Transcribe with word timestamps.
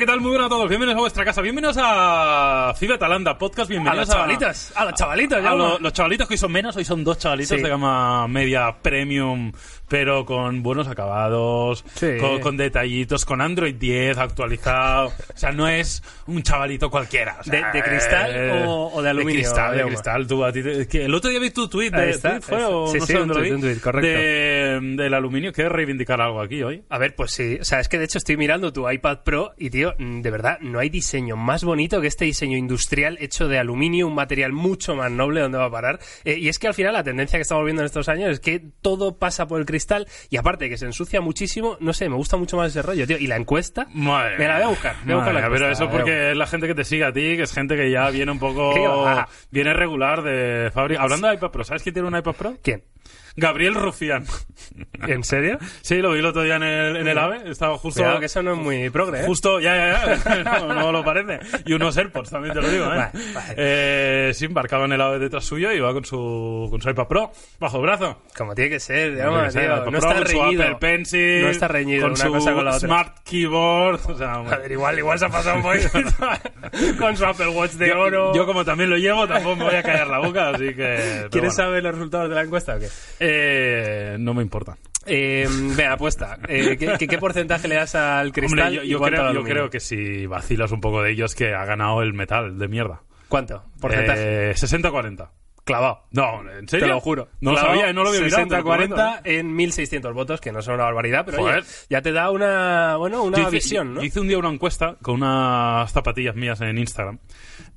¿qué 0.00 0.06
tal? 0.20 0.22
Muy 0.22 0.30
buenas 0.30 0.46
a 0.46 0.48
todos. 0.50 0.68
Bienvenidos 0.68 0.96
a 0.98 1.00
vuestra 1.00 1.24
casa. 1.24 1.40
Bienvenidos 1.42 1.76
a 1.80 2.74
Cibe 2.76 2.98
Talanda 2.98 3.38
Podcast. 3.38 3.70
A 3.70 3.72
Bienvenidos 3.72 4.08
a 4.10 4.84
los 4.84 4.94
chavalitos, 4.94 5.38
A, 5.38 5.42
ya, 5.42 5.50
lo- 5.54 5.56
¿no? 5.56 5.78
los 5.78 5.92
chavalitos 5.92 6.28
que 6.28 6.34
hoy 6.34 6.38
son 6.38 6.52
menos, 6.52 6.76
hoy 6.76 6.84
son 6.84 7.04
dos 7.04 7.18
chavalitos 7.18 7.56
Sí. 7.56 7.62
de 7.62 7.68
gama 7.68 8.26
media 8.28 8.76
premium, 8.82 9.52
pero 9.88 10.24
con 10.24 10.62
buenos 10.62 10.88
acabados, 10.88 11.84
Sí. 11.94 12.16
con, 12.20 12.40
con 12.40 12.56
detallitos, 12.56 13.24
con 13.24 13.40
Android 13.40 13.74
10 13.74 14.18
actualizado. 14.18 15.08
O 15.08 15.12
sea, 15.38 15.52
no 15.52 15.68
es 15.68 16.02
un 16.26 16.42
chavalito 16.42 16.90
cualquiera. 16.90 17.36
o 17.40 17.44
sea, 17.44 17.70
¿De- 17.72 17.78
de 17.78 17.84
cristal 17.84 18.30
eh, 18.34 18.64
o- 18.66 18.90
o 18.92 19.02
de 19.02 19.10
aluminio, 19.10 19.40
De 19.40 19.42
cristal, 19.44 19.76
de 19.76 19.84
cristal. 19.84 20.26
Tú, 20.26 20.44
a 20.44 20.52
ti 20.52 20.62
te- 20.62 20.82
es 20.82 20.88
que 20.88 21.04
el 21.04 21.14
otro 21.14 21.30
día 21.30 21.40
vi 21.40 21.50
tu 21.50 21.68
tweet, 21.68 21.90
de, 21.90 22.10
está, 22.10 22.30
tweet, 22.38 22.40
¿fue? 22.42 22.64
o 22.64 22.86
Sí, 22.88 22.98
no 22.98 23.06
sé 23.06 23.12
un 23.14 23.18
dónde 23.20 23.34
lo 23.34 23.40
tuit, 23.40 23.50
vi, 23.50 23.54
un 23.56 23.60
tuit, 23.62 23.80
correcto. 23.82 24.06
de- 24.08 24.80
del 25.02 25.14
aluminio. 25.14 25.52
¿Quieres 25.52 25.72
reivindicar 25.72 26.20
algo 26.20 26.40
aquí 26.40 26.62
hoy? 26.62 26.82
A 26.88 26.98
ver, 26.98 27.14
pues 27.14 27.32
sí. 27.32 27.58
O 27.60 27.64
sea, 27.64 27.80
es 27.80 27.88
que 27.88 27.98
de 27.98 28.04
hecho 28.04 28.18
estoy 28.18 28.36
mirando 28.36 28.72
tu 28.72 28.88
iPad 28.88 29.18
Pro 29.24 29.52
y, 29.56 29.70
tío, 29.70 29.94
de 30.22 30.30
verdad, 30.30 30.58
no 30.60 30.78
hay 30.78 30.88
diseño 30.88 31.36
más 31.36 31.64
bonito 31.64 32.00
que 32.00 32.06
este 32.06 32.24
diseño 32.24 32.56
industrial 32.56 33.16
hecho 33.20 33.48
de 33.48 33.58
aluminio, 33.58 34.06
un 34.06 34.14
material 34.14 34.52
mucho 34.52 34.94
más 34.94 35.10
noble 35.10 35.40
donde 35.40 35.58
va 35.58 35.66
a 35.66 35.70
parar. 35.70 36.00
Eh, 36.24 36.38
y 36.38 36.48
es 36.48 36.58
que 36.58 36.66
al 36.66 36.74
final 36.74 36.92
la 36.92 37.02
tendencia 37.02 37.38
que 37.38 37.42
estamos 37.42 37.64
viendo 37.64 37.82
en 37.82 37.86
estos 37.86 38.08
años 38.08 38.30
es 38.30 38.40
que 38.40 38.60
todo 38.82 39.18
pasa 39.18 39.46
por 39.46 39.60
el 39.60 39.66
cristal 39.66 40.06
y 40.28 40.36
aparte 40.36 40.68
que 40.68 40.76
se 40.76 40.86
ensucia 40.86 41.20
muchísimo, 41.20 41.76
no 41.80 41.92
sé, 41.92 42.08
me 42.08 42.16
gusta 42.16 42.36
mucho 42.36 42.56
más 42.56 42.70
ese 42.70 42.82
rollo, 42.82 43.06
tío. 43.06 43.18
Y 43.18 43.26
la 43.26 43.36
encuesta, 43.36 43.86
Madre 43.92 44.38
me 44.38 44.46
la 44.46 44.54
voy 44.54 44.64
a 44.64 44.68
buscar. 44.68 44.96
Voy 45.04 45.12
a 45.12 45.16
buscar 45.16 45.34
la 45.34 45.48
pero 45.48 45.70
eso 45.70 45.90
porque 45.90 46.30
es 46.30 46.36
la 46.36 46.46
gente 46.46 46.66
que 46.66 46.74
te 46.74 46.84
sigue 46.84 47.04
a 47.04 47.12
ti, 47.12 47.36
que 47.36 47.42
es 47.42 47.52
gente 47.52 47.76
que 47.76 47.90
ya 47.90 48.10
viene 48.10 48.32
un 48.32 48.38
poco... 48.38 48.74
Viene 49.50 49.72
regular 49.74 50.22
de 50.22 50.70
fábrica. 50.72 51.02
Hablando 51.02 51.28
de 51.28 51.34
iPad 51.34 51.50
Pro, 51.50 51.64
¿sabes 51.64 51.82
quién 51.82 51.94
tiene 51.94 52.08
un 52.08 52.16
iPad 52.16 52.34
Pro? 52.34 52.56
¿Quién? 52.62 52.82
Gabriel 53.36 53.74
Rufián. 53.74 54.26
¿En 55.06 55.24
serio? 55.24 55.58
Sí, 55.80 55.96
lo 55.98 56.12
vi 56.12 56.18
el 56.18 56.26
otro 56.26 56.42
día 56.42 56.56
en 56.56 56.62
el, 56.62 56.96
en 56.96 57.08
el 57.08 57.18
AVE. 57.18 57.50
Estaba 57.50 57.78
justo... 57.78 58.00
Cuidado 58.00 58.20
que 58.20 58.26
eso 58.26 58.42
no 58.42 58.52
es 58.52 58.58
muy 58.58 58.90
progre, 58.90 59.20
¿eh? 59.20 59.26
Justo, 59.26 59.60
ya, 59.60 59.76
ya, 59.76 60.16
ya, 60.16 60.44
no, 60.44 60.74
no 60.74 60.92
lo 60.92 61.04
parece. 61.04 61.40
Y 61.64 61.72
unos 61.72 61.96
AirPods, 61.96 62.30
también 62.30 62.54
te 62.54 62.60
lo 62.60 62.68
digo, 62.68 62.84
¿eh? 62.84 62.88
Vale, 62.96 63.10
vale. 63.34 63.54
Eh, 63.56 64.32
sí, 64.34 64.44
embarcaba 64.44 64.84
en 64.84 64.92
el 64.92 65.00
AVE 65.00 65.18
detrás 65.18 65.44
suyo 65.44 65.72
y 65.72 65.76
iba 65.76 65.92
con 65.92 66.04
su, 66.04 66.68
con 66.70 66.82
su 66.82 66.90
iPad 66.90 67.06
Pro, 67.06 67.32
bajo 67.58 67.76
el 67.78 67.82
brazo. 67.82 68.22
Como 68.36 68.54
tiene 68.54 68.70
que 68.70 68.80
ser, 68.80 69.14
digamos, 69.14 69.54
no 69.54 69.98
está 69.98 70.12
reñido. 70.20 70.62
Apple 70.62 70.76
Pencil, 70.80 71.42
No 71.42 71.48
está 71.48 71.68
reñido 71.68 72.02
con 72.02 72.12
una 72.12 72.24
su 72.24 72.32
cosa 72.32 72.52
con 72.52 72.64
la 72.64 72.76
otra. 72.76 72.88
Smart 72.88 73.18
Keyboard, 73.24 74.00
o 74.10 74.18
sea, 74.18 74.38
hombre. 74.40 74.56
Joder, 74.56 74.72
igual, 74.72 74.98
igual 74.98 75.18
se 75.18 75.24
ha 75.24 75.28
pasado 75.30 75.56
un 75.56 75.62
poquito 75.62 75.88
con 76.98 77.16
su 77.16 77.24
Apple 77.24 77.48
Watch 77.48 77.72
de 77.72 77.88
yo, 77.88 77.98
oro. 78.00 78.34
yo 78.34 78.46
como 78.46 78.64
también 78.64 78.90
lo 78.90 78.96
llevo, 78.96 79.26
tampoco 79.26 79.56
me 79.56 79.64
voy 79.64 79.74
a 79.76 79.82
callar 79.82 80.08
la 80.08 80.18
boca, 80.18 80.50
así 80.50 80.74
que... 80.74 81.26
¿Quieres 81.30 81.30
bueno. 81.32 81.50
saber 81.52 81.82
los 81.82 81.94
resultados 81.94 82.28
de 82.28 82.34
la 82.34 82.42
encuesta 82.42 82.76
o 82.76 82.78
qué? 82.78 82.88
Eh, 83.18 84.16
no 84.18 84.34
me 84.34 84.42
importa. 84.42 84.76
Eh, 85.06 85.46
venga, 85.76 85.92
apuesta. 85.94 86.38
Eh, 86.48 86.76
¿qué, 86.78 86.94
qué, 86.98 87.06
qué 87.08 87.18
porcentaje 87.18 87.68
le 87.68 87.76
das 87.76 87.94
al 87.94 88.32
cristal? 88.32 88.60
Hombre, 88.68 88.86
yo, 88.86 88.98
yo 88.98 89.00
creo, 89.04 89.32
yo 89.32 89.42
creo 89.44 89.70
que 89.70 89.80
si 89.80 90.26
vacilas 90.26 90.72
un 90.72 90.80
poco 90.80 91.02
de 91.02 91.10
ellos 91.12 91.34
que 91.34 91.54
ha 91.54 91.64
ganado 91.64 92.02
el 92.02 92.12
metal 92.12 92.58
de 92.58 92.68
mierda. 92.68 93.02
¿Cuánto? 93.28 93.64
Porcentaje. 93.80 94.50
Eh, 94.50 94.54
60-40. 94.54 95.30
Clavado. 95.64 96.02
No, 96.10 96.40
¿en 96.50 96.66
serio? 96.68 96.86
Te 96.86 96.92
lo 96.92 97.00
juro. 97.00 97.28
No 97.40 97.50
lo 97.52 97.56
Clavado, 97.58 97.78
sabía, 97.80 97.92
no 97.92 98.02
lo 98.02 98.08
había 98.08 98.20
mirado. 98.22 98.46
te 98.48 98.56
lo 98.56 98.64
prometo, 98.64 98.96
60-40 98.96 99.20
¿eh? 99.24 99.38
en 99.38 99.54
1600 99.54 100.14
votos, 100.14 100.40
que 100.40 100.52
no 100.52 100.62
son 100.62 100.74
una 100.74 100.84
barbaridad, 100.84 101.24
pero 101.24 101.42
oye, 101.42 101.60
ya 101.88 102.02
te 102.02 102.12
da 102.12 102.30
una, 102.30 102.96
bueno, 102.96 103.22
una 103.22 103.38
hice- 103.40 103.50
visión, 103.50 103.94
¿no? 103.94 104.02
hice 104.02 104.20
un 104.20 104.26
día 104.28 104.38
una 104.38 104.48
encuesta 104.50 104.96
con 105.00 105.16
unas 105.16 105.92
zapatillas 105.92 106.34
mías 106.34 106.60
en 106.62 106.76
Instagram. 106.78 107.18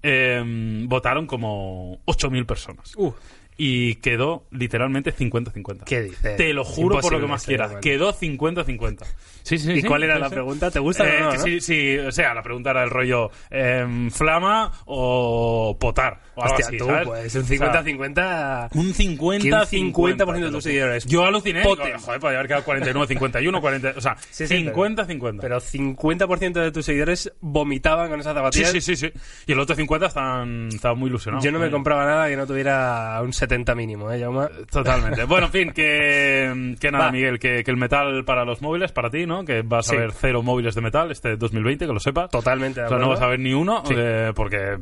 Eh, 0.01 0.41
votaron 0.87 1.27
como 1.27 1.99
8.000 2.05 2.45
personas. 2.45 2.93
Uh, 2.95 3.13
Y 3.57 3.95
quedó 3.95 4.45
literalmente 4.51 5.13
50-50. 5.15 5.83
¿Qué 5.85 6.01
dices? 6.03 6.37
Te 6.37 6.53
lo 6.53 6.63
juro 6.63 6.99
por 6.99 7.11
lo 7.13 7.19
que 7.19 7.27
más 7.27 7.45
quieras. 7.45 7.73
Quedó 7.81 8.13
50-50. 8.13 9.05
Sí, 9.43 9.57
sí, 9.57 9.71
¿Y 9.73 9.81
sí, 9.81 9.87
cuál 9.87 10.03
era 10.03 10.15
sí, 10.15 10.21
la 10.21 10.29
sí. 10.29 10.33
pregunta? 10.35 10.71
¿Te 10.71 10.79
gusta 10.79 11.05
Eh, 11.05 11.17
o 11.21 11.25
no, 11.25 11.31
que 11.31 11.37
no? 11.37 11.43
Sí, 11.43 11.59
sí, 11.61 11.97
o 11.97 12.11
sea, 12.11 12.33
la 12.33 12.41
pregunta 12.41 12.71
era 12.71 12.83
el 12.83 12.89
rollo 12.89 13.29
em, 13.49 14.09
flama 14.09 14.71
o 14.85 15.77
potar. 15.79 16.21
O 16.35 16.41
algo 16.43 16.53
Hostia, 16.55 16.67
así, 16.67 16.77
tú, 16.77 16.85
¿sabes? 16.85 17.07
pues 17.07 17.35
un 17.35 17.41
O 17.41 17.45
sea, 17.45 17.83
50-50... 17.83 18.69
un 18.73 18.93
50 18.93 19.67
que 19.69 19.77
un 19.79 19.93
50% 19.93 20.39
de 20.45 20.51
tus 20.51 20.63
seguidores 20.63 21.05
Yo 21.05 21.25
aluciné. 21.25 21.59
digo, 21.59 21.75
Joder, 21.75 22.19
podría 22.19 22.39
haber 22.39 22.47
quedado 22.47 22.63
49, 22.63 23.07
51, 23.07 23.61
40. 23.61 23.93
O 23.97 24.01
sea, 24.01 24.15
Sí, 24.31 24.47
sí, 24.47 24.57
50, 24.57 25.05
50. 25.05 25.41
Pero 25.41 25.59
50% 25.59 26.53
de 26.53 26.71
tus 26.71 26.85
seguidores 26.85 27.31
vomitaban 27.41 28.09
con 28.09 28.19
esas 28.19 28.33
sí, 28.33 28.37
zapatillas. 28.37 28.71
sí, 28.71 28.81
sí, 28.81 28.95
sí. 28.95 29.11
Y 29.45 29.51
el 29.51 29.59
otro 29.59 29.75
50 29.75 30.05
están, 30.07 30.69
estaban 30.69 30.97
muy 30.97 31.09
ilusionados. 31.09 31.43
Yo 31.43 31.51
no 31.51 31.59
me 31.59 31.69
compraba 31.69 32.05
nada 32.05 32.29
que 32.29 32.35
no 32.37 32.47
tuviera 32.47 33.19
un 33.21 33.33
70 33.43 33.75
mínimo, 33.75 34.11
¿eh, 34.11 34.19
Jaume? 34.19 34.47
Totalmente. 34.71 35.23
Bueno, 35.33 35.47
en 35.47 35.51
fin, 35.51 35.71
que, 35.73 36.75
que 36.79 36.91
nada, 36.91 37.05
Va. 37.05 37.11
Miguel, 37.11 37.39
que, 37.39 37.63
que 37.63 37.71
el 37.71 37.77
metal 37.77 38.23
para 38.25 38.45
los 38.45 38.61
móviles, 38.61 38.91
para 38.91 39.09
ti, 39.09 39.25
¿no? 39.25 39.43
Que 39.43 39.61
vas 39.63 39.87
Sí. 39.87 39.95
a 39.95 39.99
ver 39.99 40.11
cero 40.13 40.41
móviles 40.43 40.75
de 40.75 40.81
metal 40.81 41.11
este 41.11 41.35
2020, 41.35 41.85
que 41.87 41.93
lo 41.93 41.99
sepas. 41.99 42.29
Totalmente 42.29 42.79
de 42.81 42.85
O 42.85 42.89
sea, 42.89 42.97
no 42.99 43.09
vas 43.09 43.21
a 43.21 43.27
ver 43.27 43.39
ni 43.39 43.53
uno, 43.53 43.83
Sí. 43.85 43.93
eh, 43.97 44.31
porque... 44.35 44.77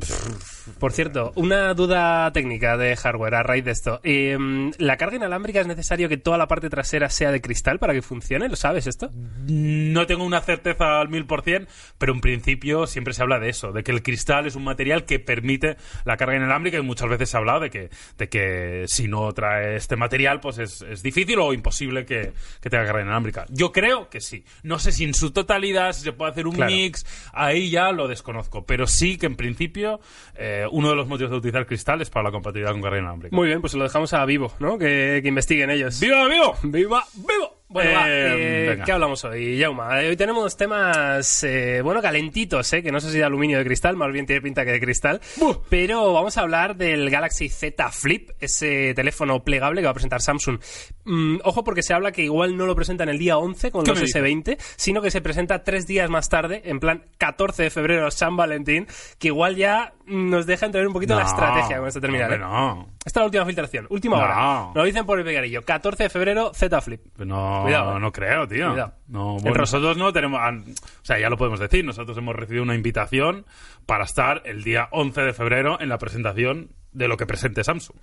Por 0.78 0.92
cierto, 0.92 1.32
una 1.34 1.74
duda 1.74 2.30
técnica 2.32 2.76
de 2.76 2.94
hardware 2.96 3.34
a 3.34 3.42
raíz 3.42 3.64
de 3.64 3.72
esto. 3.72 4.00
Eh, 4.04 4.38
¿La 4.78 4.96
carga 4.96 5.16
inalámbrica 5.16 5.60
es 5.60 5.66
necesario 5.66 6.08
que 6.08 6.16
toda 6.16 6.38
la 6.38 6.46
parte 6.46 6.70
trasera 6.70 7.08
sea 7.08 7.32
de 7.32 7.40
cristal 7.40 7.78
para 7.80 7.92
que 7.94 8.02
funcione? 8.02 8.48
¿Lo 8.48 8.54
sabes 8.56 8.86
esto? 8.86 9.10
No 9.48 10.06
tengo 10.06 10.24
una 10.24 10.40
certeza 10.40 11.00
al 11.00 11.08
mil 11.08 11.26
por 11.26 11.42
cien, 11.42 11.66
pero 11.98 12.12
en 12.12 12.20
principio 12.20 12.86
siempre 12.86 13.12
se 13.14 13.22
habla 13.22 13.40
de 13.40 13.48
eso, 13.48 13.72
de 13.72 13.82
que 13.82 13.90
el 13.90 14.02
cristal 14.04 14.46
es 14.46 14.54
un 14.54 14.62
material 14.64 15.04
que 15.04 15.18
permite 15.18 15.76
la 16.04 16.16
carga 16.16 16.36
inalámbrica 16.36 16.78
y 16.78 16.82
muchas 16.82 17.08
veces 17.08 17.30
se 17.30 17.36
ha 17.36 17.40
hablado 17.40 17.60
de 17.60 17.70
que, 17.70 17.90
de 18.18 18.28
que 18.28 18.51
si 18.86 19.08
no 19.08 19.32
trae 19.32 19.76
este 19.76 19.96
material, 19.96 20.40
pues 20.40 20.58
es, 20.58 20.82
es 20.82 21.02
difícil 21.02 21.38
o 21.40 21.52
imposible 21.52 22.04
que, 22.04 22.32
que 22.60 22.70
tenga 22.70 22.84
carga 22.86 23.02
inalámbrica. 23.02 23.46
Yo 23.50 23.72
creo 23.72 24.08
que 24.10 24.20
sí. 24.20 24.44
No 24.62 24.78
sé 24.78 24.92
si 24.92 25.04
en 25.04 25.14
su 25.14 25.30
totalidad, 25.32 25.92
si 25.92 26.02
se 26.02 26.12
puede 26.12 26.30
hacer 26.32 26.46
un 26.46 26.54
Claro. 26.54 26.70
mix, 26.72 27.04
ahí 27.32 27.70
ya 27.70 27.92
lo 27.92 28.08
desconozco, 28.08 28.64
pero 28.66 28.86
sí 28.86 29.16
que 29.18 29.26
en 29.26 29.36
principio 29.36 30.00
eh, 30.36 30.66
uno 30.70 30.90
de 30.90 30.96
los 30.96 31.08
motivos 31.08 31.30
de 31.30 31.36
utilizar 31.38 31.66
cristal 31.66 32.00
es 32.02 32.10
para 32.10 32.24
la 32.24 32.30
compatibilidad 32.30 32.72
con 32.72 32.82
carga 32.82 32.98
inalámbrica. 32.98 33.34
Muy 33.36 33.48
bien, 33.48 33.60
pues 33.60 33.74
lo 33.74 33.84
dejamos 33.84 34.12
a 34.12 34.24
vivo, 34.24 34.52
¿no? 34.58 34.78
Que, 34.78 35.20
que 35.22 35.28
investiguen 35.28 35.70
ellos. 35.70 35.98
¡Viva, 36.00 36.26
vivo! 36.28 36.56
¡Viva! 36.62 37.04
¡Vivo! 37.14 37.61
Bueno, 37.72 37.90
va, 37.92 38.08
Eh, 38.08 38.72
eh. 38.72 38.82
¿qué 38.84 38.92
hablamos 38.92 39.24
hoy, 39.24 39.60
Jauma? 39.60 40.02
Eh, 40.02 40.08
Hoy 40.10 40.16
tenemos 40.16 40.56
temas, 40.56 41.42
eh, 41.44 41.80
bueno, 41.82 42.02
calentitos, 42.02 42.72
¿eh? 42.72 42.82
Que 42.82 42.92
no 42.92 43.00
sé 43.00 43.10
si 43.10 43.18
de 43.18 43.24
aluminio 43.24 43.56
o 43.56 43.60
de 43.60 43.64
cristal, 43.64 43.96
más 43.96 44.12
bien 44.12 44.26
tiene 44.26 44.42
pinta 44.42 44.64
que 44.64 44.72
de 44.72 44.80
cristal. 44.80 45.20
Pero 45.68 46.12
vamos 46.12 46.36
a 46.36 46.42
hablar 46.42 46.76
del 46.76 47.08
Galaxy 47.10 47.48
Z 47.48 47.90
Flip, 47.90 48.30
ese 48.40 48.92
teléfono 48.94 49.42
plegable 49.42 49.80
que 49.80 49.86
va 49.86 49.90
a 49.90 49.94
presentar 49.94 50.20
Samsung. 50.20 50.58
Mm, 51.04 51.38
ojo 51.44 51.64
porque 51.64 51.82
se 51.82 51.94
habla 51.94 52.12
que 52.12 52.22
igual 52.22 52.56
no 52.56 52.66
lo 52.66 52.74
presentan 52.76 53.08
el 53.08 53.18
día 53.18 53.38
11 53.38 53.70
con 53.70 53.84
¿Qué 53.84 53.90
los 53.92 54.00
me 54.00 54.06
dices? 54.06 54.22
S20, 54.22 54.56
sino 54.76 55.00
que 55.00 55.10
se 55.10 55.20
presenta 55.20 55.64
tres 55.64 55.86
días 55.86 56.10
más 56.10 56.28
tarde, 56.28 56.62
en 56.64 56.78
plan 56.80 57.04
14 57.18 57.62
de 57.64 57.70
febrero, 57.70 58.10
San 58.10 58.36
Valentín, 58.36 58.86
que 59.18 59.28
igual 59.28 59.56
ya 59.56 59.94
nos 60.06 60.46
deja 60.46 60.66
entender 60.66 60.86
un 60.86 60.92
poquito 60.92 61.14
la 61.14 61.22
estrategia 61.22 61.78
con 61.78 61.88
este 61.88 62.00
terminal. 62.00 62.38
no. 62.38 62.88
Esta 63.04 63.18
es 63.18 63.22
la 63.22 63.24
última 63.26 63.44
filtración, 63.46 63.86
última 63.90 64.16
No. 64.16 64.22
hora. 64.22 64.36
Nos 64.66 64.74
lo 64.76 64.84
dicen 64.84 65.04
por 65.04 65.18
el 65.18 65.24
pegarillo. 65.24 65.62
14 65.64 66.04
de 66.04 66.08
febrero, 66.08 66.52
Z 66.54 66.80
Flip. 66.80 67.00
No, 67.18 67.60
Cuidado, 67.64 67.96
eh. 67.96 68.00
no 68.00 68.12
creo, 68.12 68.46
tío. 68.46 68.70
Cuidado. 68.70 68.92
No, 69.08 69.38
bueno, 69.38 69.58
nosotros 69.58 69.96
no 69.96 70.12
tenemos. 70.12 70.38
ah, 70.40 70.52
O 70.56 71.04
sea, 71.04 71.18
ya 71.18 71.28
lo 71.28 71.36
podemos 71.36 71.58
decir. 71.60 71.84
Nosotros 71.84 72.16
hemos 72.16 72.36
recibido 72.36 72.62
una 72.62 72.74
invitación 72.76 73.44
para 73.86 74.04
estar 74.04 74.42
el 74.44 74.62
día 74.62 74.88
11 74.92 75.20
de 75.22 75.32
febrero 75.32 75.80
en 75.80 75.88
la 75.88 75.98
presentación 75.98 76.70
de 76.92 77.08
lo 77.08 77.16
que 77.16 77.26
presente 77.26 77.64
Samsung. 77.64 77.96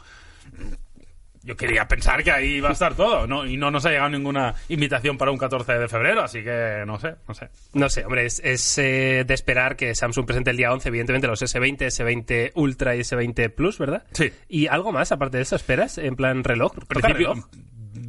Yo 1.43 1.55
quería 1.55 1.87
pensar 1.87 2.23
que 2.23 2.31
ahí 2.31 2.55
iba 2.55 2.69
a 2.69 2.73
estar 2.73 2.95
todo, 2.95 3.25
¿no? 3.25 3.45
Y 3.45 3.55
no 3.57 3.71
nos 3.71 3.85
ha 3.85 3.89
llegado 3.89 4.09
ninguna 4.09 4.55
invitación 4.67 5.17
para 5.17 5.31
un 5.31 5.37
14 5.37 5.73
de 5.73 5.87
febrero, 5.87 6.21
así 6.21 6.43
que 6.43 6.83
no 6.85 6.99
sé, 6.99 7.15
no 7.27 7.33
sé. 7.33 7.49
No 7.73 7.89
sé, 7.89 8.05
hombre, 8.05 8.25
es, 8.25 8.41
es, 8.43 8.77
eh, 8.77 9.23
de 9.25 9.33
esperar 9.33 9.75
que 9.75 9.95
Samsung 9.95 10.25
presente 10.25 10.51
el 10.51 10.57
día 10.57 10.71
11, 10.73 10.89
evidentemente, 10.89 11.27
los 11.27 11.41
S20, 11.41 11.77
S20 11.77 12.51
Ultra 12.55 12.95
y 12.95 12.99
S20 12.99 13.49
Plus, 13.53 13.77
¿verdad? 13.77 14.03
Sí. 14.11 14.31
¿Y 14.49 14.67
algo 14.67 14.91
más 14.91 15.11
aparte 15.11 15.37
de 15.37 15.43
eso 15.43 15.55
esperas? 15.55 15.97
En 15.97 16.15
plan 16.15 16.43
reloj. 16.43 16.73
En 16.73 16.79
¿Toca 16.81 17.07
principio, 17.07 17.33
reloj? 17.33 17.45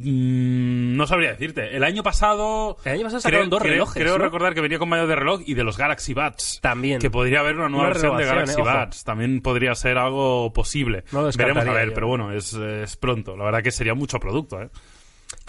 Mm, 0.03 0.95
no 0.97 1.07
sabría 1.07 1.31
decirte. 1.31 1.75
El 1.75 1.83
año 1.83 2.03
pasado. 2.03 2.77
El 2.85 2.93
año 2.93 3.03
pasado 3.03 3.21
sacaron 3.21 3.49
dos 3.49 3.61
relojes, 3.61 4.01
Creo 4.01 4.17
¿no? 4.17 4.23
recordar 4.23 4.53
que 4.53 4.61
venía 4.61 4.79
con 4.79 4.89
mayor 4.89 5.07
de 5.07 5.15
reloj 5.15 5.41
y 5.45 5.53
de 5.53 5.63
los 5.63 5.77
Galaxy 5.77 6.13
Buds. 6.13 6.59
También. 6.61 6.99
Que 6.99 7.09
podría 7.09 7.39
haber 7.39 7.55
una 7.55 7.69
nueva 7.69 7.85
Una 7.85 7.93
versión 7.93 8.17
de 8.17 8.25
Galaxy 8.25 8.59
eh. 8.59 8.63
Buds. 8.63 9.03
También 9.03 9.41
podría 9.41 9.75
ser 9.75 9.97
algo 9.97 10.51
posible. 10.53 11.03
No 11.11 11.29
Veremos 11.35 11.65
a 11.65 11.73
ver, 11.73 11.89
yo. 11.89 11.93
pero 11.93 12.07
bueno, 12.07 12.31
es, 12.31 12.53
es 12.53 12.97
pronto. 12.97 13.35
La 13.37 13.45
verdad 13.45 13.63
que 13.63 13.71
sería 13.71 13.93
mucho 13.93 14.19
producto, 14.19 14.61
¿eh? 14.61 14.69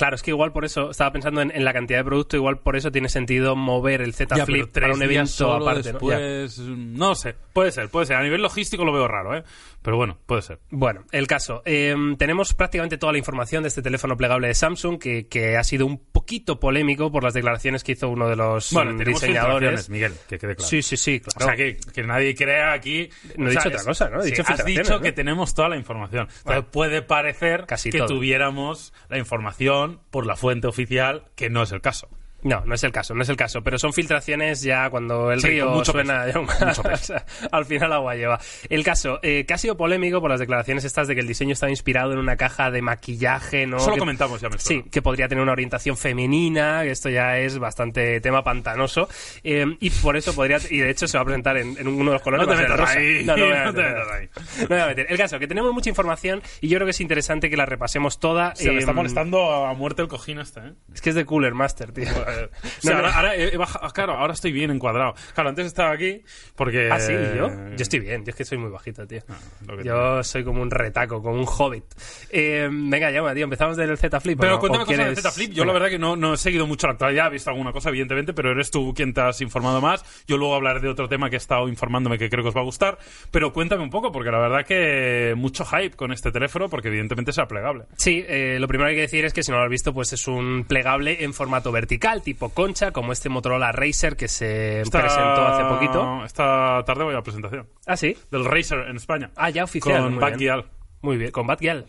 Claro, 0.03 0.17
es 0.17 0.23
que 0.25 0.33
igual 0.33 0.51
por 0.53 0.65
eso, 0.65 0.91
estaba 0.91 1.13
pensando 1.13 1.41
en, 1.43 1.53
en 1.55 1.65
la 1.65 1.73
cantidad 1.73 2.01
de 2.01 2.05
producto, 2.05 2.37
igual 2.37 2.59
por 2.59 2.75
eso 2.75 2.91
tiene 2.91 3.09
sentido 3.09 3.55
mover 3.55 4.03
el 4.03 4.15
Z 4.15 4.35
Ya, 4.37 4.45
Flip 4.45 4.67
para 4.73 4.93
un 4.95 5.01
evento 5.01 5.53
aparte. 5.55 5.93
después, 5.93 6.59
¿no? 6.59 7.15
sé, 7.15 7.37
puede 7.53 7.71
ser, 7.71 7.89
puede 7.89 8.07
ser. 8.07 8.17
A 8.17 8.23
nivel 8.25 8.43
logístico 8.43 8.85
lo 8.85 8.93
veo 8.93 9.07
raro, 9.07 9.37
¿eh? 9.37 9.45
Pero 9.81 9.97
bueno, 9.97 10.19
puede 10.27 10.43
ser. 10.43 10.59
Bueno, 10.71 11.05
el 11.13 11.27
caso. 11.29 11.63
Eh, 11.65 11.95
tenemos 12.19 12.53
prácticamente 12.55 12.99
toda 12.99 13.13
la 13.13 13.19
información 13.19 13.63
de 13.63 13.69
este 13.69 13.81
teléfono 13.83 14.17
plegable 14.17 14.49
de 14.49 14.55
Samsung, 14.55 14.99
que, 14.99 15.27
que 15.29 15.57
ha 15.57 15.63
sido 15.65 15.87
un 15.87 15.99
poquito 15.99 16.59
polémico 16.61 17.11
por 17.13 17.23
las 17.25 17.35
declaraciones 17.35 17.85
que 17.85 17.93
hizo 17.93 18.09
uno 18.09 18.29
de 18.29 18.35
los 18.37 18.73
Bueno, 18.73 18.93
diseñadores. 19.05 19.89
Miguel, 19.91 20.13
que 20.29 20.39
quede 20.39 20.57
claro. 20.57 20.69
Sí, 20.69 20.83
sí, 20.83 20.97
sí, 20.97 21.21
claro. 21.21 21.45
O 21.45 21.49
sea, 21.49 21.57
que, 21.57 21.77
que 21.93 22.03
nadie 22.05 22.35
crea 22.35 22.73
aquí... 22.73 23.09
No 23.37 23.47
he 23.47 23.51
o 23.51 23.53
sea, 23.53 23.63
dicho 23.63 23.69
otra 23.77 23.85
cosa, 23.85 24.09
¿no? 24.11 24.21
He 24.21 24.25
sí, 24.25 24.31
dicho 24.31 24.43
has 24.43 24.49
filtraciones, 24.49 24.87
dicho 24.87 24.97
¿no? 24.99 25.01
que 25.03 25.13
tenemos 25.13 25.55
toda 25.55 25.69
la 25.69 25.77
información. 25.77 26.23
Entonces, 26.23 26.45
Bueno, 26.45 26.67
puede 26.71 27.03
parecer 27.03 27.65
casi 27.67 27.91
que 27.91 27.99
todo. 27.99 28.07
tuviéramos 28.09 28.93
la 29.09 29.19
información 29.19 29.92
por 30.11 30.27
la 30.27 30.37
fuente 30.37 30.67
oficial, 30.67 31.25
que 31.35 31.51
no 31.51 31.63
es 31.63 31.73
el 31.73 31.81
caso. 31.81 32.09
No, 32.43 32.63
no 32.67 32.75
es 32.75 32.83
el 32.85 32.93
caso, 32.93 33.15
no 33.15 33.23
es 33.23 33.29
el 33.29 33.37
caso. 33.37 33.63
Pero 33.63 33.79
son 33.79 33.93
filtraciones 33.93 34.63
ya 34.63 34.91
cuando 34.91 35.31
el 35.31 35.41
Sí, 35.41 35.49
río 35.49 35.85
suena. 35.85 36.27
ya- 36.27 36.43
al 37.53 37.65
final 37.65 37.93
agua 37.93 38.15
lleva. 38.15 38.41
El 38.69 38.83
caso, 38.85 39.19
eh, 39.23 39.45
que 39.47 39.55
ha 39.55 39.59
sido 39.59 39.77
polémico 39.77 40.21
por 40.21 40.31
las 40.31 40.41
declaraciones 40.41 40.85
estas 40.85 41.09
de 41.09 41.15
que 41.15 41.21
el 41.21 41.27
diseño 41.29 41.53
estaba 41.53 41.71
inspirado 41.71 42.13
en 42.13 42.19
una 42.19 42.37
caja 42.37 42.71
de 42.71 42.83
maquillaje, 42.83 43.67
¿no? 43.67 43.77
Eso 43.77 43.89
lo 43.91 43.95
Que- 43.95 43.99
comentamos 44.01 44.41
ya, 44.41 44.49
me 44.49 44.59
Sí, 44.59 44.83
que 44.91 45.03
podría 45.03 45.29
tener 45.29 45.43
una 45.43 45.53
orientación 45.53 45.97
femenina, 45.97 46.83
que 46.83 46.91
esto 46.91 47.09
ya 47.09 47.39
es 47.39 47.59
bastante 47.59 48.21
tema 48.21 48.43
pantanoso. 48.43 49.09
eh, 49.45 49.65
y 49.81 49.91
por 49.91 50.17
eso 50.17 50.35
podría. 50.35 50.59
Y 50.71 50.79
de 50.79 50.91
hecho 50.91 51.07
se 51.07 51.17
va 51.19 51.23
a 51.23 51.25
presentar 51.25 51.57
en, 51.57 51.77
en 51.79 51.87
uno 51.89 52.07
de 52.11 52.13
los 52.17 52.23
colores. 52.23 52.47
No 52.47 52.53
te 52.55 52.61
metas 52.63 52.79
rosa. 52.79 52.93
ahí, 52.99 53.25
No, 53.25 53.37
no, 53.37 53.45
voy 53.45 53.55
a 53.55 53.65
no 53.67 53.75
te 53.75 53.83
metas 53.83 54.09
ahí. 54.13 54.29
No 54.63 54.67
voy 54.69 54.79
a 54.81 54.87
meter. 54.87 55.07
El 55.09 55.17
caso, 55.19 55.39
que 55.39 55.47
tenemos 55.47 55.73
mucha 55.73 55.89
información 55.91 56.43
y 56.61 56.69
yo 56.69 56.77
creo 56.79 56.87
que 56.87 56.91
es 56.93 57.01
interesante 57.01 57.51
que 57.51 57.57
la 57.57 57.67
repasemos 57.67 58.19
toda. 58.21 58.55
Se 58.57 58.71
me 58.73 58.79
está 58.79 58.91
eh, 58.91 58.95
molestando 58.95 59.65
a 59.67 59.75
muerte 59.75 60.03
el 60.03 60.09
cojín 60.09 60.39
este, 60.39 60.61
¿eh? 60.61 60.73
Es 60.95 61.01
que 61.01 61.11
es 61.11 61.15
de 61.15 61.25
Cooler 61.25 61.55
Master, 61.55 61.93
tío. 61.93 62.05
O 62.63 62.81
sea, 62.81 62.95
No, 62.97 63.03
no. 63.03 63.07
ahora, 63.09 63.17
ahora 63.17 63.37
he- 63.37 63.55
he 63.55 63.57
bajado- 63.59 63.93
claro, 63.93 64.13
ahora 64.15 64.33
estoy 64.33 64.53
bien 64.53 64.71
encuadrado. 64.71 65.15
Claro, 65.35 65.51
antes 65.51 65.67
estaba 65.67 65.93
aquí 65.93 66.23
porque... 66.57 66.89
Ah, 66.91 66.99
sí, 67.01 67.13
¿yo? 67.13 67.49
Yo 67.49 67.77
estoy 67.83 68.01
bien, 68.01 68.25
yo 68.25 68.31
es 68.31 68.37
que 68.37 68.45
soy 68.45 68.59
muy 68.59 68.71
bajito, 68.71 69.07
tío. 69.07 69.21
Ah, 69.29 69.37
Yo 69.85 70.23
soy 70.25 70.45
como 70.45 70.63
un 70.63 70.71
retaco, 70.71 71.23
como 71.23 71.37
un 71.39 71.47
hobbit. 71.47 71.85
Eh, 72.31 72.69
venga, 72.71 73.11
llama, 73.11 73.35
tío, 73.35 73.45
empezamos 73.45 73.77
del 73.77 73.97
Z 73.97 74.21
Flip. 74.21 74.39
¿o 74.39 74.41
Pero 74.41 74.59
cuéntame 74.59 74.85
¿O 74.85 74.87
cosas 74.87 74.99
de 74.99 75.05
quieres- 75.05 75.23
Z 75.23 75.31
Flip. 75.33 75.53
Yo 75.53 75.65
la 75.65 75.73
verdad 75.73 75.89
que 75.89 75.99
no, 75.99 76.17
no 76.17 76.35
he 76.35 76.37
seguido 76.37 76.67
mucho 76.67 76.87
la 76.87 76.95
actualidad, 76.95 77.27
he 77.29 77.31
visto 77.31 77.51
alguna 77.51 77.73
cosa, 77.73 77.89
evidentemente, 77.91 78.33
pero 78.33 78.51
eres 78.53 78.71
tú 78.71 78.93
quien 78.95 79.13
te 79.15 79.21
has 79.21 79.41
informado 79.41 79.81
más. 79.81 80.05
Yo 80.27 80.37
luego 80.37 80.55
hablaré 80.55 80.81
de 80.81 80.89
otro 80.89 81.09
tema 81.09 81.29
que 81.31 81.37
he 81.37 81.39
estado 81.39 81.69
informándome 81.69 82.19
que 82.19 82.29
creo 82.29 82.43
que 82.43 82.49
os 82.49 82.57
va 82.57 82.61
a 82.61 82.65
gustar. 82.65 82.99
Pero 83.31 83.53
cuéntame 83.53 83.83
un 83.83 83.91
poco, 83.91 84.13
porque 84.13 84.31
la 84.31 84.39
verdad 84.39 84.65
que 84.67 85.35
mucho 85.37 85.65
hype 85.65 85.97
con 85.97 86.13
este 86.13 86.31
teléfono, 86.33 86.69
porque 86.69 86.89
evidentemente 86.89 87.33
sea 87.33 87.47
plegable. 87.47 87.85
Sí, 87.97 88.25
eh, 88.27 88.59
lo 88.61 88.69
primero 88.69 88.87
que 88.89 88.91
hay 88.93 88.97
que 88.97 89.03
decir 89.03 89.25
es 89.25 89.33
que 89.33 89.43
si 89.43 89.51
no 89.51 89.59
lo 89.59 89.65
has 89.65 89.71
visto, 89.71 89.93
pues 89.93 90.13
es 90.13 90.27
un 90.29 90.65
plegable 90.67 91.25
en 91.25 91.35
formato 91.35 91.73
vertical, 91.73 92.22
tipo 92.23 92.49
concha, 92.49 92.91
como 92.93 93.13
este 93.13 93.29
Motorola 93.29 93.71
Racer 93.73 94.17
que 94.17 94.29
se 94.29 94.81
Esta- 94.81 95.01
presentó 95.01 95.47
hace 95.47 95.65
poquito. 95.65 96.25
Esta 96.25 96.83
tarde 96.87 97.05
voy 97.05 97.13
a 97.13 97.17
la 97.19 97.23
presentación 97.23 97.69
Ah, 97.87 97.97
sí. 97.97 98.17
del 98.31 98.45
Racer 98.45 98.79
en 98.89 98.97
España. 98.97 99.31
Ah, 99.37 99.51
ya 99.51 99.65
oficial. 99.65 100.19
con. 100.19 100.37
Gyal. 100.39 100.65
Muy 101.03 101.17
bien, 101.17 101.31
con 101.31 101.47
Bad 101.47 101.59
Gyal. 101.59 101.87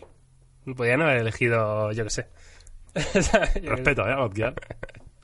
Podrían 0.76 1.02
haber 1.02 1.18
elegido, 1.18 1.92
yo 1.92 2.04
qué 2.04 2.10
sé. 2.10 2.26
Respeto, 3.62 4.08
¿eh? 4.08 4.14
Bad 4.14 4.30
Gyal. 4.32 4.54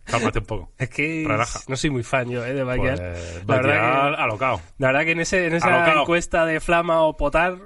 Cálmate 0.05 0.39
un 0.41 0.45
poco. 0.47 0.73
Es 0.79 0.89
que 0.91 1.25
Relaja. 1.27 1.61
no 1.69 1.77
soy 1.77 1.91
muy 1.91 2.03
fan 2.03 2.29
yo 2.29 2.45
eh, 2.45 2.53
de 2.53 2.65
Bad 2.65 2.77
Pues. 2.79 3.01
La 3.47 3.57
verdad 3.57 3.73
que- 3.73 3.79
Gyal, 3.79 4.15
alocado. 4.17 4.61
La 4.79 4.87
verdad 4.89 5.05
que 5.05 5.13
en, 5.13 5.21
ese, 5.21 5.47
en 5.47 5.55
esa 5.55 5.69
Alocao. 5.83 6.03
encuesta 6.03 6.45
de 6.47 6.61
Flama 6.61 7.03
o 7.03 7.17
Potar 7.17 7.57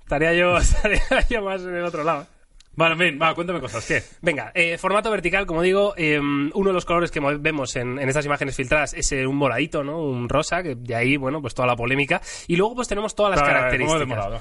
estaría 0.00 0.32
yo, 0.34 0.56
estaría 0.58 1.02
yo 1.28 1.42
más 1.42 1.62
en 1.62 1.74
el 1.74 1.84
otro 1.84 2.04
lado. 2.04 2.26
Vale, 2.76 2.94
bien, 2.96 3.18
va, 3.20 3.34
cuéntame 3.34 3.60
cosas. 3.60 3.86
¿Qué? 3.86 4.02
Venga, 4.22 4.50
eh, 4.54 4.76
formato 4.78 5.10
vertical, 5.10 5.46
como 5.46 5.62
digo, 5.62 5.94
eh, 5.96 6.18
uno 6.18 6.68
de 6.68 6.72
los 6.72 6.84
colores 6.84 7.10
que 7.10 7.20
mo- 7.20 7.38
vemos 7.38 7.76
en, 7.76 7.98
en 7.98 8.08
estas 8.08 8.24
imágenes 8.26 8.56
filtradas 8.56 8.94
es 8.94 9.10
eh, 9.12 9.26
un 9.26 9.36
moradito, 9.36 9.84
¿no? 9.84 10.00
Un 10.00 10.28
rosa, 10.28 10.62
que 10.62 10.74
de 10.74 10.94
ahí, 10.94 11.16
bueno, 11.16 11.40
pues 11.40 11.54
toda 11.54 11.66
la 11.68 11.76
polémica. 11.76 12.20
Y 12.48 12.56
luego 12.56 12.74
pues 12.74 12.88
tenemos 12.88 13.14
todas 13.14 13.30
las 13.32 13.40
¿Cómo 13.40 13.52
características. 13.52 14.00
de 14.00 14.06
morado? 14.06 14.40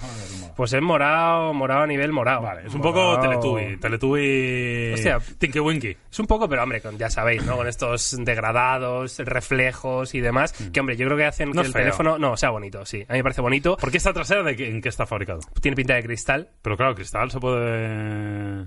Pues 0.55 0.73
es 0.73 0.81
morado, 0.81 1.53
morado 1.53 1.81
a 1.83 1.87
nivel 1.87 2.11
morado. 2.11 2.41
Vale, 2.41 2.67
es 2.67 2.73
un 2.73 2.81
Morado- 2.81 3.15
poco 3.15 3.21
Teletubby. 3.21 3.77
Teletubby. 3.77 4.93
Hostia. 4.93 5.19
Tinky 5.37 5.59
Winky. 5.59 5.95
Es 6.11 6.19
un 6.19 6.27
poco, 6.27 6.47
pero 6.49 6.63
hombre, 6.63 6.81
con, 6.81 6.97
ya 6.97 7.09
sabéis, 7.09 7.43
¿no? 7.45 7.57
Con 7.57 7.67
estos 7.67 8.15
degradados, 8.23 9.19
reflejos 9.19 10.13
y 10.15 10.21
demás, 10.21 10.53
que 10.53 10.79
hombre, 10.79 10.95
yo 10.95 11.05
creo 11.05 11.17
que 11.17 11.25
hacen 11.25 11.49
Mm. 11.49 11.53
No 11.53 11.61
que 11.61 11.61
es 11.61 11.67
el 11.67 11.73
feo. 11.73 11.81
teléfono, 11.83 12.17
no, 12.17 12.37
sea 12.37 12.49
bonito, 12.51 12.85
sí. 12.85 13.03
A 13.07 13.13
mí 13.13 13.19
me 13.19 13.23
parece 13.23 13.41
bonito. 13.41 13.77
¿Por 13.77 13.91
qué 13.91 13.97
esta 13.97 14.13
trasera 14.13 14.43
de 14.43 14.55
qué- 14.55 14.67
en 14.69 14.81
qué 14.81 14.89
está 14.89 15.05
fabricado? 15.05 15.39
Tiene 15.61 15.75
pinta 15.75 15.95
de 15.95 16.03
cristal. 16.03 16.49
Pero 16.61 16.77
claro, 16.77 16.95
cristal 16.95 17.29
se 17.31 17.39
puede. 17.39 18.22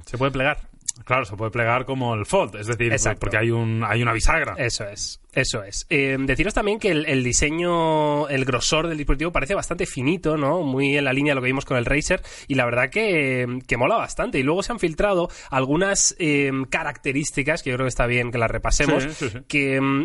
Se 0.07 0.19
puede 0.19 0.33
plegar. 0.33 0.59
Claro, 1.05 1.27
se 1.27 1.37
puede 1.37 1.51
plegar 1.51 1.85
como 1.85 2.15
el 2.15 2.25
Fold, 2.25 2.57
es 2.57 2.67
decir, 2.69 2.91
Exacto. 2.91 3.21
porque 3.21 3.37
hay, 3.37 3.51
un, 3.51 3.85
hay 3.87 4.03
una 4.03 4.15
bisagra. 4.15 4.55
Eso 4.57 4.85
es, 4.89 5.21
eso 5.33 5.63
es. 5.63 5.87
Eh, 5.91 6.17
deciros 6.19 6.55
también 6.55 6.79
que 6.79 6.91
el, 6.91 7.05
el 7.05 7.23
diseño, 7.23 8.29
el 8.29 8.45
grosor 8.47 8.87
del 8.89 8.97
dispositivo 8.97 9.31
parece 9.31 9.55
bastante 9.55 9.85
finito, 9.85 10.39
¿no? 10.39 10.63
Muy 10.63 10.97
en 10.97 11.05
la 11.05 11.13
línea 11.13 11.33
de 11.33 11.35
lo 11.35 11.43
que 11.43 11.49
vimos 11.49 11.67
con 11.67 11.77
el 11.77 11.85
Razer 11.85 12.23
y 12.49 12.55
la 12.55 12.65
verdad 12.65 12.89
que, 12.89 13.59
que 13.67 13.77
mola 13.77 13.97
bastante. 13.97 14.39
Y 14.39 14.43
luego 14.43 14.63
se 14.63 14.73
han 14.73 14.79
filtrado 14.79 15.29
algunas 15.51 16.17
eh, 16.19 16.51
características 16.71 17.63
que 17.63 17.71
yo 17.71 17.77
creo 17.77 17.85
que 17.85 17.91
está 17.91 18.07
bien 18.07 18.31
que 18.31 18.39
las 18.39 18.51
repasemos, 18.51 19.03
Sí, 19.03 19.11
sí, 19.13 19.29
sí. 19.31 19.39
que 19.49 19.81
mm, 19.81 20.05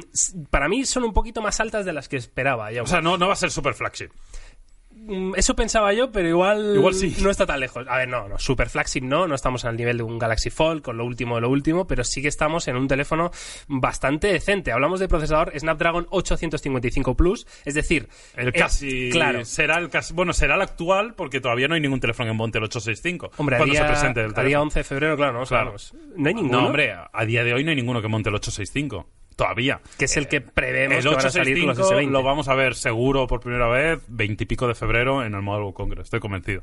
para 0.49 0.67
mí 0.67 0.83
son 0.83 1.03
un 1.05 1.13
poquito 1.13 1.41
más 1.41 1.59
altas 1.61 1.85
de 1.85 1.93
las 1.93 2.09
que 2.09 2.17
esperaba. 2.17 2.69
Ya, 2.71 2.83
O 2.83 2.87
sea, 2.87 2.99
no, 3.01 3.17
no 3.17 3.27
va 3.27 3.33
a 3.33 3.37
ser 3.37 3.49
super 3.49 3.73
flagship. 3.75 4.09
Mm, 5.03 5.33
Eso 5.35 5.55
pensaba 5.55 5.91
yo, 5.93 6.11
pero 6.11 6.27
igual, 6.29 6.75
Igual 6.75 6.93
sí. 6.93 7.15
no 7.21 7.29
está 7.31 7.45
tan 7.45 7.59
lejos. 7.59 7.85
A 7.87 7.97
ver, 7.97 8.07
no, 8.07 8.27
no, 8.27 8.37
super 8.37 8.69
flagship 8.69 9.01
no, 9.01 9.27
no 9.27 9.35
estamos 9.35 9.65
al 9.65 9.75
nivel 9.75 9.97
de 9.97 10.03
un 10.03 10.19
Galaxy 10.19 10.49
Fold 10.49 10.81
con 10.83 10.97
lo 10.97 11.05
último 11.05 11.35
de 11.35 11.41
lo 11.41 11.49
último, 11.49 11.87
pero 11.87 12.03
sí 12.03 12.21
que 12.21 12.27
estamos 12.27 12.67
en 12.67 12.75
un 12.75 12.87
teléfono 12.87 13.31
bastante 13.67 14.27
decente. 14.27 14.71
Hablamos 14.71 14.99
de 14.99 15.07
procesador 15.07 15.51
Snapdragon 15.57 16.05
855 16.11 17.15
Plus, 17.15 17.47
es 17.65 17.73
decir, 17.73 18.07
El 18.35 18.49
eh, 18.49 18.51
casi. 18.51 19.09
claro. 19.11 19.43
Será 19.45 19.77
el 19.79 19.89
casi. 19.89 20.13
Bueno, 20.13 20.33
será 20.33 20.55
el 20.55 20.61
actual 20.61 21.13
porque 21.15 21.41
todavía 21.41 21.67
no 21.67 21.75
hay 21.75 21.81
ningún 21.81 21.99
teléfono 21.99 22.29
que 22.31 22.37
monte 22.37 22.57
el 22.59 22.65
865. 22.65 23.31
Hombre, 23.37 23.57
cuando 23.57 23.73
día, 23.73 23.81
se 23.81 23.87
presente 23.87 24.19
el 24.19 24.25
a 24.27 24.29
día 24.29 24.35
teléfono. 24.35 24.61
11 24.63 24.79
de 24.79 24.83
febrero, 24.83 25.17
claro, 25.17 25.39
no 25.39 25.45
Claro. 25.45 25.75
No 26.15 26.27
hay 26.27 26.33
ninguno. 26.35 26.61
No, 26.61 26.67
hombre, 26.67 26.93
a 27.11 27.25
día 27.25 27.43
de 27.43 27.53
hoy 27.53 27.63
no 27.63 27.71
hay 27.71 27.75
ninguno 27.75 28.01
que 28.01 28.07
monte 28.07 28.29
el 28.29 28.35
865. 28.35 29.07
Todavía. 29.35 29.81
que 29.97 30.05
es 30.05 30.17
el 30.17 30.27
que 30.27 30.41
prevemos 30.41 30.97
El 30.97 31.03
que 31.03 31.15
van 31.15 31.25
a 31.25 31.29
salir 31.29 31.59
con 31.59 31.67
los 31.69 31.79
865 31.79 32.09
S20. 32.09 32.11
lo 32.11 32.23
vamos 32.23 32.47
a 32.47 32.53
ver 32.53 32.75
seguro 32.75 33.25
por 33.27 33.39
primera 33.39 33.67
vez, 33.67 33.99
veintipico 34.07 34.67
de 34.67 34.75
febrero 34.75 35.23
en 35.25 35.33
el 35.33 35.41
Mobile 35.41 35.63
World 35.63 35.75
Congress. 35.75 36.05
Estoy 36.05 36.19
convencido. 36.19 36.61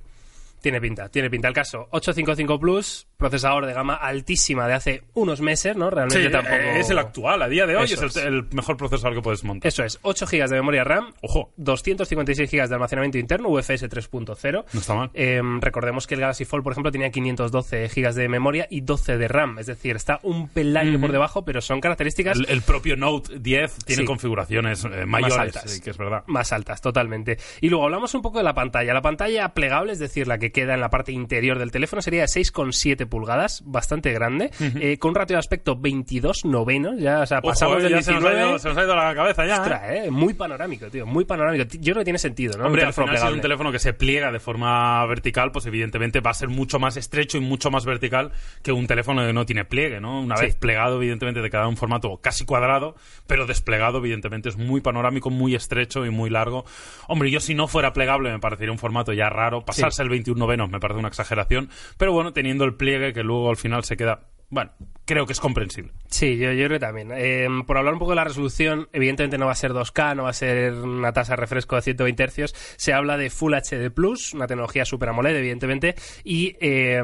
Tiene 0.61 0.81
pinta, 0.81 1.09
tiene 1.09 1.29
pinta. 1.31 1.49
El 1.49 1.55
caso 1.55 1.89
855 1.91 2.61
Plus, 2.61 3.08
procesador 3.19 3.67
de 3.67 3.73
gama 3.75 3.95
altísima 3.95 4.67
de 4.69 4.75
hace 4.75 5.03
unos 5.15 5.41
meses, 5.41 5.77
¿no? 5.77 5.91
Realmente 5.91 6.25
Sí, 6.27 6.31
tampoco... 6.33 6.55
eh, 6.55 6.79
es 6.81 6.89
el 6.89 6.99
actual. 6.99 7.43
A 7.43 7.49
día 7.49 7.67
de 7.67 7.77
hoy 7.77 7.85
Eso 7.85 8.07
es 8.07 8.17
el, 8.17 8.45
mejor 8.53 8.77
procesador 8.77 9.15
que 9.17 9.23
puedes 9.23 9.43
montar. 9.45 9.69
Eso 9.69 9.83
es, 9.85 9.99
8 10.03 10.27
GB 10.31 10.49
de 10.49 10.55
memoria 10.57 10.85
RAM, 10.85 11.13
Ojo, 11.21 11.53
256 11.57 12.51
GB 12.51 12.69
de 12.69 12.75
almacenamiento 12.75 13.19
interno, 13.19 13.49
UFS 13.49 13.89
3.0. 13.89 14.65
no 14.73 14.81
está 14.81 14.95
mal. 14.95 15.11
Eh, 15.15 15.43
recordemos 15.61 16.07
que 16.07 16.15
el 16.15 16.21
Galaxy 16.21 16.45
Fold, 16.45 16.63
por 16.63 16.73
ejemplo, 16.73 16.93
tenía 16.93 17.11
512 17.11 17.89
GB 17.89 18.15
de 18.15 18.29
memoria 18.29 18.67
y 18.71 18.83
12 18.83 19.19
de 19.19 19.27
RAM. 19.29 19.59
Es 19.59 19.67
decir, 19.67 19.97
está 19.97 20.21
un 20.23 20.49
peldaño 20.49 21.01
por 21.01 21.11
debajo, 21.11 21.45
pero 21.45 21.61
son 21.61 21.81
características 21.81 22.39
El, 22.39 22.47
el 22.49 22.63
propio 22.63 22.97
Note 22.97 23.39
10 23.41 23.79
tiene 23.85 24.03
Sí. 24.03 24.07
configuraciones 24.07 24.85
eh, 24.85 25.07
mayores, 25.07 25.37
altas. 25.37 25.69
sí, 25.71 25.81
que 25.81 25.91
es 25.91 25.99
verdad. 25.99 26.23
más 26.29 26.53
altas, 26.53 26.81
totalmente. 26.81 27.37
Y 27.61 27.69
luego 27.69 27.85
hablamos 27.85 28.15
un 28.15 28.23
poco 28.23 28.39
de 28.39 28.45
la 28.45 28.55
pantalla. 28.55 28.95
La 28.95 29.03
pantalla 29.03 29.49
plegable, 29.55 29.93
es 29.93 29.99
decir, 29.99 30.29
la 30.29 30.39
que 30.39 30.53
queda 30.53 30.75
en 30.75 30.81
la 30.81 30.89
parte 30.91 31.11
interior 31.11 31.59
del 31.59 31.73
teléfono, 31.73 32.01
sería 32.01 32.21
de 32.23 32.29
6,7 32.29 33.08
pulgadas, 33.09 33.63
bastante 33.67 34.13
grande, 34.13 34.51
eh, 34.61 34.99
con 34.99 35.11
un 35.11 35.15
ratio 35.17 35.35
de 35.37 35.41
aspecto 35.41 35.77
22 35.77 36.45
novenos. 36.45 36.99
Ya, 37.01 37.21
o 37.23 37.27
sea, 37.27 37.39
Ojo, 37.39 37.49
pasamos 37.49 37.79
eh, 37.79 37.83
del 37.85 37.93
ya 37.93 38.03
se 38.03 38.13
nos, 38.13 38.25
ha 38.25 38.29
19... 38.31 38.49
ido, 38.51 38.59
se 38.59 38.69
nos 38.69 38.79
ha 38.79 38.85
ido 38.85 38.95
la 38.97 39.15
cabeza 39.15 39.47
ya. 39.47 39.57
¿eh? 39.57 39.61
Ostras, 39.61 39.83
eh, 39.91 40.11
muy 40.11 40.35
panorámico, 40.35 40.87
tío, 40.91 41.07
muy 41.07 41.25
panorámico. 41.25 41.65
Yo 41.81 41.93
creo 41.93 41.97
que 42.01 42.05
tiene 42.05 42.19
sentido, 42.19 42.57
¿no? 42.59 42.67
Hombre, 42.67 42.85
al 42.85 42.93
final, 42.93 43.17
si 43.19 43.27
es 43.27 43.33
un 43.33 43.41
teléfono 43.41 43.73
que 43.73 43.79
se 43.79 43.93
pliega 43.93 44.31
de 44.31 44.41
forma 44.41 45.05
vertical, 45.07 45.51
pues 45.53 45.67
evidentemente 45.67 46.21
va 46.21 46.31
a 46.31 46.35
ser 46.35 46.49
mucho 46.49 46.79
más 46.79 46.97
estrecho 46.97 47.39
y 47.39 47.41
mucho 47.41 47.71
más 47.71 47.85
vertical 47.85 48.33
que 48.63 48.73
un 48.73 48.87
teléfono 48.87 49.27
que 49.27 49.33
no 49.33 49.47
tiene 49.47 49.65
pliegue, 49.65 50.01
¿no? 50.01 50.21
Una 50.21 50.37
Sí. 50.37 50.47
vez 50.47 50.55
plegado, 50.57 50.97
evidentemente 50.97 51.41
te 51.43 51.51
queda 51.51 51.67
un 51.69 51.77
formato 51.77 52.19
casi 52.23 52.45
cuadrado, 52.45 52.95
pero 53.27 53.47
desplegado, 53.47 53.99
evidentemente, 53.99 54.49
es 54.49 54.57
muy 54.57 54.81
panorámico, 54.81 55.31
muy 55.31 55.55
estrecho 55.55 56.05
y 56.07 56.11
muy 56.11 56.31
largo. 56.31 56.65
Hombre, 57.07 57.31
yo 57.31 57.41
si 57.41 57.55
no 57.55 57.69
fuera 57.69 57.93
plegable 57.93 58.31
me 58.33 58.39
parecería 58.39 58.73
un 58.73 58.79
formato 58.79 59.13
ya 59.13 59.29
raro. 59.31 59.65
Pasarse 59.65 60.03
el 60.03 60.09
21 60.09 60.39
novenos 60.39 60.71
me 60.71 60.81
parece 60.81 60.99
una 60.99 61.09
exageración, 61.09 61.69
pero 61.97 62.13
bueno, 62.13 62.33
teniendo 62.33 62.65
el 62.65 62.75
pliegue 62.75 62.98
que 63.13 63.23
luego 63.23 63.51
al 63.51 63.57
final 63.57 63.85
se 63.85 63.97
queda... 63.97 64.29
Bueno, 64.51 64.71
creo 65.05 65.27
que 65.27 65.35
es 65.35 65.41
comprensible. 65.41 65.93
Sí, 66.09 66.39
yo, 66.39 66.53
yo 66.53 66.67
creo 66.67 66.79
que 66.79 66.87
también. 66.87 67.11
Eh, 67.15 67.47
por 67.67 67.77
hablar 67.77 67.93
un 67.93 67.99
poco 67.99 68.13
de 68.13 68.17
la 68.17 68.25
resolución, 68.25 68.89
evidentemente 68.95 69.37
no 69.37 69.45
va 69.45 69.53
a 69.53 69.57
ser 69.57 69.73
2K, 69.73 70.17
no 70.17 70.23
va 70.23 70.31
a 70.31 70.33
ser 70.33 70.73
una 70.73 71.13
tasa 71.13 71.33
de 71.33 71.37
refresco 71.37 71.77
de 71.77 71.83
120 71.83 72.29
Hz. 72.29 72.55
Se 72.77 72.95
habla 72.95 73.19
de 73.19 73.29
Full 73.29 73.53
HD 73.53 73.91
Plus, 73.91 74.33
una 74.33 74.47
tecnología 74.47 74.87
Super 74.87 75.11
AMOLED, 75.11 75.37
evidentemente, 75.37 75.97
y 76.25 76.57
eh, 76.61 77.03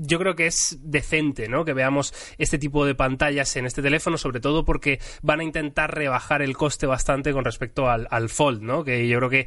yo 0.00 0.18
creo 0.18 0.34
que 0.34 0.46
es 0.46 0.78
decente, 0.82 1.48
¿no? 1.48 1.64
Que 1.64 1.72
veamos 1.72 2.12
este 2.36 2.58
tipo 2.58 2.84
de 2.84 2.94
pantallas 2.94 3.56
en 3.56 3.66
este 3.66 3.82
teléfono, 3.82 4.18
sobre 4.18 4.40
todo 4.40 4.64
porque 4.64 5.00
van 5.22 5.40
a 5.40 5.44
intentar 5.44 5.94
rebajar 5.94 6.42
el 6.42 6.56
coste 6.56 6.86
bastante 6.86 7.32
con 7.32 7.44
respecto 7.44 7.88
al, 7.88 8.06
al 8.10 8.28
Fold, 8.28 8.62
¿no? 8.62 8.84
Que 8.84 9.08
yo 9.08 9.18
creo 9.18 9.30
que 9.30 9.46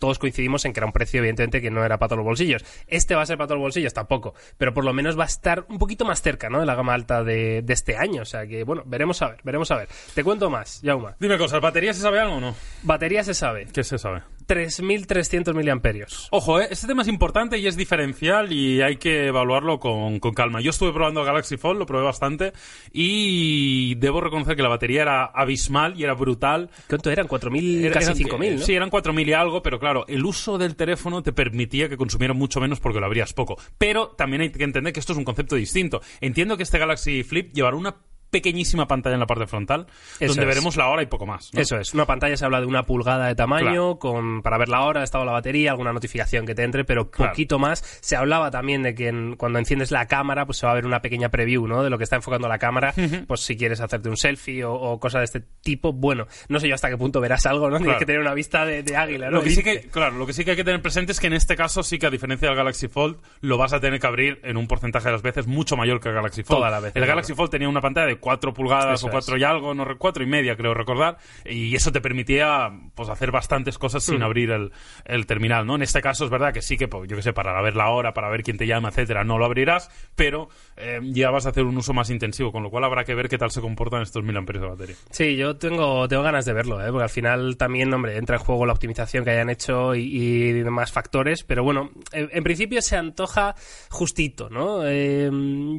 todos 0.00 0.18
coincidimos 0.18 0.64
en 0.64 0.72
que 0.72 0.80
era 0.80 0.86
un 0.86 0.92
precio, 0.92 1.18
evidentemente, 1.18 1.60
que 1.60 1.70
no 1.70 1.84
era 1.84 1.98
para 1.98 2.08
todos 2.08 2.18
los 2.18 2.26
bolsillos. 2.26 2.64
Este 2.88 3.14
va 3.14 3.22
a 3.22 3.26
ser 3.26 3.36
para 3.36 3.46
todos 3.46 3.58
los 3.58 3.66
bolsillos, 3.66 3.94
tampoco. 3.94 4.34
Pero 4.58 4.74
por 4.74 4.84
lo 4.84 4.92
menos 4.92 5.16
va 5.16 5.24
a 5.24 5.26
estar 5.26 5.66
un 5.68 5.78
poquito 5.78 6.04
más 6.04 6.22
cerca, 6.22 6.48
¿no? 6.50 6.58
De 6.58 6.66
la 6.66 6.74
gama 6.74 6.94
alta 6.94 7.22
de, 7.22 7.62
de 7.62 7.72
este 7.72 7.96
año. 7.96 8.22
O 8.22 8.24
sea 8.24 8.46
que, 8.46 8.64
bueno, 8.64 8.82
veremos 8.86 9.22
a 9.22 9.28
ver, 9.28 9.40
veremos 9.44 9.70
a 9.70 9.76
ver. 9.76 9.88
Te 10.14 10.24
cuento 10.24 10.50
más, 10.50 10.80
Jauma. 10.84 11.14
Dime 11.20 11.38
cosas, 11.38 11.60
¿batería 11.60 11.94
se 11.94 12.00
sabe 12.00 12.18
algo 12.18 12.36
o 12.36 12.40
no? 12.40 12.56
Batería 12.82 13.22
se 13.22 13.34
sabe. 13.34 13.68
¿Qué 13.72 13.84
se 13.84 13.98
sabe? 13.98 14.22
3.300 14.50 15.54
miliamperios. 15.54 16.26
Ojo, 16.32 16.60
¿eh? 16.60 16.66
este 16.70 16.86
tema 16.88 17.02
es 17.02 17.08
importante 17.08 17.56
y 17.58 17.66
es 17.68 17.76
diferencial 17.76 18.52
y 18.52 18.82
hay 18.82 18.96
que 18.96 19.28
evaluarlo 19.28 19.78
con, 19.78 20.18
con 20.18 20.34
calma. 20.34 20.60
Yo 20.60 20.70
estuve 20.70 20.92
probando 20.92 21.22
Galaxy 21.24 21.56
Fold, 21.56 21.78
lo 21.78 21.86
probé 21.86 22.04
bastante 22.04 22.52
y 22.92 23.94
debo 23.96 24.20
reconocer 24.20 24.56
que 24.56 24.62
la 24.62 24.68
batería 24.68 25.02
era 25.02 25.24
abismal 25.26 25.94
y 25.98 26.04
era 26.04 26.14
brutal. 26.14 26.70
¿Cuánto 26.88 27.10
eran? 27.10 27.28
4.000, 27.28 27.84
Era- 27.84 27.94
casi 27.94 28.06
eran- 28.22 28.38
5.000, 28.40 28.54
¿no? 28.58 28.62
Sí, 28.62 28.74
eran 28.74 28.90
4.000 28.90 29.28
y 29.28 29.32
algo, 29.32 29.62
pero 29.62 29.78
claro, 29.78 30.04
el 30.08 30.24
uso 30.24 30.58
del 30.58 30.74
teléfono 30.76 31.22
te 31.22 31.32
permitía 31.32 31.88
que 31.88 31.96
consumiera 31.96 32.34
mucho 32.34 32.60
menos 32.60 32.80
porque 32.80 33.00
lo 33.00 33.06
abrías 33.06 33.32
poco. 33.32 33.56
Pero 33.78 34.08
también 34.08 34.42
hay 34.42 34.50
que 34.50 34.64
entender 34.64 34.92
que 34.92 35.00
esto 35.00 35.12
es 35.12 35.18
un 35.18 35.24
concepto 35.24 35.54
distinto. 35.56 36.00
Entiendo 36.20 36.56
que 36.56 36.64
este 36.64 36.78
Galaxy 36.78 37.22
Flip 37.22 37.52
llevará 37.52 37.76
una 37.76 37.94
pequeñísima 38.30 38.86
pantalla 38.86 39.14
en 39.14 39.20
la 39.20 39.26
parte 39.26 39.46
frontal, 39.46 39.86
Eso 40.18 40.28
donde 40.28 40.42
es. 40.42 40.48
veremos 40.48 40.76
la 40.76 40.88
hora 40.88 41.02
y 41.02 41.06
poco 41.06 41.26
más. 41.26 41.50
¿no? 41.52 41.60
Eso 41.60 41.76
es, 41.78 41.92
una 41.94 42.06
pantalla 42.06 42.36
se 42.36 42.44
habla 42.44 42.60
de 42.60 42.66
una 42.66 42.84
pulgada 42.84 43.26
de 43.26 43.34
tamaño 43.34 43.60
Claro. 43.60 43.98
con 43.98 44.42
para 44.42 44.58
ver 44.58 44.68
la 44.68 44.82
hora, 44.82 45.02
estado 45.02 45.24
la 45.24 45.32
batería, 45.32 45.70
alguna 45.72 45.92
notificación 45.92 46.46
que 46.46 46.54
te 46.54 46.62
entre, 46.62 46.84
pero 46.84 47.10
Claro. 47.10 47.32
poquito 47.32 47.58
más. 47.58 47.80
Se 48.00 48.16
hablaba 48.16 48.50
también 48.50 48.82
de 48.82 48.94
que 48.94 49.08
en- 49.08 49.36
cuando 49.36 49.58
enciendes 49.58 49.90
la 49.90 50.06
cámara, 50.06 50.46
pues 50.46 50.58
se 50.58 50.66
va 50.66 50.72
a 50.72 50.74
ver 50.74 50.86
una 50.86 51.00
pequeña 51.02 51.28
preview, 51.28 51.66
¿no? 51.66 51.82
De 51.82 51.90
lo 51.90 51.98
que 51.98 52.04
está 52.04 52.16
enfocando 52.16 52.48
la 52.48 52.58
cámara, 52.58 52.94
pues 53.26 53.40
si 53.40 53.56
quieres 53.56 53.80
hacerte 53.80 54.08
un 54.08 54.16
selfie 54.16 54.64
o, 54.64 54.72
o 54.74 55.00
cosas 55.00 55.20
de 55.20 55.24
este 55.24 55.40
tipo, 55.62 55.92
bueno, 55.92 56.26
no 56.48 56.60
sé 56.60 56.68
yo 56.68 56.74
hasta 56.74 56.88
qué 56.88 56.96
punto 56.96 57.20
verás 57.20 57.46
algo, 57.46 57.68
¿no? 57.70 57.78
Tienes 57.78 57.96
que 57.98 58.06
tener 58.06 58.20
una 58.20 58.34
vista 58.34 58.64
de, 58.64 58.82
de 58.82 58.96
águila, 58.96 59.26
¿no? 59.30 59.38
Lo 59.38 59.42
que 59.42 59.50
sí 59.50 59.62
que, 59.62 59.80
claro, 59.88 60.16
lo 60.16 60.26
que 60.26 60.32
sí 60.32 60.44
que 60.44 60.52
hay 60.52 60.56
que 60.56 60.64
tener 60.64 60.80
presente 60.82 61.12
es 61.12 61.20
que 61.20 61.26
en 61.26 61.32
este 61.34 61.56
caso 61.56 61.82
sí 61.82 61.98
que 61.98 62.06
a 62.06 62.10
diferencia 62.10 62.48
del 62.48 62.56
Galaxy 62.56 62.88
Fold 62.88 63.16
lo 63.40 63.58
vas 63.58 63.72
a 63.72 63.80
tener 63.80 63.98
que 64.00 64.06
abrir 64.06 64.40
en 64.44 64.56
un 64.56 64.66
porcentaje 64.66 65.06
de 65.06 65.12
las 65.12 65.22
veces 65.22 65.46
mucho 65.46 65.76
mayor 65.76 66.00
que 66.00 66.08
el 66.10 66.14
Galaxy 66.14 66.42
Fold. 66.42 66.58
Todas 66.58 66.70
las 66.72 66.82
veces, 66.82 66.96
el. 66.96 67.06
Galaxy 67.06 67.34
Fold 67.34 67.50
tenía 67.50 67.68
una 67.68 67.80
pantalla 67.80 68.06
de 68.06 68.16
4 68.20 68.52
pulgadas 68.54 69.00
Eso 69.00 69.06
o 69.08 69.10
4 69.10 69.36
y 69.38 69.44
algo, 69.44 69.74
no 69.74 69.84
re- 69.84 69.96
cuatro 69.96 70.22
y 70.22 70.26
media 70.26 70.56
creo 70.56 70.74
recordar, 70.74 71.18
y 71.44 71.74
eso 71.74 71.90
te 71.92 72.00
permitía 72.00 72.70
pues 72.94 73.08
hacer 73.08 73.30
bastantes 73.30 73.78
cosas 73.78 74.04
sin 74.04 74.22
abrir 74.22 74.50
el, 74.50 74.72
el 75.04 75.26
terminal, 75.26 75.66
¿no? 75.66 75.74
En 75.76 75.82
este 75.82 76.00
caso 76.00 76.24
es 76.24 76.30
verdad 76.30 76.52
que 76.52 76.62
sí 76.62 76.76
que, 76.76 76.88
pues, 76.88 77.08
yo 77.08 77.16
que 77.16 77.22
sé, 77.22 77.32
para 77.32 77.60
ver 77.62 77.76
la 77.76 77.88
hora, 77.90 78.12
para 78.14 78.28
ver 78.28 78.42
quién 78.42 78.56
te 78.58 78.66
llama, 78.66 78.88
etcétera, 78.90 79.24
no 79.24 79.38
lo 79.38 79.44
abrirás, 79.46 79.90
pero 80.14 80.48
eh, 80.76 81.00
ya 81.04 81.30
vas 81.30 81.46
a 81.46 81.50
hacer 81.50 81.64
un 81.64 81.76
uso 81.76 81.92
más 81.92 82.10
intensivo, 82.10 82.52
con 82.52 82.62
lo 82.62 82.70
cual 82.70 82.84
habrá 82.84 83.04
que 83.04 83.14
ver 83.14 83.28
qué 83.28 83.38
tal 83.38 83.50
se 83.50 83.60
comportan 83.60 84.02
estos 84.02 84.22
1000 84.22 84.36
amperios 84.36 84.62
de 84.64 84.70
batería. 84.70 84.96
Sí, 85.10 85.36
yo 85.36 85.56
tengo, 85.56 86.06
tengo 86.08 86.22
ganas 86.22 86.44
de 86.44 86.52
verlo, 86.52 86.80
¿eh? 86.80 86.90
porque 86.90 87.04
al 87.04 87.10
final 87.10 87.56
también, 87.56 87.92
hombre, 87.94 88.16
entra 88.16 88.36
en 88.36 88.42
juego 88.42 88.66
la 88.66 88.72
optimización 88.72 89.24
que 89.24 89.30
hayan 89.30 89.50
hecho 89.50 89.94
y, 89.94 90.02
y 90.02 90.52
demás 90.52 90.92
factores, 90.92 91.42
pero 91.44 91.62
bueno, 91.64 91.90
en, 92.12 92.28
en 92.32 92.42
principio 92.44 92.82
se 92.82 92.96
antoja 92.96 93.54
justito, 93.90 94.48
¿no? 94.50 94.80
Eh, 94.86 95.30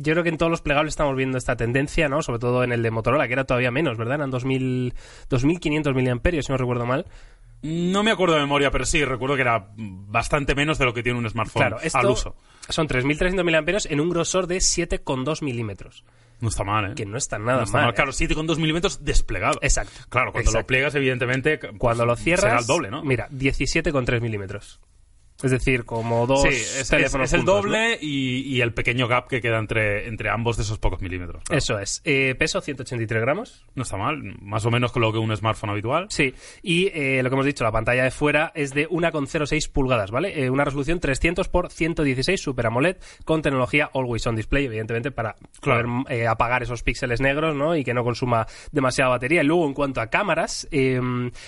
yo 0.01 0.13
creo 0.13 0.23
que 0.23 0.29
en 0.29 0.37
todos 0.37 0.49
los 0.49 0.61
plegables 0.61 0.91
estamos 0.93 1.15
viendo 1.15 1.37
esta 1.37 1.55
tendencia, 1.55 2.07
¿no? 2.09 2.21
Sobre 2.31 2.39
todo 2.39 2.63
en 2.63 2.71
el 2.71 2.81
de 2.81 2.91
Motorola, 2.91 3.27
que 3.27 3.33
era 3.33 3.43
todavía 3.43 3.71
menos, 3.71 3.97
¿verdad? 3.97 4.15
Eran 4.15 4.31
2000, 4.31 4.93
2500 5.29 5.93
miliamperios, 5.93 6.45
si 6.45 6.51
no 6.53 6.57
recuerdo 6.57 6.85
mal. 6.85 7.05
No 7.61 8.03
me 8.03 8.11
acuerdo 8.11 8.35
de 8.35 8.41
memoria, 8.41 8.71
pero 8.71 8.85
sí, 8.85 9.03
recuerdo 9.03 9.35
que 9.35 9.41
era 9.41 9.67
bastante 9.75 10.55
menos 10.55 10.77
de 10.79 10.85
lo 10.85 10.93
que 10.93 11.03
tiene 11.03 11.19
un 11.19 11.29
smartphone 11.29 11.59
Claro, 11.61 11.79
esto 11.81 11.97
al 11.99 12.05
uso. 12.07 12.35
son 12.69 12.87
3300 12.87 13.43
miliamperios 13.45 13.85
en 13.85 13.99
un 13.99 14.09
grosor 14.09 14.47
de 14.47 14.57
7,2 14.57 15.43
milímetros, 15.43 16.03
No 16.39 16.47
está 16.49 16.63
mal, 16.63 16.91
¿eh? 16.91 16.95
que 16.95 17.05
no 17.05 17.17
está 17.17 17.37
nada 17.37 17.57
No 17.57 17.63
está 17.65 17.77
mal. 17.79 17.85
mal. 17.87 17.91
¿eh? 17.91 17.95
Claro, 17.95 18.11
7,2 18.13 18.57
milímetros 18.57 19.03
desplegado. 19.03 19.59
Exacto. 19.61 19.91
Claro, 20.09 20.31
cuando 20.31 20.51
lo 20.53 20.65
pliegas, 20.65 20.95
evidentemente. 20.95 21.57
pues, 21.57 21.73
Cuando 21.77 22.05
lo 22.05 22.15
cierras, 22.15 22.45
Será 22.45 22.59
el 22.61 22.65
doble, 22.65 22.89
¿no? 22.89 23.03
Mira, 23.03 23.27
17,3 23.29 24.21
milímetros. 24.21 24.79
Es 25.43 25.51
decir, 25.51 25.85
como 25.85 26.27
dos 26.27 26.41
sí, 26.43 26.49
es, 26.49 26.81
es- 26.81 26.89
teléfonos 26.89 27.25
es 27.29 27.33
el 27.33 27.39
juntos, 27.41 27.55
¿no? 27.55 27.61
doble 27.71 27.97
y, 28.01 28.41
y 28.55 28.61
el 28.61 28.73
pequeño 28.73 29.07
gap 29.07 29.27
que 29.27 29.41
queda 29.41 29.59
entre, 29.59 30.07
entre 30.07 30.29
ambos 30.29 30.57
de 30.57 30.63
esos 30.63 30.77
pocos 30.79 31.01
milímetros. 31.01 31.43
claro. 31.43 31.57
Eso 31.57 31.79
es. 31.79 32.01
Eh, 32.05 32.35
peso 32.37 32.61
183 32.61 33.21
gramos. 33.21 33.65
No 33.75 33.83
está 33.83 33.97
mal, 33.97 34.21
más 34.41 34.65
o 34.65 34.71
menos 34.71 34.91
con 34.91 35.01
lo 35.01 35.11
que 35.11 35.17
un 35.19 35.35
smartphone 35.35 35.69
habitual. 35.71 36.07
Sí. 36.09 36.33
Y 36.61 36.87
eh, 36.93 37.21
lo 37.23 37.29
que 37.29 37.33
hemos 37.35 37.45
dicho, 37.45 37.63
la 37.63 37.71
pantalla 37.71 38.03
de 38.03 38.11
fuera 38.11 38.51
es 38.55 38.73
de 38.73 38.87
1,06 38.89 39.71
pulgadas, 39.71 40.11
¿vale? 40.11 40.43
Eh, 40.43 40.49
una 40.49 40.63
resolución 40.65 40.99
300 40.99 41.47
por 41.49 41.71
116 41.71 42.39
Super 42.41 42.67
AMOLED 42.67 42.97
con 43.25 43.41
tecnología 43.41 43.89
Always 43.93 44.25
On 44.27 44.35
Display, 44.35 44.65
evidentemente, 44.65 45.11
para 45.11 45.35
Claro. 45.59 46.03
poder 46.03 46.27
apagar 46.27 46.63
esos 46.63 46.83
píxeles 46.83 47.21
negros, 47.21 47.55
¿no? 47.55 47.75
Y 47.75 47.83
que 47.83 47.93
no 47.93 48.03
consuma 48.03 48.47
demasiada 48.71 49.09
batería. 49.11 49.41
Y 49.43 49.45
luego, 49.45 49.65
en 49.67 49.73
cuanto 49.73 50.01
a 50.01 50.07
cámaras, 50.07 50.67
eh, 50.71 50.99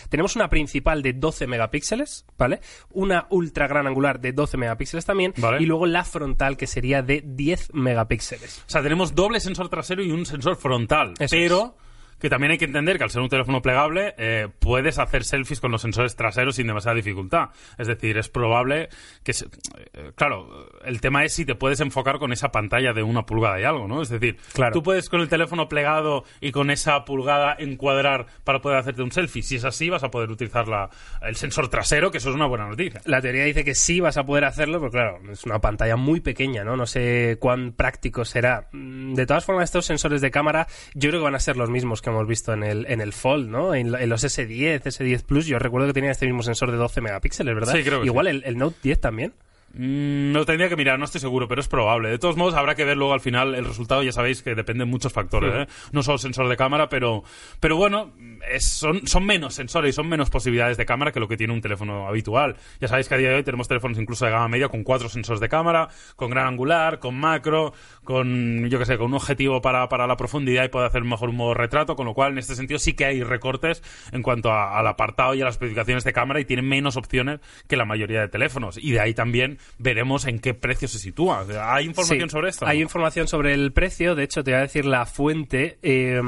tenemos 0.09 0.35
una 0.35 0.50
principal 0.50 1.01
de 1.01 1.13
12 1.13 1.47
megapíxeles, 1.47 2.25
¿vale? 2.38 2.59
Una 2.91 3.27
ultra 3.29 3.67
gran 3.67 3.82
angular 3.87 4.19
de 4.19 4.33
12 4.33 4.57
megapíxeles 4.57 5.05
también. 5.05 5.33
Vale. 5.37 5.61
Y 5.61 5.65
luego 5.65 5.85
la 5.85 6.03
frontal, 6.03 6.57
que 6.57 6.67
sería 6.67 7.01
de 7.01 7.23
10 7.25 7.73
megapíxeles. 7.73 8.63
O 8.67 8.69
sea, 8.69 8.81
tenemos 8.81 9.15
doble 9.15 9.39
sensor 9.39 9.69
trasero 9.69 10.03
y 10.03 10.11
un 10.11 10.25
sensor 10.25 10.55
frontal. 10.55 11.13
Eso 11.19 11.35
pero 11.35 11.75
que 12.20 12.29
también 12.29 12.51
hay 12.51 12.58
que 12.58 12.65
entender 12.65 12.98
que 12.98 13.03
al 13.03 13.10
ser 13.10 13.22
un 13.22 13.29
teléfono 13.29 13.62
plegable 13.62 14.13
eh, 14.17 14.48
puedes 14.60 15.00
hacer 15.00 15.24
selfies 15.24 15.60
con 15.60 15.72
los 15.72 15.82
sensores 15.82 16.15
traseros 16.15 16.55
sin 16.55 16.67
demasiada 16.67 16.96
dificultad. 16.96 17.50
Es 17.77 17.88
decir, 17.88 18.17
es 18.17 18.29
probable 18.29 18.89
que... 19.24 19.34
se- 19.34 19.46
eh, 19.93 20.12
claro, 20.15 20.67
el 20.86 21.01
tema 21.01 21.24
es 21.25 21.34
si 21.34 21.46
te 21.46 21.55
puedes 21.55 21.79
enfocar 21.79 22.20
con 22.20 22.32
esa 22.32 22.51
pantalla 22.51 22.93
de 22.93 23.03
una 23.03 23.25
pulgada 23.25 23.60
y 23.60 23.63
algo, 23.63 23.88
¿no? 23.88 24.01
Es 24.01 24.10
decir, 24.10 24.38
Claro. 24.53 24.74
tú 24.74 24.84
puedes 24.84 25.10
con 25.10 25.22
el 25.22 25.29
teléfono 25.29 25.67
plegado 25.67 26.24
y 26.41 26.51
con 26.51 26.70
esa 26.72 27.05
pulgada 27.05 27.55
encuadrar 27.58 28.25
para 28.43 28.62
poder 28.62 28.77
hacerte 28.79 29.01
un 29.01 29.12
selfie. 29.12 29.41
Si 29.43 29.55
es 29.55 29.65
así, 29.65 29.89
vas 29.89 30.03
a 30.03 30.10
poder 30.12 30.29
utilizar 30.29 30.67
la, 30.67 30.89
el 31.22 31.36
sensor 31.36 31.70
trasero, 31.70 32.12
que 32.12 32.17
eso 32.20 32.29
es 32.29 32.36
una 32.36 32.46
buena 32.46 32.67
noticia. 32.67 33.01
La 33.05 33.22
teoría 33.22 33.43
dice 33.46 33.63
que 33.63 33.75
sí 33.75 34.00
vas 34.00 34.17
a 34.17 34.25
poder 34.25 34.46
hacerlo, 34.46 34.79
pero 34.79 34.91
claro, 34.91 35.20
es 35.32 35.43
una 35.46 35.60
pantalla 35.60 35.96
muy 35.96 36.20
pequeña, 36.22 36.63
¿no? 36.63 36.75
No 36.77 36.86
sé 36.86 37.38
cuán 37.39 37.74
práctico 37.74 38.25
será. 38.25 38.67
Mm, 38.72 39.13
De 39.13 39.25
todas 39.25 39.46
formas, 39.46 39.65
estos 39.65 39.86
sensores 39.86 40.22
de 40.22 40.32
cámara 40.32 40.67
yo 40.93 41.10
creo 41.10 41.22
que 41.22 41.25
van 41.25 41.36
a 41.36 41.39
ser 41.39 41.58
los 41.58 41.70
mismos 41.70 42.01
que 42.01 42.10
hemos 42.13 42.27
visto 42.27 42.53
en 42.53 42.63
el, 42.63 42.86
en 42.88 43.01
el 43.01 43.13
Fold, 43.13 43.50
¿no? 43.50 43.75
En, 43.75 43.93
en 43.93 44.10
los 44.10 44.24
S10, 44.24 44.82
S10 44.84 45.24
Plus, 45.24 45.46
yo 45.46 45.60
recuerdo 45.60 45.88
que 45.88 45.93
tenían 45.93 46.12
este 46.12 46.25
mismo 46.25 46.43
sensor 46.43 46.72
de 46.72 46.77
12 46.77 47.01
megapíxeles, 47.01 47.53
¿verdad? 47.53 47.74
Sí, 47.74 47.84
creo 47.84 48.01
que 48.01 48.08
Igual 48.08 48.25
sí. 48.27 48.32
el, 48.32 48.43
el 48.46 48.58
Note 48.58 48.77
10 48.82 49.00
también. 49.00 49.34
Mm, 49.75 50.34
lo 50.34 50.46
tendría 50.46 50.70
que 50.70 50.75
mirar, 50.75 51.00
no 51.00 51.06
estoy 51.06 51.20
seguro, 51.20 51.48
pero 51.48 51.60
es 51.60 51.68
probable. 51.68 52.10
De 52.10 52.20
todos 52.20 52.38
modos, 52.38 52.53
habrá 52.53 52.75
que 52.75 52.86
ver 52.86 52.96
luego 52.96 53.13
al 53.13 53.22
final 53.22 53.56
el 53.56 53.65
resultado. 53.65 54.03
Ya 54.03 54.12
sabéis 54.12 54.44
que 54.44 54.53
dependen 54.53 54.88
muchos 54.88 55.12
factores, 55.12 55.51
Sí. 55.51 55.60
¿eh? 55.62 55.68
No 55.92 56.03
solo 56.03 56.20
sensor 56.20 56.48
de 56.48 56.56
cámara, 56.56 56.89
pero, 56.89 57.24
pero 57.60 57.75
bueno, 57.75 58.12
es- 58.51 58.65
son, 58.68 59.08
son 59.08 59.25
menos 59.25 59.56
sensores 59.56 59.89
y 59.89 59.94
son 59.94 60.08
menos 60.08 60.30
posibilidades 60.30 60.77
de 60.77 60.86
cámara 60.86 61.12
que 61.12 61.20
lo 61.20 61.27
que 61.27 61.38
tiene 61.38 61.53
un 61.53 61.62
teléfono 61.62 62.08
habitual. 62.08 62.56
Ya 62.80 62.88
sabéis 62.88 63.08
que 63.10 63.15
a 63.15 63.18
día 63.18 63.30
de 63.30 63.36
hoy 63.38 63.44
tenemos 63.44 63.68
teléfonos 63.68 63.98
incluso 63.98 64.25
de 64.25 64.32
gama 64.32 64.48
media 64.48 64.70
con 64.70 64.84
cuatro 64.84 65.10
sensores 65.10 65.39
de 65.39 65.50
cámara, 65.50 65.88
con 66.15 66.30
gran 66.30 66.46
angular, 66.46 67.00
con 67.00 67.15
macro, 67.20 67.74
con, 68.03 68.70
yo 68.70 68.77
que 68.77 68.86
sé, 68.86 68.98
con 68.98 69.08
un 69.08 69.15
objetivo 69.15 69.62
para, 69.62 69.89
para 69.89 70.06
la 70.06 70.18
profundidad 70.18 70.65
y 70.65 70.70
puede 70.70 70.86
hacer 70.86 71.03
mejor 71.03 71.30
un 71.30 71.38
modo 71.38 71.56
retrato, 71.56 71.96
con 71.96 72.06
lo 72.06 72.13
cual 72.13 72.34
en 72.34 72.38
este 72.38 72.53
sentido 72.56 72.77
sí 72.80 72.94
que 72.94 73.06
hay 73.06 73.24
recortes 73.24 73.82
en 74.12 74.22
cuanto 74.22 74.51
a- 74.51 74.77
al 74.77 74.86
apartado 74.86 75.34
y 75.34 75.42
a 75.42 75.46
las 75.46 75.56
especificaciones 75.56 76.03
de 76.03 76.13
cámara 76.13 76.39
y 76.39 76.46
tiene 76.46 76.62
menos 76.62 76.96
opciones 76.96 77.39
que 77.68 77.75
la 77.75 77.86
mayoría 77.86 78.22
de 78.22 78.27
teléfonos. 78.27 78.77
Y 78.77 78.92
de 78.92 79.00
ahí 79.00 79.13
también 79.15 79.58
veremos 79.77 80.25
en 80.25 80.39
qué 80.39 80.53
precio 80.53 80.88
se 80.88 81.00
sitúa. 81.00 81.46
¿Hay 81.74 81.86
información 81.86 82.29
Sí, 82.29 82.34
sobre 82.34 82.50
esto? 82.50 82.65
Hay 82.65 82.82
información 82.82 83.27
sobre 83.27 83.53
el 83.53 83.74
precio, 83.74 84.15
de 84.15 84.24
hecho 84.24 84.43
te 84.43 84.51
voy 84.51 84.60
a 84.60 84.62
decir 84.63 84.86
la 84.86 85.05
fuente, 85.05 85.77
eh, 85.82 86.22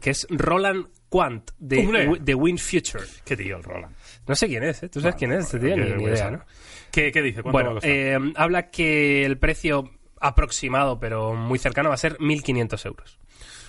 que 0.00 0.10
es 0.10 0.26
Roland 0.30 0.86
Quant, 1.08 1.50
de, 1.58 2.18
de 2.20 2.34
Wind 2.34 2.58
Future. 2.58 3.04
¿Qué 3.24 3.36
tío, 3.36 3.56
el 3.56 3.62
Roland? 3.62 3.94
No 4.26 4.34
sé 4.34 4.48
quién 4.48 4.64
es, 4.64 4.82
¿eh? 4.82 4.88
¿Tú 4.88 5.00
sabes 5.00 5.16
quién 5.16 5.32
es 5.32 5.44
este 5.44 5.58
tío? 5.58 5.76
Ni, 5.76 6.04
idea. 6.04 6.44
¿Qué, 6.90 7.12
qué 7.12 7.22
dice? 7.22 7.42
¿Cuánto 7.42 7.58
va 7.58 7.60
a 7.60 7.72
Bueno, 7.74 7.80
eh, 7.82 8.18
habla 8.36 8.70
que 8.70 9.24
el 9.24 9.38
precio 9.38 9.90
aproximado, 10.20 10.98
pero 10.98 11.34
muy 11.34 11.58
cercano, 11.58 11.90
va 11.90 11.96
a 11.96 11.98
ser 11.98 12.16
1.500 12.18 12.86
euros. 12.86 13.18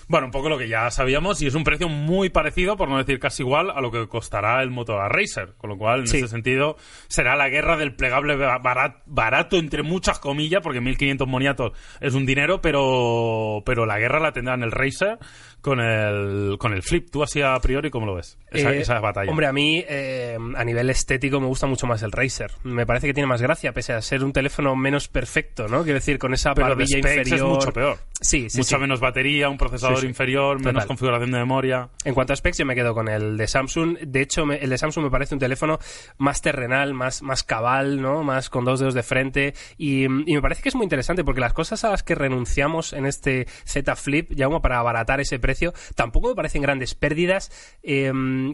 Bueno, 0.08 0.26
un 0.26 0.30
poco 0.30 0.48
lo 0.48 0.56
que 0.56 0.68
ya 0.68 0.88
sabíamos 0.90 1.42
y 1.42 1.48
es 1.48 1.54
un 1.56 1.64
precio 1.64 1.88
muy 1.88 2.28
parecido, 2.30 2.76
por 2.76 2.88
no 2.88 2.96
decir 2.98 3.18
casi 3.18 3.42
igual, 3.42 3.70
a 3.70 3.80
lo 3.80 3.90
que 3.90 4.06
costará 4.06 4.62
el 4.62 4.70
Motorola 4.70 5.08
Racer. 5.08 5.54
Con 5.56 5.70
lo 5.70 5.76
cual, 5.76 6.00
en 6.00 6.06
Sí. 6.06 6.18
ese 6.18 6.28
sentido, 6.28 6.76
será 7.08 7.34
la 7.34 7.48
guerra 7.48 7.76
del 7.76 7.96
plegable 7.96 8.36
ba- 8.36 8.58
barat- 8.62 9.02
barato, 9.06 9.56
entre 9.56 9.82
muchas 9.82 10.18
comillas, 10.20 10.60
porque 10.62 10.80
1.500 10.80 11.26
moniatos 11.26 11.72
es 12.00 12.14
un 12.14 12.24
dinero, 12.24 12.60
pero, 12.60 13.62
pero 13.66 13.84
la 13.86 13.98
guerra 13.98 14.20
la 14.20 14.32
tendrán 14.32 14.62
el 14.62 14.70
Racer 14.70 15.18
con 15.60 15.80
el, 15.80 16.56
con 16.58 16.72
el 16.72 16.82
Flip. 16.82 17.10
¿Tú 17.10 17.24
así 17.24 17.42
a 17.42 17.58
priori 17.58 17.90
cómo 17.90 18.06
lo 18.06 18.14
ves? 18.14 18.38
Esa, 18.52 18.72
Eh, 18.72 18.80
esa 18.82 19.00
batalla. 19.00 19.28
Hombre, 19.30 19.46
a 19.48 19.52
mí, 19.52 19.84
eh, 19.88 20.38
a 20.56 20.64
nivel 20.64 20.88
estético, 20.90 21.40
me 21.40 21.46
gusta 21.48 21.66
mucho 21.66 21.88
más 21.88 22.02
el 22.04 22.12
Razer. 22.12 22.52
Me 22.62 22.86
parece 22.86 23.08
que 23.08 23.14
tiene 23.14 23.26
más 23.26 23.42
gracia, 23.42 23.72
pese 23.72 23.92
a 23.92 24.00
ser 24.00 24.22
un 24.22 24.32
teléfono 24.32 24.76
menos 24.76 25.08
perfecto, 25.08 25.66
¿no? 25.66 25.82
Quiero 25.82 25.98
decir, 25.98 26.18
con 26.18 26.32
esa 26.32 26.54
pero 26.54 26.68
barbilla 26.68 26.98
inferior. 26.98 27.36
es 27.38 27.42
mucho 27.42 27.72
peor. 27.72 27.98
Sí, 28.20 28.48
sí, 28.48 28.58
Mucha 28.58 28.76
sí. 28.76 28.80
menos 28.80 29.00
batería, 29.00 29.48
un 29.48 29.58
procesador 29.58 29.95
Sí. 30.00 30.06
inferior, 30.06 30.58
menos 30.58 30.74
Total. 30.74 30.86
configuración 30.86 31.30
de 31.32 31.38
memoria. 31.38 31.88
En 32.04 32.14
cuanto 32.14 32.32
a 32.32 32.36
specs, 32.36 32.58
yo 32.58 32.66
me 32.66 32.74
quedo 32.74 32.94
con 32.94 33.08
el 33.08 33.36
de 33.36 33.46
Samsung. 33.46 33.98
De 34.00 34.20
hecho, 34.22 34.46
me- 34.46 34.56
el 34.56 34.70
de 34.70 34.78
Samsung 34.78 35.04
me 35.04 35.10
parece 35.10 35.34
un 35.34 35.38
teléfono 35.40 35.78
más 36.18 36.42
terrenal, 36.42 36.94
más, 36.94 37.22
más 37.22 37.42
cabal, 37.42 38.00
¿no? 38.00 38.22
Más 38.22 38.50
con 38.50 38.64
dos 38.64 38.80
dedos 38.80 38.94
de 38.94 39.02
frente. 39.02 39.54
Y, 39.78 40.04
y 40.04 40.08
me 40.34 40.42
parece 40.42 40.62
que 40.62 40.68
es 40.68 40.74
muy 40.74 40.84
interesante 40.84 41.24
porque 41.24 41.40
las 41.40 41.52
cosas 41.52 41.84
a 41.84 41.90
las 41.90 42.02
que 42.02 42.14
renunciamos 42.14 42.92
en 42.92 43.06
este 43.06 43.46
Z 43.64 43.96
Flip, 43.96 44.32
ya 44.34 44.46
como 44.46 44.62
para 44.62 44.78
abaratar 44.78 45.20
ese 45.20 45.38
precio, 45.38 45.72
tampoco 45.94 46.28
me 46.28 46.34
parecen 46.34 46.62
grandes 46.62 46.94
pérdidas, 46.94 47.50
eh, 47.82 48.12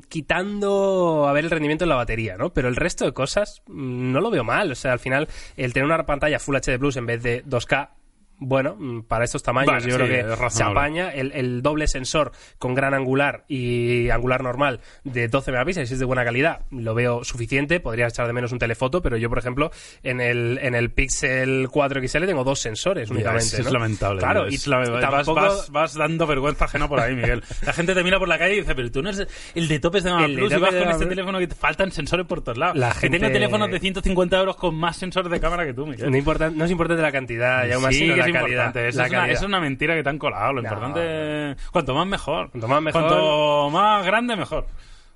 quitando 0.09 1.27
a 1.29 1.33
ver 1.33 1.45
el 1.45 1.51
rendimiento 1.51 1.85
en 1.85 1.91
la 1.91 1.97
batería, 1.97 2.37
¿no? 2.37 2.53
Pero 2.53 2.69
el 2.69 2.77
resto 2.77 3.05
de 3.05 3.13
cosas 3.13 3.63
mm, 3.67 4.13
no 4.13 4.21
lo 4.21 4.31
veo 4.31 4.45
mal. 4.45 4.71
O 4.73 4.75
sea, 4.75 4.93
al 4.93 4.99
final, 4.99 5.29
el 5.57 5.73
tener 5.73 5.85
una 5.87 6.05
pantalla 6.07 6.39
Full 6.39 6.57
HD 6.57 6.79
Plus 6.79 6.97
en 6.97 7.07
vez 7.07 7.23
de 7.23 7.45
2K. 7.45 7.91
Bueno, 8.45 8.77
mm, 8.79 9.03
para 9.03 9.25
estos 9.25 9.43
tamaños 9.43 9.73
Vale, 9.73 9.85
yo 9.87 9.97
sí, 9.99 10.03
creo 10.05 10.39
que 10.39 10.51
se 10.51 10.63
apaña 10.63 11.11
el, 11.11 11.33
el 11.33 11.63
doble 11.63 11.87
sensor 11.87 12.33
con 12.59 12.75
gran 12.75 12.93
angular 12.95 13.45
y 13.49 14.11
angular 14.11 14.43
normal 14.43 14.81
de 15.05 15.29
12 15.29 15.53
megapíxeles 15.53 15.89
si 15.89 15.95
es 15.95 16.01
de 16.01 16.07
buena 16.07 16.25
calidad 16.25 16.61
lo 16.71 16.95
veo 16.95 17.25
suficiente 17.25 17.81
podría 17.81 18.07
echar 18.09 18.27
de 18.27 18.33
menos 18.33 18.53
un 18.53 18.59
telefoto 18.59 19.01
pero 19.03 19.17
yo 19.17 19.29
por 19.29 19.39
ejemplo 19.39 19.71
en 20.03 20.21
el 20.21 20.59
en 20.63 20.75
el 20.75 20.91
Pixel 20.91 21.69
4 21.71 22.07
XL 22.09 22.27
tengo 22.27 22.45
dos 22.45 22.59
sensores 22.61 23.11
únicamente 23.11 23.47
es, 23.47 23.59
es 23.61 23.71
lamentable. 23.73 24.21
claro 24.21 24.49
y 24.49 24.59
la- 24.67 25.01
tampoco 25.01 25.35
vas- 25.35 25.71
vas 25.71 25.95
dando 25.95 26.27
vergüenza 26.27 26.65
ajena 26.65 26.89
por 26.89 27.01
ahí, 27.01 27.15
Miguel. 27.15 27.43
La 27.67 27.73
gente 27.73 27.95
te 27.95 28.03
mira 28.03 28.19
por 28.19 28.29
la 28.29 28.39
calle 28.39 28.55
y 28.55 28.61
dice, 28.61 28.75
pero 28.75 28.91
tú 28.91 29.03
no 29.03 29.11
eres 29.11 29.27
el 29.55 29.69
de 29.69 29.79
topes 29.79 30.03
de 30.05 30.11
gama 30.11 30.25
El 30.25 30.33
de 30.37 30.39
plus 30.43 30.53
y 30.53 30.57
vas 30.57 30.71
con 30.71 30.79
este 30.89 30.97
plus. 30.99 31.09
teléfono 31.09 31.39
que 31.39 31.47
te 31.47 31.55
faltan 31.55 31.93
sensores 31.93 32.27
por 32.27 32.43
todos 32.43 32.59
lados. 32.59 32.77
La 32.77 32.91
Que 32.93 33.01
gente- 33.01 33.19
tengo 33.21 33.33
teléfonos 33.33 33.71
de 33.71 33.79
150 33.81 34.39
euros 34.39 34.57
con 34.57 34.75
más 34.75 34.97
sensores 34.97 35.31
de 35.31 35.41
cámara 35.41 35.65
que 35.65 35.75
tú, 35.75 35.87
Miguel. 35.87 36.11
no, 36.11 36.17
importa- 36.17 36.51
no 36.51 36.65
es 36.65 36.71
importante 36.71 37.03
la 37.03 37.13
cantidad 37.13 37.67
y 37.67 37.73
aún 37.73 37.83
Sí, 37.85 37.89
así 37.89 38.07
no 38.09 38.15
que 38.15 38.21
la 38.21 38.27
es 38.41 38.89
es 38.89 38.95
la 38.97 39.29
es, 39.31 39.43
una, 39.43 39.57
es 39.59 39.63
mentira 39.63 39.95
que 39.95 40.03
te 40.03 40.09
han 40.09 40.19
colado. 40.19 40.53
Lo 40.55 40.63
No, 40.63 40.69
importante. 40.69 41.57
Cuanto 41.71 41.95
más 41.95 42.07
mejor. 42.07 42.51
Cuanto 42.51 42.69
más 42.69 42.83
mejor. 42.83 43.03
Cuanto 43.03 43.71
más 43.71 44.07
grande, 44.07 44.37
mejor. 44.37 44.67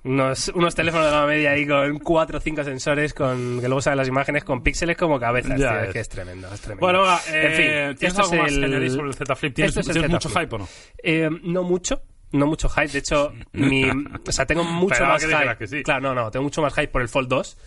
Unos, 0.03 0.49
unos 0.55 0.73
teléfonos 0.73 1.07
de 1.07 1.11
gama 1.11 1.27
media 1.27 1.51
ahí 1.51 1.67
con 1.67 1.99
cuatro 1.99 2.37
o 2.37 2.41
cinco 2.41 2.63
sensores 2.63 3.13
con 3.13 3.59
que 3.59 3.67
luego 3.67 3.81
salen 3.81 3.97
las 3.97 4.07
imágenes 4.07 4.43
con 4.45 4.61
píxeles 4.63 4.95
como 4.95 5.19
cabezas. 5.19 5.57
Tío, 5.57 5.69
es. 5.81 5.87
es 5.87 5.93
que 5.93 5.99
es 5.99 6.07
tremendo, 6.09 6.47
es 6.53 6.61
tremendo. 6.61 6.85
Bueno, 6.85 7.01
va, 7.01 7.19
en 7.27 7.51
fin, 7.53 7.65
eh, 7.67 7.95
¿tienes 7.99 8.17
esto 8.17 8.21
algo 8.21 8.33
es 8.35 8.41
más 8.41 8.51
el- 8.51 8.91
sobre 8.91 9.07
el 9.09 9.13
Z 9.15 9.35
Flip? 9.35 9.53
¿Tienes, 9.53 9.75
es 9.75 9.87
tienes 9.87 10.09
mucho 10.09 10.29
hype 10.29 10.55
o 10.55 10.59
no? 10.59 10.67
Eh, 11.03 11.29
no 11.43 11.63
mucho, 11.63 12.01
no 12.31 12.45
mucho 12.45 12.69
hype. 12.69 12.87
De 12.89 12.99
hecho, 12.99 13.33
mi, 13.51 13.83
o 13.85 14.31
sea, 14.31 14.45
tengo 14.45 14.63
mucho 14.63 15.03
más 15.03 15.25
que 15.25 15.35
hype. 15.35 15.57
que 15.57 15.67
sí. 15.67 15.83
Claro, 15.83 15.99
no, 16.01 16.13
no, 16.15 16.31
tengo 16.31 16.43
mucho 16.43 16.61
más 16.61 16.73
hype 16.75 16.87
por 16.89 17.01
el 17.01 17.09
Fold 17.09 17.27
2, 17.27 17.57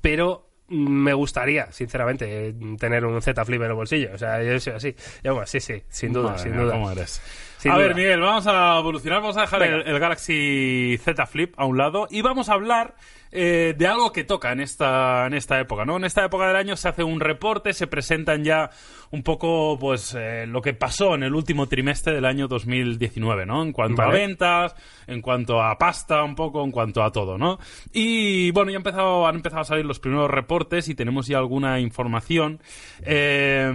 pero 0.00 0.48
me 0.72 1.12
gustaría, 1.12 1.70
sinceramente, 1.70 2.48
eh, 2.48 2.54
tener 2.78 3.04
un 3.04 3.20
Z 3.20 3.44
Flip 3.44 3.60
en 3.60 3.68
el 3.68 3.74
bolsillo. 3.74 4.10
O 4.14 4.18
sea, 4.18 4.42
yo 4.42 4.58
soy 4.58 4.72
así. 4.72 4.96
Yo, 5.22 5.34
bueno, 5.34 5.46
sí, 5.46 5.60
sí, 5.60 5.82
sin 5.88 6.12
duda, 6.12 6.30
Madre 6.30 6.42
sin 6.42 6.52
mía, 6.52 6.62
duda. 6.62 6.72
¿Cómo 6.72 6.90
eres? 6.90 7.20
Sin 7.62 7.70
a 7.70 7.76
duda. 7.76 7.86
ver, 7.86 7.94
Miguel, 7.94 8.20
vamos 8.20 8.44
a 8.48 8.76
evolucionar. 8.80 9.20
Vamos 9.20 9.36
a 9.36 9.42
dejar 9.42 9.62
el, 9.62 9.82
el 9.86 9.98
Galaxy 10.00 10.98
Z 11.00 11.26
Flip 11.26 11.54
a 11.56 11.64
un 11.64 11.78
lado 11.78 12.08
y 12.10 12.20
vamos 12.20 12.48
a 12.48 12.54
hablar 12.54 12.96
eh, 13.30 13.74
de 13.78 13.86
algo 13.86 14.12
que 14.12 14.24
toca 14.24 14.50
en 14.50 14.58
esta, 14.60 15.26
en 15.26 15.34
esta 15.34 15.58
época, 15.58 15.84
¿no? 15.84 15.96
En 15.96 16.04
esta 16.04 16.22
época 16.24 16.48
del 16.48 16.56
año 16.56 16.76
se 16.76 16.88
hace 16.88 17.04
un 17.04 17.20
reporte, 17.20 17.72
se 17.72 17.86
presentan 17.86 18.42
ya 18.42 18.68
un 19.10 19.22
poco, 19.22 19.78
pues, 19.78 20.14
eh, 20.18 20.44
lo 20.46 20.60
que 20.60 20.74
pasó 20.74 21.14
en 21.14 21.22
el 21.22 21.34
último 21.34 21.68
trimestre 21.68 22.14
del 22.14 22.24
año 22.24 22.48
2019, 22.48 23.46
¿no? 23.46 23.62
En 23.62 23.72
cuanto 23.72 24.02
a 24.02 24.08
ventas, 24.08 24.74
en 25.06 25.22
cuanto 25.22 25.62
a 25.62 25.78
pasta, 25.78 26.24
un 26.24 26.34
poco, 26.34 26.64
en 26.64 26.72
cuanto 26.72 27.02
a 27.02 27.12
todo, 27.12 27.38
¿no? 27.38 27.58
Y 27.92 28.50
bueno, 28.50 28.72
ya 28.72 28.76
ha 28.76 28.80
empezado, 28.80 29.26
han 29.26 29.36
empezado 29.36 29.62
a 29.62 29.66
salir 29.66 29.86
los 29.86 30.00
primeros 30.00 30.28
reportes 30.28 30.88
y 30.88 30.96
tenemos 30.96 31.28
ya 31.28 31.38
alguna 31.38 31.78
información. 31.78 32.60
Eh, 33.02 33.70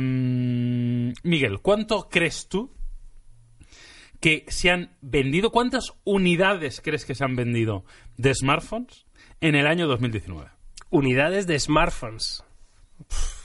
Miguel, 1.24 1.60
¿cuánto 1.62 2.10
crees 2.10 2.48
tú 2.48 2.77
que 4.20 4.46
se 4.48 4.72
han 4.72 4.92
vendido? 5.02 5.52
¿Cuántas 5.52 5.94
unidades 6.04 6.82
crees 6.84 7.06
que 7.06 7.16
se 7.16 7.24
han 7.24 7.36
vendido 7.36 7.86
de 8.18 8.34
smartphones 8.34 9.06
en 9.42 9.56
el 9.56 9.68
año 9.68 9.88
2019? 9.88 10.50
Unidades 10.90 11.48
de 11.48 11.60
smartphones. 11.60 12.44
Pff, 13.08 13.37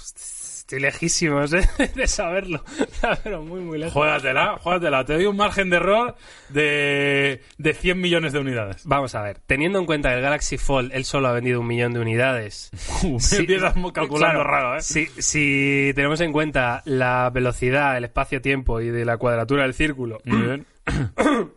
Estoy 0.73 0.85
lejísimos 0.85 1.53
¿eh? 1.53 1.69
de 1.95 2.07
saberlo. 2.07 2.65
Pero 3.25 3.43
muy, 3.43 3.61
muy 3.61 3.79
lejos. 3.79 3.93
Juégatela, 3.93 4.57
juégatela. 4.57 5.05
Te 5.05 5.13
doy 5.13 5.27
un 5.27 5.37
margen 5.37 5.69
de 5.69 5.77
error 5.77 6.17
de, 6.49 7.43
de 7.59 7.75
100 7.75 8.01
millones 8.01 8.33
de 8.33 8.39
unidades. 8.39 8.81
Vamos 8.87 9.15
a 9.15 9.21
ver, 9.21 9.39
teniendo 9.45 9.79
en 9.79 9.85
cuenta 9.85 10.09
que 10.09 10.15
el 10.15 10.23
Galaxy 10.23 10.57
Fold 10.57 10.93
él 10.95 11.05
solo 11.05 11.29
ha 11.29 11.33
vendido 11.33 11.61
un 11.61 11.67
millón 11.67 11.93
de 11.93 12.01
unidades. 12.01 12.71
Uh, 13.03 13.19
Sí, 13.19 13.37
empiezas 13.37 13.75
calculando 13.93 14.15
claro, 14.15 14.45
raro, 14.45 14.77
¿eh? 14.77 14.81
Si, 14.83 15.07
si 15.19 15.93
tenemos 15.95 16.21
en 16.21 16.31
cuenta 16.31 16.83
la 16.85 17.31
velocidad, 17.31 17.97
el 17.97 18.05
espacio-tiempo 18.05 18.81
y 18.81 18.91
de 18.91 19.05
la 19.05 19.17
cuadratura 19.17 19.65
del 19.65 19.75
círculo, 19.75 20.21
Muy 20.25 20.43
bien. 20.43 20.67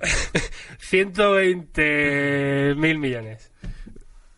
120 0.78 2.74
mil 2.76 2.98
millones. 2.98 3.50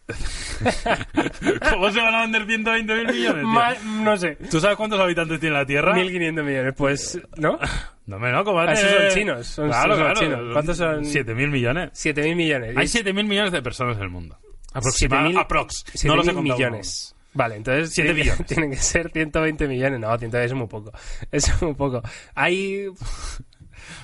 ¿Cómo 1.71 1.91
se 1.91 2.01
van 2.01 2.15
a 2.15 2.21
vender 2.23 2.47
120 2.47 2.95
mil 2.95 3.07
millones? 3.07 3.45
Ma- 3.45 3.75
no 4.03 4.17
sé, 4.17 4.37
¿Tú 4.51 4.61
sabes 4.61 4.77
cuántos 4.77 5.01
habitantes 5.01 5.41
tiene 5.41 5.57
la 5.57 5.67
Tierra? 5.67 5.95
1500 5.95 6.45
millones. 6.45 6.75
Pues, 6.77 7.21
¿no? 7.37 7.59
No, 8.07 8.19
me 8.19 8.31
no, 8.33 8.43
Ah, 8.59 8.73
esos 8.73 8.91
son 8.91 9.09
chinos, 9.15 9.47
son- 9.47 9.69
claro, 9.69 9.95
son 9.95 10.05
claro. 10.05 10.21
chinos. 10.21 10.53
¿Cuántos 10.53 10.77
son? 10.77 11.05
7 11.05 11.35
mil 11.35 11.49
millones. 11.51 11.91
7 11.93 12.23
mil 12.23 12.37
millones. 12.37 12.77
Hay 12.77 12.89
7 12.89 13.13
mil 13.13 13.25
millones 13.27 13.53
de 13.53 13.63
personas 13.63 13.97
en 13.97 14.03
el 14.03 14.11
mundo. 14.11 14.37
7.000 14.43 14.79
Aproximadamente. 14.79 15.41
Aprox. 15.41 15.85
7.000 15.95 16.07
No 16.09 16.17
los 16.17 16.29
he 16.29 16.33
millones. 16.33 17.15
Vale, 17.35 17.57
entonces 17.57 17.93
Siete 17.95 18.13
tiene- 18.13 18.23
billones. 18.25 18.47
tienen 18.55 18.71
que 18.71 18.77
ser 18.77 19.11
120 19.11 19.69
millones. 19.69 20.01
No, 20.01 20.09
120 20.19 20.45
es 20.45 20.53
muy 20.55 20.67
poco. 20.67 20.93
Es 21.31 21.63
muy 21.63 21.75
poco. 21.75 22.03
Hay. 22.35 22.87
uno. 22.89 22.97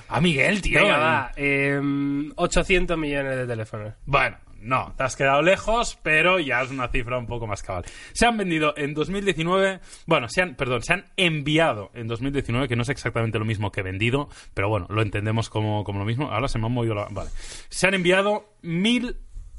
Ah, 0.09 0.19
Miguel, 0.21 0.61
tío. 0.61 0.79
Venga, 0.81 1.31
eh. 1.35 1.69
va. 1.71 1.77
em, 1.77 2.31
800 2.35 2.97
millones 2.97 3.35
de 3.37 3.45
teléfonos. 3.47 3.93
Bueno, 4.05 4.37
no, 4.61 4.93
te 4.97 5.03
has 5.03 5.15
quedado 5.15 5.41
lejos, 5.41 5.97
pero 6.03 6.39
ya 6.39 6.61
es 6.61 6.71
una 6.71 6.87
cifra 6.89 7.17
un 7.17 7.27
poco 7.27 7.47
más 7.47 7.63
cabal. 7.63 7.85
Se 8.13 8.25
han 8.25 8.37
vendido 8.37 8.73
en 8.77 8.93
2019, 8.93 9.79
bueno, 10.05 10.27
se 10.29 10.41
han, 10.41 10.55
perdón, 10.55 10.81
se 10.83 10.93
han 10.93 11.05
enviado 11.17 11.91
en 11.93 12.07
2019, 12.07 12.67
que 12.67 12.75
no 12.75 12.83
es 12.83 12.89
exactamente 12.89 13.39
lo 13.39 13.45
mismo 13.45 13.71
que 13.71 13.81
vendido, 13.81 14.29
pero 14.53 14.69
bueno, 14.69 14.87
lo 14.89 15.01
entendemos 15.01 15.49
como, 15.49 15.83
como 15.83 15.99
lo 15.99 16.05
mismo. 16.05 16.31
Ahora 16.31 16.47
se 16.47 16.59
me 16.59 16.67
han 16.67 16.73
movido 16.73 16.95
la... 16.95 17.07
Vale. 17.09 17.29
Se 17.69 17.87
han 17.87 17.93
enviado 17.93 18.53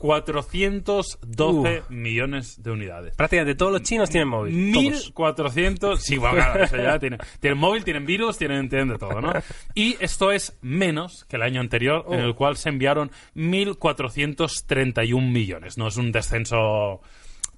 1.412 0.01 1.89
millones 1.91 2.63
de 2.63 2.71
unidades. 2.71 3.15
Prácticamente 3.17 3.55
todos 3.57 3.73
los 3.73 3.83
chinos 3.83 4.11
tienen 4.11 4.29
móvil. 4.29 4.73
Todos. 4.73 4.85
1400. 4.85 6.03
Sí, 6.03 6.17
bueno, 6.19 6.37
claro, 6.37 6.65
eso 6.65 6.77
ya 6.77 6.99
tiene. 6.99 7.19
Tienen 7.41 7.59
móvil, 7.59 7.85
tienen 7.85 8.07
virus, 8.07 8.39
tienen, 8.39 8.69
tienen 8.69 8.89
de 8.89 8.99
todo, 8.99 9.21
¿no? 9.21 9.33
Y 9.75 9.97
esto 10.01 10.33
es 10.33 10.57
menos 10.63 11.25
que 11.29 11.37
el 11.37 11.43
año 11.43 11.61
anterior, 11.61 12.05
en 12.11 12.21
Oh. 12.21 12.25
el 12.25 12.35
cual 12.35 12.57
se 12.57 12.69
enviaron 12.69 13.11
1431 13.35 15.31
millones. 15.31 15.79
No 15.79 15.89
es 15.89 15.97
un 15.97 16.13
descenso 16.13 17.01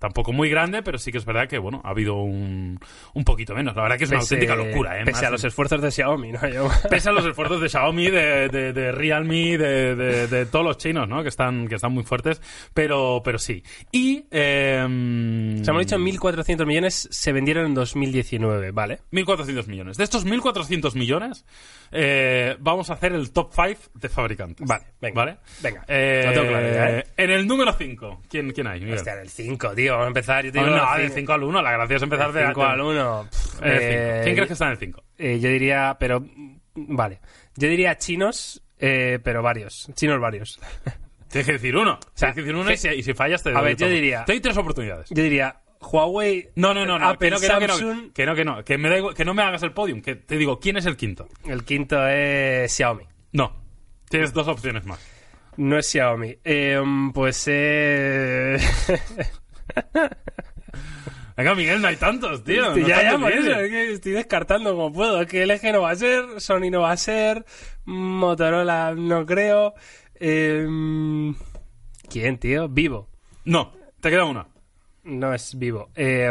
tampoco 0.03 0.33
muy 0.33 0.51
grande, 0.51 0.83
pero 0.83 0.99
sí 0.99 1.13
que 1.13 1.19
es 1.19 1.25
verdad 1.25 1.49
que, 1.49 1.59
bueno, 1.59 1.81
ha 1.85 1.91
habido 1.91 2.17
un, 2.17 2.79
un 3.15 3.25
poquito 3.25 3.55
menos. 3.55 3.75
La 3.77 3.83
verdad 3.83 3.97
que 3.99 4.05
es 4.05 4.11
una 4.11 4.19
Pese- 4.19 4.35
auténtica 4.35 4.57
locura, 4.57 5.01
¿eh? 5.01 5.05
Pese 5.05 5.13
Más- 5.23 5.25
a 5.29 5.31
los 5.31 5.45
esfuerzos 5.45 5.81
de 5.81 5.91
Xiaomi, 5.93 6.33
¿no? 6.33 6.49
Yo- 6.49 6.69
Pese 6.91 7.09
a 7.09 7.13
los 7.13 7.25
esfuerzos 7.25 7.61
de 7.63 7.69
Xiaomi, 7.69 8.11
de, 8.11 8.49
de, 8.49 8.73
de 8.73 8.93
Realme, 8.93 9.57
de, 9.57 9.95
de- 9.95 10.27
de 10.27 10.47
todos 10.47 10.65
los 10.65 10.77
chinos, 10.77 11.09
¿no? 11.09 11.23
Que 11.23 11.29
están, 11.29 11.69
que 11.69 11.77
están 11.77 11.93
muy 11.93 12.03
fuertes, 12.03 12.43
pero, 12.75 13.23
pero 13.25 13.39
sí. 13.39 13.63
Y... 13.93 14.25
Eh, 14.31 14.81
O 14.83 15.65
sea, 15.65 15.73
hemos 15.73 15.87
dicho 15.87 15.97
1.400 15.99 16.67
millones 16.67 17.09
se 17.11 17.33
vendieron 17.33 17.67
en 17.67 17.75
2019, 17.75 18.73
¿vale? 18.73 19.01
1.400 19.13 19.67
millones. 19.69 19.97
De 19.97 20.05
estos 20.05 20.27
1.400 20.27 20.95
millones, 20.97 21.45
eh, 21.93 22.57
vamos 22.59 22.91
a 22.91 22.95
hacer 22.95 23.13
el 23.13 23.31
top 23.33 23.53
5 23.55 23.81
de 23.95 24.09
fabricantes. 24.09 24.67
Vale, 24.67 24.85
venga. 25.01 25.15
¿Vale? 25.15 25.37
Venga, 25.63 25.85
Eh, 25.87 26.31
tengo 26.35 26.49
claro 26.49 26.73
ya, 26.75 26.91
¿eh? 26.99 27.05
En 27.17 27.31
el 27.31 27.47
número 27.47 27.73
5, 27.73 28.23
¿quién, 28.29 28.51
¿quién 28.53 28.67
hay? 28.67 28.81
Miguel? 28.81 28.97
Hostia, 28.97 29.13
en 29.15 29.21
el 29.21 29.29
5, 29.29 29.75
tío. 29.75 29.92
Vamos 29.93 30.05
a 30.05 30.09
empezar. 30.09 30.45
Yo 30.45 30.53
te 30.53 30.59
no, 30.61 30.65
digo 30.67 30.77
no, 30.77 30.95
el 30.97 31.03
del 31.03 31.11
5 31.13 31.33
al 31.33 31.43
1. 31.43 31.63
La 31.63 31.73
gracia 31.73 31.97
es 31.97 32.03
empezar 32.03 32.33
de 32.33 32.47
5 32.47 32.65
al 32.65 32.81
1. 32.81 33.29
¿Quién 33.61 34.35
crees 34.35 34.47
que 34.47 34.53
está 34.53 34.67
en 34.67 34.73
el 34.73 34.79
5? 34.79 35.05
Eh, 35.19 35.39
yo 35.41 35.49
diría, 35.49 35.97
pero 35.99 36.25
vale. 36.75 37.21
Yo 37.57 37.69
diría 37.69 37.97
chinos, 37.99 38.63
eh, 38.79 39.19
pero 39.23 39.43
varios. 39.43 39.91
Chinos 39.95 40.21
varios. 40.21 40.59
Tienes 41.29 41.47
que 41.47 41.53
decir 41.55 41.77
uno. 41.77 41.99
sea, 42.15 42.33
Tienes 42.33 42.35
que 42.35 42.41
decir 42.43 42.57
uno 42.57 42.71
y, 42.73 42.77
si, 42.77 42.89
y 42.89 43.03
si 43.03 43.15
fallas 43.15 43.43
te 43.43 43.51
A 43.51 43.53
doy 43.55 43.63
ver, 43.65 43.73
yo 43.77 43.87
todo. 43.87 43.95
diría- 43.95 44.25
Te 44.27 44.33
doy 44.33 44.41
tres 44.41 44.57
oportunidades. 44.59 45.09
Yo 45.11 45.23
diría 45.23 45.57
Huawei, 45.81 46.51
No, 46.57 46.75
no, 46.75 46.85
no, 46.85 46.99
no. 46.99 47.09
Apple, 47.09 47.31
que, 47.31 47.35
no, 47.35 47.41
que, 47.41 47.49
no, 47.49 47.59
que, 47.59 47.67
no, 47.67 47.75
Samsung. 47.79 48.13
que 48.13 48.27
no, 48.27 48.35
que 48.35 48.45
no. 48.45 48.65
Que, 48.65 48.79
me 48.79 48.89
da 48.91 48.99
igual- 48.99 49.15
que 49.15 49.25
no 49.25 49.33
me 49.35 49.43
hagas 49.43 49.63
el 49.63 49.73
podium. 49.73 50.03
Que 50.03 50.15
te 50.17 50.37
digo, 50.37 50.61
¿quién 50.61 50.77
es 50.77 50.85
el 50.87 50.97
quinto? 50.97 51.29
El 51.47 51.65
quinto 51.65 52.07
es 52.07 52.71
Xiaomi. 52.75 53.05
No. 53.33 53.57
Tienes 54.11 54.33
dos 54.35 54.47
opciones 54.49 54.85
más. 54.85 55.01
No 55.57 55.79
es 55.79 55.91
Xiaomi. 55.91 56.37
Eh, 56.45 56.83
pues 57.15 57.45
eh... 57.49 58.59
Venga, 61.37 61.55
Miguel, 61.55 61.81
no 61.81 61.89
hay 61.89 61.97
tantos, 61.97 62.45
tío. 62.45 62.71
No 62.71 62.79
ya, 62.87 63.03
ya, 63.03 63.19
por 63.19 63.33
eso, 63.33 63.51
es 63.51 63.71
que 63.71 63.93
estoy 63.93 64.13
descartando 64.13 64.73
como 64.73 64.93
puedo. 64.93 65.23
Es 65.23 65.29
que 65.29 65.47
LG 65.47 65.73
no 65.73 65.83
va 65.83 65.91
a 65.91 65.97
ser, 65.97 66.41
Sony 66.41 66.71
no 66.71 66.83
va 66.83 66.93
a 66.93 66.97
ser, 66.97 67.45
Motorola 67.85 68.95
no 68.95 69.25
creo. 69.25 69.75
Eh, 70.15 70.67
¿Quién, 72.09 72.39
tío? 72.39 72.69
Vivo. 72.69 73.09
No, 73.45 73.73
te 74.01 74.11
queda 74.11 74.25
una. 74.25 74.47
No 75.05 75.33
es 75.35 75.59
Vivo. 75.59 75.91
Eh, 75.97 76.31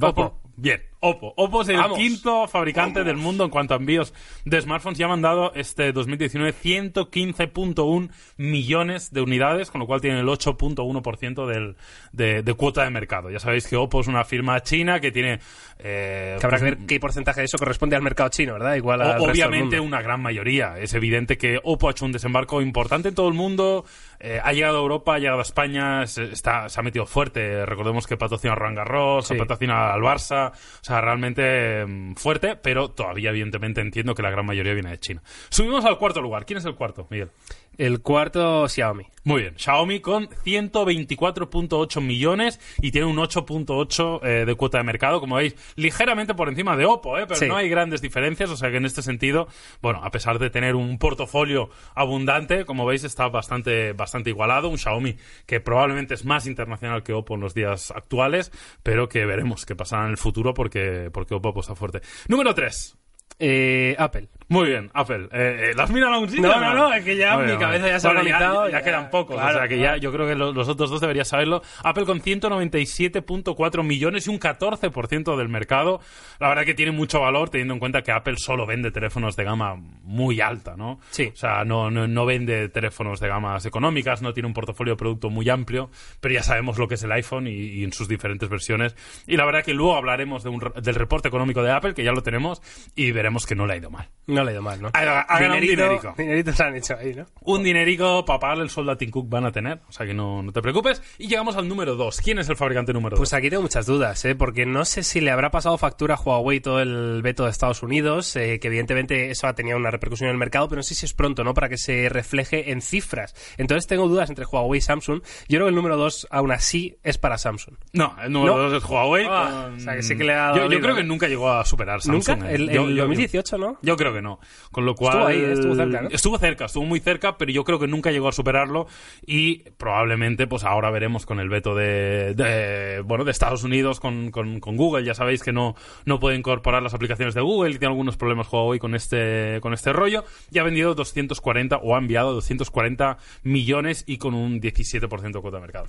Oppo. 0.00 0.40
Bien, 0.56 0.82
Oppo. 1.06 1.34
Oppo 1.36 1.62
es 1.62 1.68
el 1.68 1.76
Vamos. 1.76 1.98
quinto 1.98 2.48
fabricante 2.48 3.04
del 3.04 3.16
mundo 3.16 3.44
en 3.44 3.50
cuanto 3.50 3.74
a 3.74 3.76
envíos 3.76 4.14
de 4.44 4.60
smartphones 4.60 4.98
y 4.98 5.02
ha 5.02 5.08
mandado 5.08 5.52
este 5.54 5.92
2019 5.92 6.54
115.1 6.54 8.10
millones 8.36 9.12
de 9.12 9.20
unidades, 9.20 9.70
con 9.70 9.80
lo 9.80 9.86
cual 9.86 10.00
tiene 10.00 10.20
el 10.20 10.26
8.1% 10.26 11.46
del- 11.46 11.76
de, 12.12 12.42
de 12.42 12.54
cuota 12.54 12.84
de 12.84 12.90
mercado. 12.90 13.30
Ya 13.30 13.38
sabéis 13.38 13.66
que 13.66 13.76
Oppo 13.76 14.00
es 14.00 14.06
una 14.06 14.24
firma 14.24 14.60
china 14.62 15.00
que 15.00 15.12
tiene... 15.12 15.40
eh, 15.78 16.36
que 16.40 16.46
habrá 16.46 16.58
que 16.58 16.64
ver 16.64 16.78
qué 16.86 16.98
porcentaje 17.00 17.40
de 17.40 17.46
eso 17.46 17.58
corresponde 17.58 17.96
al 17.96 18.02
mercado 18.02 18.28
chino, 18.30 18.54
¿verdad? 18.54 18.74
Igual 18.76 19.02
al 19.02 19.06
O- 19.08 19.10
resto 19.12 19.22
del 19.26 19.30
obviamente 19.32 19.76
mundo. 19.80 19.82
una 19.96 20.02
gran 20.02 20.20
mayoría. 20.22 20.78
Es 20.78 20.94
evidente 20.94 21.36
que 21.36 21.58
Oppo 21.62 21.88
ha 21.88 21.90
hecho 21.90 22.04
un 22.04 22.12
desembarco 22.12 22.60
importante 22.62 23.08
en 23.08 23.14
todo 23.14 23.28
el 23.28 23.34
mundo. 23.34 23.84
Eh, 24.20 24.40
ha 24.42 24.52
llegado 24.52 24.78
a 24.78 24.80
Europa, 24.82 25.14
ha 25.14 25.18
llegado 25.18 25.38
a 25.40 25.42
España, 25.42 26.06
se, 26.06 26.24
está, 26.24 26.68
se 26.68 26.80
ha 26.80 26.82
metido 26.82 27.06
fuerte. 27.06 27.64
Recordemos 27.66 28.06
que 28.06 28.16
patrocina 28.16 28.52
a 28.52 28.56
Roland 28.56 28.76
Garros, 28.78 29.26
Sí. 29.26 29.34
patrocina 29.34 29.92
al 29.92 30.00
Barça. 30.00 30.52
O 30.52 30.84
sea, 30.84 31.00
realmente 31.00 31.84
mm, 31.86 32.14
fuerte, 32.14 32.56
pero 32.56 32.90
todavía 32.90 33.30
evidentemente 33.30 33.80
entiendo 33.80 34.14
que 34.14 34.22
la 34.22 34.30
gran 34.30 34.46
mayoría 34.46 34.72
viene 34.74 34.90
de 34.90 34.98
China. 34.98 35.22
Subimos 35.50 35.84
al 35.84 35.98
cuarto 35.98 36.20
lugar. 36.20 36.46
¿Quién 36.46 36.58
es 36.58 36.64
el 36.64 36.74
cuarto, 36.74 37.06
Miguel? 37.10 37.30
El 37.78 38.00
cuarto, 38.02 38.68
Xiaomi. 38.68 39.04
Muy 39.24 39.40
bien, 39.42 39.54
Xiaomi 39.56 40.00
con 40.00 40.28
124.8 40.28 42.00
millones 42.02 42.60
y 42.80 42.90
tiene 42.90 43.06
un 43.06 43.16
8.8 43.16 44.20
eh, 44.22 44.44
de 44.44 44.54
cuota 44.54 44.78
de 44.78 44.84
mercado, 44.84 45.20
como 45.20 45.36
veis, 45.36 45.56
ligeramente 45.76 46.34
por 46.34 46.48
encima 46.48 46.76
de 46.76 46.84
Oppo, 46.84 47.16
¿eh? 47.18 47.24
pero 47.26 47.40
Sí. 47.40 47.46
no 47.46 47.56
hay 47.56 47.68
grandes 47.70 48.02
diferencias, 48.02 48.50
o 48.50 48.56
sea 48.56 48.70
que 48.70 48.76
en 48.76 48.84
este 48.84 49.00
sentido, 49.02 49.48
bueno, 49.80 50.00
a 50.04 50.10
pesar 50.10 50.38
de 50.38 50.50
tener 50.50 50.74
un 50.74 50.98
portafolio 50.98 51.70
abundante, 51.94 52.66
como 52.66 52.84
veis 52.84 53.04
está 53.04 53.28
bastante, 53.28 53.92
bastante 53.94 54.30
igualado, 54.30 54.68
un 54.68 54.76
Xiaomi 54.78 55.16
que 55.46 55.60
probablemente 55.60 56.14
es 56.14 56.24
más 56.24 56.46
internacional 56.46 57.02
que 57.02 57.14
Oppo 57.14 57.34
en 57.34 57.40
los 57.40 57.54
días 57.54 57.90
actuales, 57.92 58.52
pero 58.82 59.08
que 59.08 59.24
veremos 59.24 59.64
qué 59.64 59.74
pasará 59.74 60.04
en 60.04 60.10
el 60.10 60.18
futuro 60.18 60.52
porque 60.52 61.10
porque, 61.12 61.34
Oppo 61.34 61.48
apuesta 61.50 61.74
fuerte. 61.74 62.02
Número 62.28 62.54
3. 62.54 62.96
Eh, 63.38 63.96
Apple. 63.98 64.28
Muy 64.48 64.68
bien, 64.68 64.90
Apple. 64.94 65.24
Eh, 65.32 65.70
eh, 65.70 65.74
¿Las 65.74 65.90
miran 65.90 66.12
a 66.12 66.18
un 66.18 66.28
sitio? 66.28 66.46
No, 66.46 66.60
no, 66.60 66.74
no, 66.74 66.92
es 66.92 67.02
que 67.02 67.16
ya 67.16 67.36
mi 67.38 67.56
cabeza 67.56 67.88
ya 67.88 67.98
se 67.98 68.06
ha 68.06 68.10
Bueno, 68.12 68.20
organizado, 68.20 68.66
Ya, 68.68 68.78
ya- 68.78 68.84
quedan 68.84 69.10
pocos, 69.10 69.36
claro, 69.36 69.56
o 69.56 69.58
sea 69.58 69.68
que 69.68 69.78
ya 69.78 69.96
yo 69.96 70.12
creo 70.12 70.28
que 70.28 70.34
lo- 70.34 70.52
los 70.52 70.68
otros 70.68 70.90
dos 70.90 71.00
deberías 71.00 71.26
saberlo. 71.28 71.62
Apple 71.82 72.04
con 72.04 72.20
197.4 72.20 73.82
millones 73.82 74.26
y 74.26 74.30
un 74.30 74.38
14% 74.38 75.36
del 75.36 75.48
mercado. 75.48 76.00
La 76.40 76.48
verdad 76.48 76.64
que 76.64 76.74
tiene 76.74 76.92
mucho 76.92 77.20
valor 77.20 77.48
teniendo 77.50 77.74
en 77.74 77.80
cuenta 77.80 78.02
que 78.02 78.12
Apple 78.12 78.34
solo 78.36 78.66
vende 78.66 78.90
teléfonos 78.90 79.34
de 79.34 79.44
gama 79.44 79.76
muy 80.02 80.40
alta, 80.40 80.76
¿no? 80.76 81.00
Sí. 81.10 81.30
O 81.32 81.36
sea, 81.36 81.64
no, 81.64 81.90
no, 81.90 82.06
no 82.06 82.26
vende 82.26 82.68
teléfonos 82.68 83.20
de 83.20 83.28
gamas 83.28 83.64
económicas, 83.66 84.22
no 84.22 84.32
tiene 84.34 84.46
un 84.46 84.54
portafolio 84.54 84.92
de 84.94 84.98
producto 84.98 85.30
muy 85.30 85.48
amplio, 85.48 85.90
pero 86.20 86.34
ya 86.34 86.42
sabemos 86.42 86.78
lo 86.78 86.86
que 86.86 86.94
es 86.94 87.02
el 87.02 87.12
iPhone 87.12 87.46
y, 87.46 87.52
y 87.52 87.84
en 87.84 87.92
sus 87.92 88.08
diferentes 88.08 88.48
versiones. 88.48 88.94
Y 89.26 89.36
la 89.36 89.46
verdad 89.46 89.64
que 89.64 89.74
luego 89.74 89.96
hablaremos 89.96 90.42
de 90.44 90.50
un 90.50 90.60
re- 90.60 90.80
del 90.80 90.94
reporte 90.94 91.28
económico 91.28 91.62
de 91.62 91.72
Apple, 91.72 91.94
que 91.94 92.04
ya 92.04 92.12
lo 92.12 92.22
tenemos, 92.22 92.60
y 92.94 93.12
veremos 93.14 93.46
que 93.46 93.54
no 93.54 93.66
le 93.66 93.74
ha 93.74 93.76
ido 93.76 93.90
mal. 93.90 94.10
No 94.26 94.42
le 94.42 94.50
he 94.50 94.54
ido 94.54 94.62
mal, 94.62 94.80
¿no? 94.80 94.88
Ha- 94.94 95.20
ha 95.20 95.38
ganado 95.38 95.54
un 95.54 95.60
dinerico. 95.60 96.14
dinerito 96.16 96.52
se 96.52 96.62
han 96.62 96.74
hecho 96.76 96.96
ahí, 96.98 97.14
¿no? 97.14 97.26
Un 97.42 97.62
dinerico 97.62 98.24
para 98.24 98.38
pagarle 98.40 98.64
el 98.64 98.70
sueldo 98.70 98.92
a 98.92 98.96
Tim 98.96 99.10
Cook 99.10 99.28
van 99.28 99.44
a 99.44 99.52
tener, 99.52 99.80
o 99.88 99.92
sea 99.92 100.06
que 100.06 100.14
no, 100.14 100.42
no 100.42 100.52
te 100.52 100.62
preocupes. 100.62 101.02
Y 101.18 101.28
llegamos 101.28 101.56
al 101.56 101.68
número 101.68 101.94
2. 101.96 102.20
¿Quién 102.22 102.38
es 102.38 102.48
el 102.48 102.56
fabricante 102.56 102.92
número 102.92 103.16
2? 103.16 103.20
Pues 103.20 103.32
aquí 103.34 103.50
tengo 103.50 103.62
muchas 103.62 103.86
dudas, 103.86 104.24
¿eh? 104.24 104.34
porque 104.34 104.64
no 104.66 104.84
sé 104.84 105.02
si 105.02 105.20
le 105.20 105.30
habrá 105.30 105.50
pasado 105.50 105.76
factura 105.78 106.14
a 106.14 106.20
Huawei 106.20 106.60
todo 106.60 106.80
el 106.80 107.20
veto 107.22 107.44
de 107.44 107.50
Estados 107.50 107.82
Unidos, 107.82 108.34
eh, 108.36 108.58
que 108.60 108.68
evidentemente 108.68 109.30
eso 109.30 109.46
ha 109.46 109.54
tenido 109.54 109.76
una 109.76 109.90
repercusión 109.90 110.28
en 110.28 110.32
el 110.32 110.38
mercado, 110.38 110.68
pero 110.68 110.78
no 110.78 110.82
sé 110.82 110.94
si 110.94 111.04
es 111.06 111.12
pronto, 111.12 111.44
¿no? 111.44 111.52
Para 111.54 111.68
que 111.68 111.76
se 111.78 112.08
refleje 112.08 112.70
en 112.72 112.80
cifras. 112.80 113.34
Entonces 113.58 113.86
tengo 113.86 114.08
dudas 114.08 114.28
entre 114.30 114.46
Huawei 114.46 114.78
y 114.78 114.80
Samsung. 114.80 115.20
Yo 115.48 115.58
creo 115.58 115.66
que 115.66 115.68
el 115.70 115.74
número 115.74 115.96
2 115.96 116.28
aún 116.30 116.50
así 116.50 116.96
es 117.02 117.18
para 117.18 117.36
Samsung. 117.38 117.74
no, 117.92 118.16
el 118.22 118.32
número 118.32 118.56
¿No? 118.56 118.62
2 118.70 118.82
es 118.82 118.88
Huawei. 118.88 119.26
Ah, 119.28 119.64
con- 119.66 119.74
o 119.76 119.80
sea, 119.80 119.96
que 119.96 120.02
sí 120.02 120.16
que 120.16 120.24
le 120.24 120.32
ha 120.34 120.54
yo, 120.56 120.70
yo 120.70 120.80
creo 120.80 120.94
que 120.96 121.04
nunca 121.04 121.28
llegó 121.28 121.50
a 121.50 121.64
superar 121.64 122.00
Samsung. 122.00 122.36
¿Nunca? 122.38 122.50
¿eh? 122.50 122.54
El, 122.54 122.70
Yo- 122.70 122.86
el 122.88 122.96
yo- 122.96 123.03
2018, 123.08 123.58
¿no? 123.58 123.78
Yo 123.82 123.96
creo 123.96 124.12
que 124.12 124.22
no. 124.22 124.38
Con 124.70 124.84
lo 124.84 124.94
cual. 124.94 125.12
Estuvo 125.14 125.26
ahí, 125.28 125.38
¿eh? 125.40 125.52
estuvo 125.52 125.74
cerca, 125.74 126.02
¿no? 126.02 126.08
Estuvo 126.10 126.38
cerca, 126.38 126.64
estuvo 126.66 126.84
muy 126.84 127.00
cerca, 127.00 127.38
pero 127.38 127.52
yo 127.52 127.64
creo 127.64 127.78
que 127.78 127.86
nunca 127.86 128.10
llegó 128.10 128.28
a 128.28 128.32
superarlo. 128.32 128.86
Y 129.26 129.58
probablemente, 129.76 130.46
pues 130.46 130.64
ahora 130.64 130.90
veremos 130.90 131.26
con 131.26 131.40
el 131.40 131.48
veto 131.48 131.74
de. 131.74 132.34
de, 132.34 133.00
bueno, 133.04 133.24
de 133.24 133.30
Estados 133.30 133.64
Unidos 133.64 134.00
con, 134.00 134.30
con- 134.30 134.60
con 134.60 134.76
Google. 134.76 135.04
Ya 135.04 135.14
sabéis 135.14 135.42
que 135.42 135.52
no, 135.52 135.74
no 136.04 136.18
puede 136.20 136.36
incorporar 136.36 136.82
las 136.82 136.94
aplicaciones 136.94 137.34
de 137.34 137.40
Google 137.40 137.70
y 137.70 137.78
tiene 137.78 137.92
algunos 137.92 138.16
problemas 138.16 138.52
Huawei 138.52 138.78
con 138.78 138.94
este, 138.94 139.58
con 139.60 139.72
este 139.74 139.92
rollo. 139.92 140.24
Y 140.50 140.58
ha 140.58 140.62
vendido 140.64 140.94
240 140.94 141.76
o 141.78 141.94
ha 141.94 141.98
enviado 141.98 142.32
240 142.34 143.18
millones 143.42 144.04
y 144.06 144.18
con 144.18 144.34
un 144.34 144.60
17% 144.60 145.32
de 145.32 145.40
cuota 145.40 145.56
de 145.58 145.60
mercado. 145.62 145.86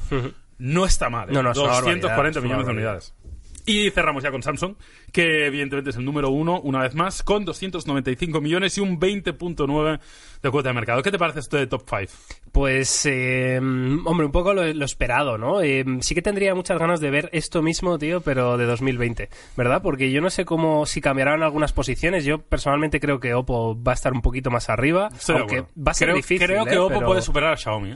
No 0.57 0.85
está 0.85 1.09
mal, 1.09 1.29
¿eh? 1.29 1.33
No, 1.33 1.43
no, 1.43 1.51
es 1.51 1.57
una 1.57 1.67
240 1.67 2.07
barbaridad, 2.07 2.29
es 2.31 2.37
una 2.37 2.43
millones 2.45 2.65
de 2.67 2.71
unidades. 2.73 3.13
Y 3.67 3.89
cerramos 3.89 4.23
ya 4.23 4.29
con 4.31 4.43
Samsung, 4.43 4.75
que 5.11 5.47
evidentemente 5.47 5.89
es 5.89 5.95
el 5.95 6.05
número 6.05 6.29
uno, 6.29 6.59
una 6.61 6.81
vez 6.83 6.93
más, 6.93 7.23
con 7.23 7.45
295 7.45 8.39
millones 8.39 8.77
y 8.77 8.81
un 8.81 8.99
20.9 8.99 9.99
de 10.43 10.51
cuota 10.51 10.69
de 10.69 10.75
mercado. 10.75 11.01
¿Qué 11.01 11.09
te 11.11 11.17
parece 11.17 11.39
esto 11.39 11.57
de 11.57 11.65
Top 11.65 11.83
5? 11.89 12.11
Pues, 12.51 13.05
eh, 13.07 13.57
hombre, 13.59 14.25
un 14.27 14.31
poco 14.31 14.53
lo, 14.53 14.71
lo 14.71 14.85
esperado, 14.85 15.37
¿no? 15.39 15.61
Eh, 15.61 15.83
sí 16.01 16.13
que 16.13 16.21
tendría 16.21 16.53
muchas 16.53 16.77
ganas 16.79 16.99
de 16.99 17.09
ver 17.09 17.29
esto 17.33 17.61
mismo, 17.63 17.97
tío, 17.97 18.21
pero 18.21 18.57
de 18.57 18.65
2020, 18.65 19.29
¿verdad? 19.57 19.81
Porque 19.81 20.11
yo 20.11 20.21
no 20.21 20.29
sé 20.29 20.45
cómo, 20.45 20.85
si 20.85 21.01
cambiarán 21.01 21.41
algunas 21.41 21.73
posiciones. 21.73 22.23
Yo 22.23 22.37
personalmente 22.43 22.99
creo 22.99 23.19
que 23.19 23.33
Oppo 23.33 23.81
va 23.81 23.93
a 23.93 23.95
estar 23.95 24.13
un 24.13 24.21
poquito 24.21 24.51
más 24.51 24.69
arriba, 24.69 25.09
Estoy 25.11 25.37
aunque 25.37 25.61
va 25.75 25.91
a 25.91 25.93
ser 25.95 26.07
creo, 26.09 26.15
difícil. 26.17 26.45
Creo 26.47 26.65
que 26.65 26.75
¿eh? 26.75 26.77
Oppo 26.77 26.93
Pero- 26.95 27.07
puede 27.07 27.21
superar 27.23 27.53
a 27.53 27.57
Xiaomi. 27.57 27.95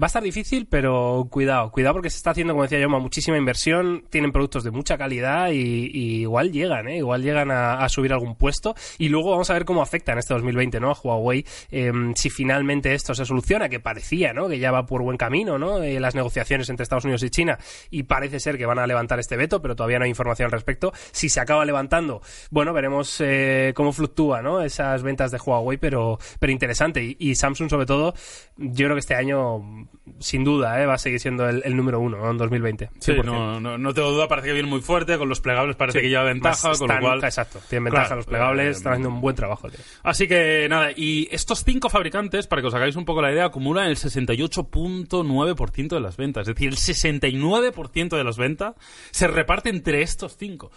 Va 0.00 0.06
a 0.06 0.08
estar 0.08 0.22
difícil, 0.22 0.66
pero 0.66 1.26
cuidado, 1.30 1.70
cuidado 1.70 1.96
porque 1.96 2.08
se 2.08 2.16
está 2.16 2.30
haciendo, 2.30 2.54
como 2.54 2.62
decía 2.62 2.78
yo, 2.78 2.88
muchísima 2.88 3.36
inversión, 3.36 4.04
tienen 4.08 4.32
productos 4.32 4.64
de 4.64 4.70
mucha 4.70 4.96
calidad 4.96 5.50
y, 5.50 6.20
igual 6.22 6.52
llegan, 6.52 6.88
¿eh? 6.88 6.96
igual 6.96 7.22
llegan 7.22 7.50
a, 7.50 7.86
subir 7.90 8.14
algún 8.14 8.34
puesto 8.34 8.74
y 8.96 9.10
luego 9.10 9.32
vamos 9.32 9.50
a 9.50 9.52
ver 9.52 9.66
cómo 9.66 9.82
afecta 9.82 10.12
en 10.12 10.18
este 10.18 10.32
2020 10.32 10.80
¿no? 10.80 10.90
a 10.90 10.94
Huawei 10.94 11.44
eh, 11.70 11.92
si 12.14 12.30
finalmente 12.30 12.94
esto 12.94 13.14
se 13.14 13.26
soluciona, 13.26 13.68
que 13.68 13.78
parecía 13.78 14.32
¿no? 14.32 14.48
que 14.48 14.58
ya 14.58 14.70
va 14.70 14.86
por 14.86 15.02
buen 15.02 15.18
camino 15.18 15.58
¿no? 15.58 15.82
Eh, 15.82 16.00
las 16.00 16.14
negociaciones 16.14 16.70
entre 16.70 16.84
Estados 16.84 17.04
Unidos 17.04 17.22
y 17.22 17.28
China 17.28 17.58
y 17.90 18.04
parece 18.04 18.40
ser 18.40 18.56
que 18.56 18.64
van 18.64 18.78
a 18.78 18.86
levantar 18.86 19.18
este 19.18 19.36
veto, 19.36 19.60
pero 19.60 19.76
todavía 19.76 19.98
no 19.98 20.04
hay 20.04 20.10
información 20.10 20.46
al 20.46 20.52
respecto. 20.52 20.92
Si 21.12 21.28
se 21.28 21.40
acaba 21.40 21.66
levantando, 21.66 22.22
bueno, 22.50 22.72
veremos 22.72 23.20
eh, 23.20 23.72
cómo 23.74 23.92
fluctúa 23.92 24.40
¿no? 24.40 24.62
esas 24.62 25.02
ventas 25.02 25.30
de 25.30 25.38
Huawei, 25.44 25.76
pero, 25.76 26.18
pero 26.38 26.52
interesante 26.52 27.16
y 27.18 27.34
Samsung 27.34 27.68
sobre 27.68 27.84
todo, 27.84 28.14
yo 28.56 28.86
creo 28.86 28.94
que 28.94 29.00
este 29.00 29.14
año 29.14 29.89
sin 30.18 30.42
duda, 30.44 30.82
¿eh? 30.82 30.86
va 30.86 30.94
a 30.94 30.98
seguir 30.98 31.20
siendo 31.20 31.48
el, 31.48 31.62
el 31.64 31.76
número 31.76 32.00
uno 32.00 32.18
¿no? 32.18 32.30
en 32.30 32.36
2020. 32.38 32.90
Sí, 32.98 33.12
100%. 33.12 33.24
no, 33.24 33.60
no, 33.60 33.78
no 33.78 33.94
tengo 33.94 34.10
duda, 34.10 34.26
parece 34.28 34.48
que 34.48 34.54
viene 34.54 34.68
muy 34.68 34.80
fuerte, 34.80 35.16
con 35.18 35.28
los 35.28 35.40
plegables 35.40 35.76
parece 35.76 35.98
Sí. 35.98 36.02
que 36.02 36.08
lleva 36.10 36.24
ventaja, 36.24 36.72
con 36.78 36.88
lo 36.88 37.00
cual... 37.00 37.22
Exacto, 37.24 37.60
tienen 37.68 37.84
ventaja 37.84 38.06
Claro, 38.06 38.16
los 38.16 38.26
plegables, 38.26 38.66
eh, 38.66 38.70
están 38.70 38.92
haciendo 38.94 39.08
un 39.10 39.20
buen 39.20 39.36
trabajo. 39.36 39.68
tío. 39.70 39.78
Así 40.02 40.26
que 40.26 40.66
nada, 40.68 40.90
y 40.94 41.28
estos 41.30 41.64
cinco 41.64 41.88
fabricantes, 41.88 42.46
para 42.46 42.60
que 42.62 42.68
os 42.68 42.74
hagáis 42.74 42.96
un 42.96 43.04
poco 43.04 43.22
la 43.22 43.32
idea, 43.32 43.44
acumulan 43.46 43.86
el 43.88 43.96
68.9% 43.96 45.88
de 45.88 46.00
las 46.00 46.16
ventas. 46.16 46.48
Es 46.48 46.54
decir, 46.54 46.68
el 46.68 46.76
69% 46.76 48.16
de 48.16 48.24
las 48.24 48.36
ventas 48.36 48.74
se 49.10 49.28
reparte 49.28 49.70
entre 49.70 50.02
estos 50.02 50.36
cinco. 50.36 50.70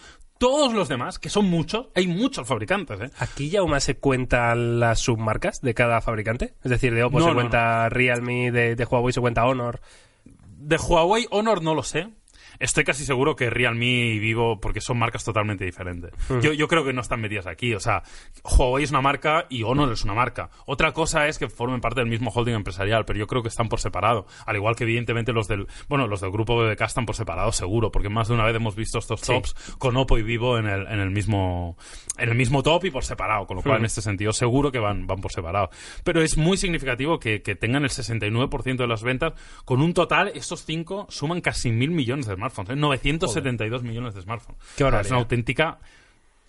Todos 0.44 0.74
los 0.74 0.90
demás, 0.90 1.20
que 1.20 1.30
son 1.30 1.46
muchos, 1.46 1.88
hay 1.96 2.06
muchos 2.06 2.46
fabricantes, 2.46 3.00
¿eh? 3.00 3.12
Aquí 3.18 3.50
ya 3.50 3.62
aún 3.62 3.80
se 3.80 3.96
cuentan 3.96 4.78
las 4.78 5.00
submarcas 5.00 5.62
de 5.62 5.74
cada 5.74 6.02
fabricante. 6.02 6.54
Es 6.66 6.70
decir, 6.70 6.94
de 6.94 7.02
Oppo 7.02 7.20
No, 7.20 7.24
se 7.24 7.32
no, 7.32 7.36
cuenta 7.36 7.88
Realme, 7.88 8.52
de, 8.52 8.76
de 8.76 8.84
Huawei 8.84 9.14
se 9.14 9.22
cuenta 9.22 9.46
Honor. 9.46 9.80
De 10.26 10.76
Huawei 10.76 11.28
Honor 11.32 11.62
no 11.62 11.74
lo 11.74 11.82
sé. 11.82 12.10
Estoy 12.60 12.84
casi 12.84 13.06
seguro 13.06 13.36
que 13.36 13.50
Realme 13.50 13.86
y 13.86 14.20
Vivo, 14.20 14.60
porque 14.60 14.82
son 14.82 14.98
marcas 15.00 15.24
totalmente 15.24 15.66
diferentes. 15.66 16.12
Yo, 16.42 16.54
yo 16.54 16.68
creo 16.68 16.84
que 16.86 16.94
no 16.94 17.02
están 17.02 17.22
metidas 17.22 17.48
aquí. 17.48 17.74
O 17.74 17.80
sea, 17.80 18.04
Huawei 18.44 18.84
es 18.84 18.92
una 18.92 19.02
marca 19.02 19.46
y 19.50 19.64
Honor 19.64 19.92
es 19.92 20.04
una 20.04 20.14
marca. 20.14 20.50
Otra 20.66 20.92
cosa 20.94 21.28
es 21.28 21.38
que 21.40 21.50
formen 21.50 21.82
parte 21.82 22.00
del 22.02 22.10
mismo 22.10 22.32
holding 22.34 22.54
empresarial, 22.54 23.06
pero 23.06 23.20
yo 23.20 23.28
creo 23.28 23.42
que 23.42 23.50
están 23.50 23.70
por 23.70 23.80
separado. 23.80 24.26
Al 24.46 24.56
igual 24.56 24.76
que 24.76 24.84
evidentemente 24.84 25.34
los 25.34 25.48
del, 25.48 25.68
bueno, 25.90 26.08
los 26.08 26.22
del 26.22 26.32
grupo 26.32 26.56
BBK 26.58 26.82
están 26.82 27.06
por 27.06 27.16
separado, 27.16 27.52
seguro, 27.52 27.92
porque 27.92 28.10
más 28.10 28.28
de 28.28 28.34
una 28.36 28.46
vez 28.46 28.56
hemos 28.56 28.76
visto 28.76 29.00
estos 29.00 29.22
Sí. 29.22 29.32
tops 29.34 29.54
con 29.78 29.96
Oppo 29.98 30.18
y 30.18 30.24
Vivo 30.24 30.58
en 30.58 30.68
el, 30.68 30.88
en 30.88 31.00
el 31.00 31.10
mismo, 31.12 31.78
en 32.18 32.30
el 32.30 32.36
mismo 32.36 32.62
top 32.64 32.86
y 32.86 32.92
por 32.92 33.04
separado. 33.04 33.46
Con 33.48 33.58
lo 33.58 33.64
cual, 33.64 33.80
en 33.80 33.86
este 33.86 34.02
sentido, 34.02 34.34
seguro 34.34 34.72
que 34.72 34.80
van, 34.80 35.08
van 35.08 35.20
por 35.22 35.32
separado. 35.32 35.70
Pero 36.04 36.22
es 36.22 36.38
muy 36.38 36.58
significativo 36.58 37.20
que, 37.20 37.42
que 37.42 37.56
tengan 37.56 37.84
el 37.84 37.90
69% 37.90 38.76
de 38.78 38.88
las 38.88 39.04
ventas. 39.04 39.34
Con 39.66 39.82
un 39.82 39.94
total, 39.94 40.32
estos 40.36 40.66
cinco 40.66 41.06
suman 41.10 41.42
casi 41.42 41.72
mil 41.72 41.92
millones 41.92 42.26
de 42.28 42.36
smartphones. 42.52 42.72
¿eh? 42.72 42.76
972 42.76 43.84
millones 43.84 44.14
de 44.14 44.22
smartphones. 44.22 44.62
Qué 44.76 44.84
O 44.84 44.90
sea, 44.90 45.02
es 45.02 45.10
una 45.10 45.20
auténtica 45.20 45.80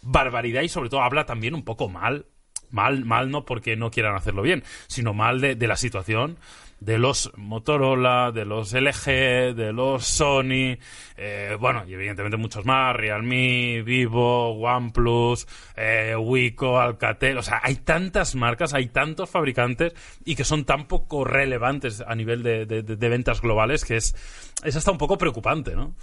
barbaridad 0.03 0.63
y 0.63 0.69
sobre 0.69 0.91
todo 0.91 1.03
habla 1.03 1.27
también 1.27 1.55
un 1.55 1.65
poco 1.65 1.89
mal. 1.89 2.27
Mal, 2.75 3.05
mal 3.05 3.31
no 3.31 3.45
porque 3.45 3.77
no 3.77 3.91
quieran 3.91 4.17
hacerlo 4.17 4.43
bien, 4.43 4.65
sino 4.89 5.15
mal 5.15 5.41
de, 5.41 5.55
de 5.55 5.67
la 5.69 5.77
situación 5.77 6.37
de 6.81 6.99
los 6.99 7.31
Motorola, 7.37 8.31
de 8.31 8.45
los 8.45 8.75
LG, 8.75 9.55
de 9.55 9.73
los 9.73 10.05
Sony, 10.05 10.77
eh, 11.17 11.57
bueno, 11.59 11.85
y 11.89 11.95
evidentemente 11.95 12.37
muchos 12.37 12.67
más, 12.67 12.95
Realme, 12.95 13.81
Vivo, 13.83 14.51
OnePlus, 14.59 15.47
eh, 15.77 16.15
Wiko, 16.19 16.79
Alcatel, 16.81 17.39
o 17.39 17.43
sea, 17.43 17.61
hay 17.63 17.77
tantas 17.77 18.35
marcas, 18.35 18.75
hay 18.75 18.89
tantos 18.89 19.31
fabricantes 19.31 19.95
y 20.27 20.35
que 20.35 20.45
son 20.45 20.65
tan 20.67 20.87
poco 20.87 21.25
relevantes 21.25 22.03
a 22.07 22.15
nivel 22.15 22.43
de- 22.43 22.67
de- 22.67 22.83
de 22.83 23.09
ventas 23.09 23.41
globales 23.41 23.85
que 23.87 23.97
es, 23.97 24.15
es 24.63 24.77
hasta 24.77 24.91
un 24.91 24.99
poco 24.99 25.17
preocupante, 25.17 25.75
¿no? 25.75 25.95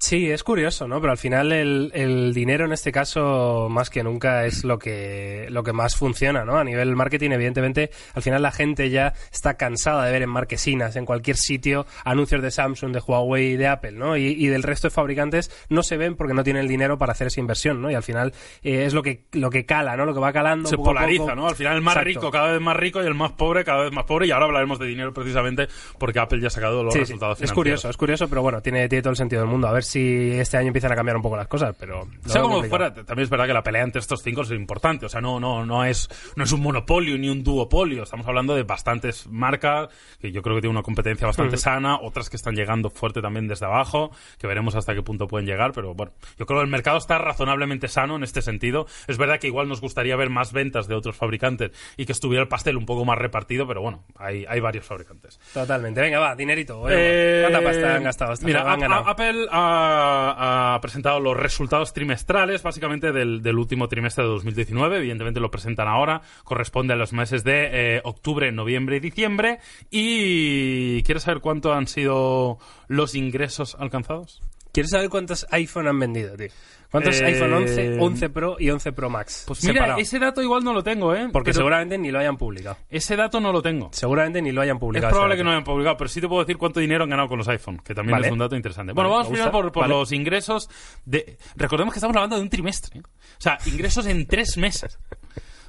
Sí, 0.00 0.30
es 0.30 0.44
curioso, 0.44 0.86
¿no? 0.86 1.00
Pero 1.00 1.10
al 1.10 1.18
final 1.18 1.50
el, 1.50 1.90
el 1.92 2.32
dinero 2.32 2.64
en 2.64 2.72
este 2.72 2.92
caso, 2.92 3.66
más 3.68 3.90
que 3.90 4.04
nunca, 4.04 4.46
es 4.46 4.62
lo 4.62 4.78
que, 4.78 5.48
lo 5.50 5.64
que 5.64 5.72
más 5.72 5.96
funciona, 5.96 6.44
¿no? 6.44 6.56
A 6.56 6.62
nivel 6.62 6.94
marketing, 6.94 7.32
evidentemente, 7.32 7.90
al 8.14 8.22
final 8.22 8.40
la 8.42 8.52
gente 8.52 8.90
ya 8.90 9.14
está 9.32 9.54
cansada 9.54 10.04
de 10.06 10.12
ver 10.12 10.22
en 10.22 10.30
marquesinas, 10.30 10.94
en 10.94 11.04
cualquier 11.04 11.36
sitio, 11.36 11.84
anuncios 12.04 12.42
de 12.42 12.52
Samsung, 12.52 12.92
de 12.92 13.00
Huawei, 13.00 13.56
de 13.56 13.66
Apple, 13.66 13.90
¿no? 13.92 14.16
Y, 14.16 14.26
y 14.28 14.46
del 14.46 14.62
resto 14.62 14.86
de 14.86 14.92
fabricantes 14.92 15.50
no 15.68 15.82
se 15.82 15.96
ven 15.96 16.14
porque 16.14 16.32
no 16.32 16.44
tienen 16.44 16.62
el 16.62 16.68
dinero 16.68 16.96
para 16.96 17.10
hacer 17.10 17.26
esa 17.26 17.40
inversión, 17.40 17.82
¿no? 17.82 17.90
Y 17.90 17.94
al 17.94 18.04
final 18.04 18.32
eh, 18.62 18.84
es 18.86 18.94
lo 18.94 19.02
que, 19.02 19.24
lo 19.32 19.50
que 19.50 19.66
cala, 19.66 19.96
¿no? 19.96 20.06
Lo 20.06 20.14
que 20.14 20.20
va 20.20 20.32
calando. 20.32 20.68
se 20.68 20.76
poco 20.76 20.90
a 20.90 20.92
polariza, 20.94 21.24
poco. 21.24 21.34
¿no? 21.34 21.48
Al 21.48 21.56
final 21.56 21.74
el 21.74 21.82
más 21.82 21.94
Exacto. 21.96 22.08
rico 22.08 22.30
cada 22.30 22.52
vez 22.52 22.60
más 22.60 22.76
rico 22.76 23.02
y 23.02 23.06
el 23.06 23.14
más 23.14 23.32
pobre 23.32 23.64
cada 23.64 23.82
vez 23.82 23.92
más 23.92 24.04
pobre 24.04 24.28
y 24.28 24.30
ahora 24.30 24.44
hablaremos 24.46 24.78
de 24.78 24.86
dinero 24.86 25.12
precisamente 25.12 25.66
porque 25.98 26.20
Apple 26.20 26.40
ya 26.40 26.46
ha 26.46 26.50
sacado 26.50 26.84
los 26.84 26.92
Sí, 26.94 27.00
sí, 27.00 27.04
resultados 27.06 27.42
es 27.42 27.52
curioso, 27.52 27.90
es 27.90 27.96
curioso, 27.96 28.28
pero 28.28 28.42
bueno, 28.42 28.62
tiene, 28.62 28.88
tiene 28.88 29.02
todo 29.02 29.10
el 29.10 29.16
sentido 29.16 29.42
del 29.42 29.50
mundo. 29.50 29.66
A 29.66 29.72
ver 29.72 29.87
si 29.88 30.32
este 30.32 30.56
año 30.56 30.68
empiezan 30.68 30.92
a 30.92 30.96
cambiar 30.96 31.16
un 31.16 31.22
poco 31.22 31.36
las 31.36 31.48
cosas, 31.48 31.74
pero... 31.78 32.06
lo 32.24 32.30
Sea 32.30 32.42
como 32.42 32.62
fuera, 32.64 32.92
también 32.92 33.24
es 33.24 33.30
verdad 33.30 33.46
que 33.46 33.54
la 33.54 33.62
pelea 33.62 33.82
entre 33.82 34.00
estos 34.00 34.22
cinco 34.22 34.42
es 34.42 34.50
importante. 34.50 35.06
O 35.06 35.08
sea, 35.08 35.20
no, 35.20 35.40
no, 35.40 35.64
no 35.64 35.84
es, 35.84 36.08
no 36.36 36.44
es 36.44 36.52
un 36.52 36.60
monopolio 36.60 37.16
ni 37.16 37.28
un 37.28 37.42
duopolio. 37.42 38.02
Estamos 38.02 38.26
hablando 38.26 38.54
de 38.54 38.64
bastantes 38.64 39.26
marcas 39.28 39.88
que 40.20 40.30
yo 40.30 40.42
creo 40.42 40.56
que 40.56 40.60
tienen 40.60 40.76
una 40.76 40.82
competencia 40.82 41.26
bastante 41.26 41.56
sana, 41.56 41.98
otras 42.00 42.28
que 42.28 42.36
están 42.36 42.54
llegando 42.54 42.90
fuerte 42.90 43.22
también 43.22 43.48
desde 43.48 43.66
abajo, 43.66 44.10
que 44.38 44.46
veremos 44.46 44.74
hasta 44.74 44.94
qué 44.94 45.02
punto 45.02 45.26
pueden 45.26 45.46
llegar. 45.46 45.72
Pero 45.72 45.94
bueno, 45.94 46.12
yo 46.38 46.44
creo 46.44 46.60
que 46.60 46.64
el 46.64 46.70
mercado 46.70 46.98
está 46.98 47.18
razonablemente 47.18 47.88
sano 47.88 48.16
en 48.16 48.24
este 48.24 48.42
sentido. 48.42 48.86
Es 49.06 49.16
verdad 49.16 49.38
que 49.38 49.46
igual 49.46 49.68
nos 49.68 49.80
gustaría 49.80 50.16
ver 50.16 50.28
más 50.28 50.52
ventas 50.52 50.86
de 50.86 50.94
otros 50.94 51.16
fabricantes 51.16 51.72
y 51.96 52.04
que 52.04 52.12
estuviera 52.12 52.42
el 52.42 52.48
pastel 52.48 52.76
un 52.76 52.84
poco 52.84 53.04
más 53.04 53.16
repartido, 53.16 53.66
pero 53.66 53.80
bueno, 53.80 54.04
hay, 54.16 54.44
hay 54.48 54.60
varios 54.60 54.84
fabricantes. 54.84 55.40
Totalmente. 55.54 56.00
Venga, 56.00 56.18
va, 56.18 56.36
dinerito. 56.36 56.84
Eh, 56.90 57.46
¿Cuánta 57.48 57.62
pasta 57.62 57.96
han 57.96 58.04
gastado? 58.04 58.32
Hasta 58.32 58.46
Mira, 58.46 58.70
han 58.70 58.82
Apple 58.92 59.46
ha 59.50 59.77
ha, 59.78 60.78
presentado 60.80 61.20
los 61.20 61.36
resultados 61.36 61.92
trimestrales, 61.92 62.62
básicamente 62.62 63.12
del, 63.12 63.58
último 63.58 63.88
trimestre 63.88 64.24
de 64.24 64.30
2019. 64.30 64.98
Evidentemente 64.98 65.40
lo 65.40 65.50
presentan 65.50 65.88
ahora. 65.88 66.22
Corresponde 66.44 66.94
a 66.94 66.96
los 66.96 67.12
meses 67.12 67.44
de 67.44 67.96
eh, 67.96 68.00
octubre, 68.04 68.50
noviembre 68.52 68.96
y 68.96 69.00
diciembre. 69.00 69.58
¿Y 69.90 71.02
quieres 71.02 71.24
saber 71.24 71.40
cuánto 71.40 71.72
han 71.72 71.86
sido 71.86 72.58
los 72.88 73.14
ingresos 73.14 73.76
alcanzados? 73.78 74.42
¿Quieres 74.72 74.90
saber 74.90 75.08
cuántos 75.08 75.46
iPhone 75.50 75.88
han 75.88 75.98
vendido, 75.98 76.36
tío? 76.36 76.48
¿Cuántos 76.90 77.20
Eh, 77.20 77.26
iPhone 77.26 77.52
11, 77.52 77.98
11 78.00 78.30
Pro 78.30 78.56
y 78.58 78.70
11 78.70 78.92
Pro 78.92 79.10
Max? 79.10 79.44
Pues 79.46 79.62
mira, 79.64 79.74
separado? 79.74 79.98
ese 80.00 80.18
dato 80.18 80.42
igual 80.42 80.64
no 80.64 80.72
lo 80.72 80.82
tengo, 80.82 81.14
¿eh? 81.14 81.28
Porque 81.30 81.48
Pero 81.50 81.58
seguramente 81.58 81.98
ni 81.98 82.10
lo 82.10 82.18
hayan 82.18 82.36
publicado. 82.38 82.78
Ese 82.88 83.14
dato 83.14 83.40
no 83.40 83.52
lo 83.52 83.60
tengo. 83.60 83.90
Seguramente 83.92 84.40
ni 84.40 84.52
lo 84.52 84.62
hayan 84.62 84.76
Es 84.76 84.80
publicado. 84.80 85.10
probable 85.10 85.34
ese 85.34 85.40
que 85.40 85.44
no 85.44 85.50
dato. 85.50 85.56
hayan 85.58 85.64
publicado, 85.64 85.96
pero 85.98 86.08
sí 86.08 86.20
te 86.22 86.28
puedo 86.28 86.40
decir 86.42 86.56
cuánto 86.56 86.80
dinero 86.80 87.04
han 87.04 87.10
ganado 87.10 87.28
con 87.28 87.36
los 87.38 87.48
iPhone, 87.48 87.78
que 87.84 87.94
también 87.94 88.12
Vale. 88.16 88.26
es 88.28 88.32
un 88.32 88.38
dato 88.38 88.56
interesante. 88.56 88.92
Vale, 88.94 89.06
Bueno, 89.08 89.10
vamos 89.10 89.28
me 89.30 89.34
primero 89.34 89.52
por, 89.52 89.70
por 89.72 89.82
Vale. 89.82 89.94
los 89.94 90.12
ingresos 90.12 90.70
de... 91.04 91.36
Recordemos 91.56 91.92
que 91.92 91.98
estamos 91.98 92.16
hablando 92.16 92.36
de 92.36 92.42
un 92.42 92.48
trimestre. 92.48 93.00
¿eh? 93.00 93.02
O 93.04 93.40
sea, 93.40 93.58
ingresos 93.66 94.06
en 94.06 94.26
tres 94.26 94.56
meses. 94.56 94.98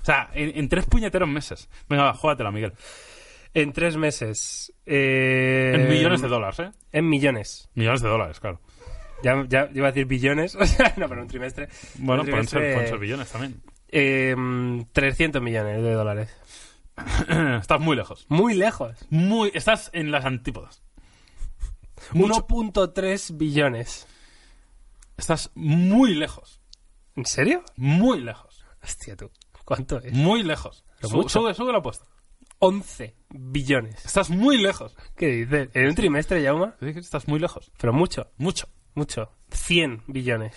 O 0.02 0.06
sea, 0.06 0.30
en, 0.34 0.58
en 0.58 0.70
tres 0.70 0.86
puñeteros 0.86 1.28
meses. 1.28 1.68
Venga, 1.90 2.04
va, 2.06 2.14
júgatela, 2.14 2.52
Miguel. 2.52 2.72
En 3.54 3.74
tres 3.74 3.98
meses. 3.98 4.72
eh, 4.86 5.74
En 5.76 5.90
millones 5.90 6.22
de 6.22 6.28
dólares, 6.30 6.60
¿eh? 6.60 6.72
En 6.94 7.10
millones. 7.10 7.70
Millones 7.74 8.02
de 8.02 8.08
dólares, 8.08 8.40
claro. 8.40 8.62
Ya, 9.24 9.46
ya 9.50 9.70
iba 9.74 9.88
a 9.88 9.92
decir 9.92 10.06
billones. 10.06 10.56
no, 10.98 11.10
pero 11.10 11.22
un 11.22 11.28
trimestre. 11.28 11.68
Bueno, 11.96 12.24
Un 12.24 12.30
pueden 12.30 12.48
ser, 12.48 12.60
trimestre, 12.60 12.74
pueden 12.74 12.90
ser 12.90 13.00
billones 13.00 13.32
también. 13.32 13.62
eh, 13.90 14.86
300 14.94 15.42
millones 15.42 15.82
de 15.84 15.94
dólares. 15.94 16.30
estás 17.62 17.80
muy 17.80 17.96
lejos. 17.96 18.26
Muy 18.30 18.54
lejos. 18.54 18.96
Muy... 19.10 19.52
Estás 19.54 19.90
en 19.94 20.12
las 20.12 20.26
antípodas. 20.26 20.84
Mucho. 22.14 22.48
1.3 22.48 23.38
billones. 23.38 24.08
Estás 25.18 25.52
muy 25.56 26.16
lejos. 26.16 26.62
¿En 27.16 27.26
serio? 27.26 27.64
Muy 27.76 28.22
lejos. 28.22 28.66
Hostia, 28.82 29.16
tú. 29.18 29.30
¿Cuánto 29.66 29.98
es? 30.00 30.14
Muy 30.14 30.44
lejos. 30.44 30.86
Sube, 31.02 31.54
sube 31.54 31.72
la 31.72 31.80
apuesta. 31.80 32.06
11 32.60 33.16
billones. 33.30 34.06
Estás 34.06 34.30
muy 34.30 34.58
lejos. 34.58 34.96
¿Qué 35.16 35.28
dices? 35.28 35.70
¿En 35.74 35.88
un 35.88 35.96
trimestre, 35.96 36.42
Yauma? 36.42 36.76
Estás 36.82 37.28
muy 37.28 37.40
lejos. 37.40 37.72
Pero 37.80 37.94
mucho, 37.94 38.32
Mucho. 38.38 38.68
Mucho. 38.94 39.32
100 39.52 40.04
billones. 40.08 40.56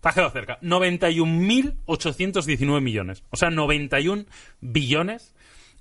Te 0.00 0.08
has 0.08 0.14
quedado 0.14 0.30
cerca. 0.30 0.60
91.819 0.60 2.80
millones. 2.80 3.24
O 3.30 3.36
sea, 3.36 3.50
91 3.50 4.26
billones 4.60 5.34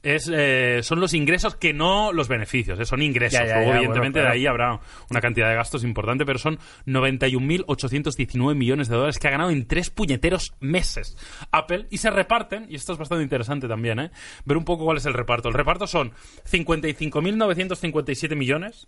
es, 0.05 0.31
eh, 0.31 0.81
son 0.84 0.99
los 0.99 1.15
ingresos 1.15 1.55
que 1.55 1.73
no 1.73 2.13
los 2.13 2.27
beneficios. 2.27 2.79
eh, 2.79 2.86
son 2.86 3.01
ingresos. 3.01 3.39
Ya, 3.39 3.47
ya, 3.47 3.55
Luego, 3.55 3.71
ya, 3.71 3.77
evidentemente, 3.77 4.19
bueno, 4.19 4.31
de 4.31 4.38
ahí 4.38 4.45
habrá 4.45 4.79
una 5.10 5.19
cantidad 5.19 5.49
de 5.49 5.55
gastos 5.55 5.84
importante, 5.84 6.25
pero 6.25 6.38
son 6.38 6.60
91.819 6.86 8.55
millones 8.55 8.88
de 8.88 8.95
dólares 8.95 9.17
que 9.17 9.27
ha 9.27 9.31
ganado 9.31 9.49
en 9.49 9.67
tres 9.67 9.89
puñeteros 9.89 10.53
meses 10.60 11.17
Apple 11.51 11.88
y 11.89 11.97
se 11.97 12.12
reparten, 12.12 12.67
y 12.69 12.75
esto 12.75 12.93
es 12.93 12.99
bastante 12.99 13.23
interesante 13.23 13.67
también, 13.67 13.99
¿eh? 13.99 14.12
ver 14.45 14.58
un 14.58 14.65
poco 14.65 14.86
cuál 14.86 14.97
es 14.97 15.05
el 15.08 15.13
reparto. 15.13 15.49
El 15.49 15.55
reparto 15.55 15.88
son 15.88 16.13
55.957 16.49 18.36
millones 18.36 18.88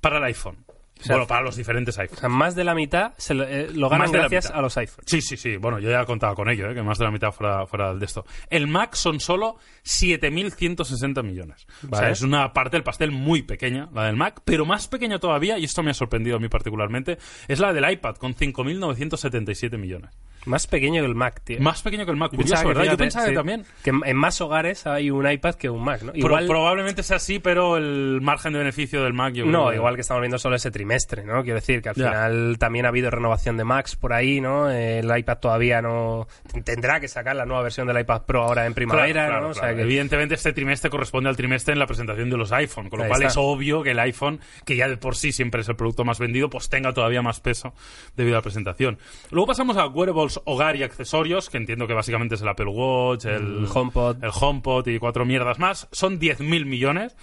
para 0.00 0.18
el 0.18 0.24
iPhone. 0.24 0.56
Sea, 1.02 1.16
bueno, 1.16 1.26
para 1.26 1.42
los 1.42 1.56
diferentes 1.56 1.98
O 1.98 2.00
iPhones. 2.02 2.20
sea, 2.20 2.28
más 2.28 2.54
de 2.54 2.64
la 2.64 2.74
mitad 2.74 3.12
se 3.16 3.34
lo, 3.34 3.44
eh, 3.44 3.68
lo 3.72 3.88
ganan 3.88 4.10
gracias 4.10 4.50
a 4.50 4.60
los 4.60 4.76
iPhones. 4.76 5.04
Sí, 5.10 5.20
sí, 5.20 5.36
sí. 5.36 5.56
Bueno, 5.56 5.78
yo 5.78 5.90
ya 5.90 6.02
he 6.02 6.06
contado 6.06 6.34
con 6.34 6.48
ello, 6.48 6.70
¿eh? 6.70 6.74
que 6.74 6.82
más 6.82 6.98
de 6.98 7.04
la 7.04 7.10
mitad 7.10 7.32
fuera, 7.32 7.66
fuera 7.66 7.94
de 7.94 8.04
esto. 8.04 8.24
El 8.50 8.66
Mac 8.66 8.94
son 8.94 9.20
solo 9.20 9.56
7.160 9.84 11.22
millones. 11.22 11.66
O 11.90 11.96
sea, 11.96 12.10
es 12.10 12.22
una 12.22 12.52
parte 12.52 12.76
del 12.76 12.84
pastel 12.84 13.10
muy 13.10 13.42
pequeña, 13.42 13.88
la 13.92 14.06
del 14.06 14.16
Mac, 14.16 14.40
pero 14.44 14.64
más 14.64 14.88
pequeña 14.88 15.18
todavía, 15.18 15.58
y 15.58 15.64
esto 15.64 15.82
me 15.82 15.90
ha 15.90 15.94
sorprendido 15.94 16.36
a 16.36 16.40
mí 16.40 16.48
particularmente, 16.48 17.18
es 17.48 17.58
la 17.60 17.72
del 17.72 17.90
iPad, 17.90 18.16
con 18.16 18.34
5.977 18.34 19.78
millones. 19.78 20.10
Más 20.44 20.66
pequeño 20.66 21.02
que 21.02 21.06
el 21.08 21.14
Mac, 21.14 21.40
tío. 21.44 21.60
Más 21.60 21.82
pequeño 21.82 22.04
que 22.04 22.10
el 22.10 22.16
Mac. 22.16 22.30
Curioso, 22.30 22.50
pensaba 22.54 22.62
que, 22.72 22.78
¿verdad? 22.78 22.92
Yo 22.92 22.98
pensaba 22.98 23.26
que 23.26 23.32
también. 23.34 23.64
Que 23.84 23.90
en- 23.90 24.16
más 24.16 24.40
hogares 24.40 24.86
hay 24.86 25.10
un 25.10 25.30
iPad 25.30 25.54
que 25.54 25.70
un 25.70 25.84
Mac, 25.84 26.02
¿no? 26.02 26.12
Pro- 26.12 26.18
Igual, 26.20 26.46
probablemente 26.46 27.02
sea 27.02 27.16
así, 27.18 27.38
pero 27.38 27.76
el 27.76 28.20
margen 28.22 28.52
de 28.52 28.58
beneficio 28.58 29.02
del 29.04 29.12
Mac 29.12 29.34
yo 29.34 29.44
creo 29.44 29.52
no, 29.64 29.70
que- 29.70 29.76
igual 29.76 29.94
que 29.94 30.00
estamos 30.00 30.20
viendo 30.20 30.38
solo 30.38 30.56
ese 30.56 30.70
trimestre, 30.70 31.24
¿no? 31.24 31.42
Quiero 31.42 31.56
decir 31.60 31.80
que 31.82 31.90
al 31.90 31.94
Ya. 31.94 32.08
final 32.08 32.56
también 32.58 32.86
ha 32.86 32.88
habido 32.88 33.10
renovación 33.10 33.56
de 33.56 33.64
Macs 33.64 33.94
por 33.96 34.12
ahí, 34.12 34.40
¿no? 34.40 34.70
Eh, 34.70 34.98
El 34.98 35.16
iPad 35.16 35.38
todavía 35.38 35.80
no... 35.82 36.26
Tendrá 36.64 36.98
que 37.00 37.08
sacar 37.08 37.36
la 37.36 37.44
nueva 37.46 37.62
versión 37.62 37.86
del 37.86 37.98
iPad 38.00 38.22
Pro 38.22 38.42
ahora 38.42 38.66
en 38.66 38.74
primavera, 38.74 39.12
Claro, 39.12 39.28
claro, 39.28 39.44
¿no? 39.44 39.50
O 39.50 39.54
sea 39.54 39.62
claro. 39.62 39.76
que- 39.76 39.82
Evidentemente 39.82 40.34
este 40.34 40.52
trimestre 40.52 40.90
corresponde 40.90 41.28
al 41.28 41.36
trimestre 41.36 41.72
en 41.72 41.78
la 41.78 41.86
presentación 41.86 42.30
de 42.30 42.36
los 42.36 42.50
iPhone, 42.52 42.88
con 42.90 42.98
lo 42.98 43.04
Ahí 43.04 43.08
cual 43.10 43.22
está. 43.22 43.30
es 43.32 43.36
obvio 43.36 43.82
que 43.82 43.92
el 43.92 43.98
iPhone, 44.00 44.40
que 44.64 44.76
ya 44.76 44.88
de 44.88 44.96
por 44.96 45.14
sí 45.16 45.30
siempre 45.32 45.60
es 45.60 45.68
el 45.68 45.76
producto 45.76 46.04
más 46.04 46.18
vendido, 46.18 46.50
pues 46.50 46.68
tenga 46.68 46.92
todavía 46.92 47.22
más 47.22 47.40
peso 47.40 47.74
debido 48.16 48.36
a 48.36 48.38
la 48.38 48.42
presentación. 48.42 48.98
Luego 49.30 49.46
pasamos 49.46 49.76
a 49.76 49.86
wearables, 49.86 50.31
hogar 50.44 50.76
y 50.76 50.82
accesorios, 50.82 51.50
que 51.50 51.56
entiendo 51.58 51.86
que 51.86 51.94
básicamente 51.94 52.34
es 52.36 52.42
el 52.42 52.48
Apple 52.48 52.66
Watch, 52.66 53.24
el, 53.26 53.32
El 53.64 53.68
HomePod. 53.72 54.22
el 54.24 54.30
HomePod 54.32 54.86
y 54.88 54.98
cuatro 54.98 55.24
mierdas 55.24 55.58
más. 55.58 55.88
Son 55.92 56.18
10.000 56.20 56.64
millones. 56.64 57.16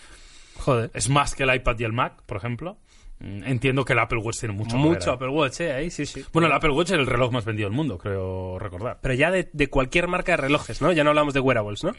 Joder. 0.58 0.92
Es 0.94 1.10
más 1.10 1.36
que 1.36 1.44
el 1.44 1.54
iPad 1.56 1.80
y 1.80 1.84
el 1.86 1.94
Mac, 1.94 2.22
por 2.26 2.38
ejemplo. 2.38 2.78
Mm, 3.20 3.44
Entiendo 3.46 3.84
que 3.86 3.94
el 3.94 4.00
Apple 4.00 4.20
Watch 4.20 4.40
tiene 4.40 4.56
mucho 4.56 4.78
Mucho 4.78 5.10
ahí. 5.12 5.16
Apple 5.16 5.30
Watch, 5.30 5.60
¿eh? 5.62 5.74
Ahí 5.74 5.90
sí, 5.90 6.06
sí. 6.06 6.24
Bueno, 6.34 6.48
el 6.48 6.54
Apple 6.54 6.72
Watch 6.72 6.88
es 6.92 6.98
el 7.00 7.06
reloj 7.06 7.32
más 7.32 7.46
vendido 7.46 7.68
del 7.70 7.76
mundo, 7.76 7.98
creo 7.98 8.58
recordar. 8.60 9.00
Pero 9.02 9.14
ya 9.14 9.32
de, 9.32 9.50
de 9.52 9.68
cualquier 9.70 10.08
marca 10.08 10.34
de 10.34 10.38
relojes, 10.38 10.82
¿no? 10.82 10.92
Ya 10.92 11.04
no 11.04 11.10
hablamos 11.10 11.34
de 11.34 11.40
wearables, 11.40 11.84
¿no? 11.84 11.92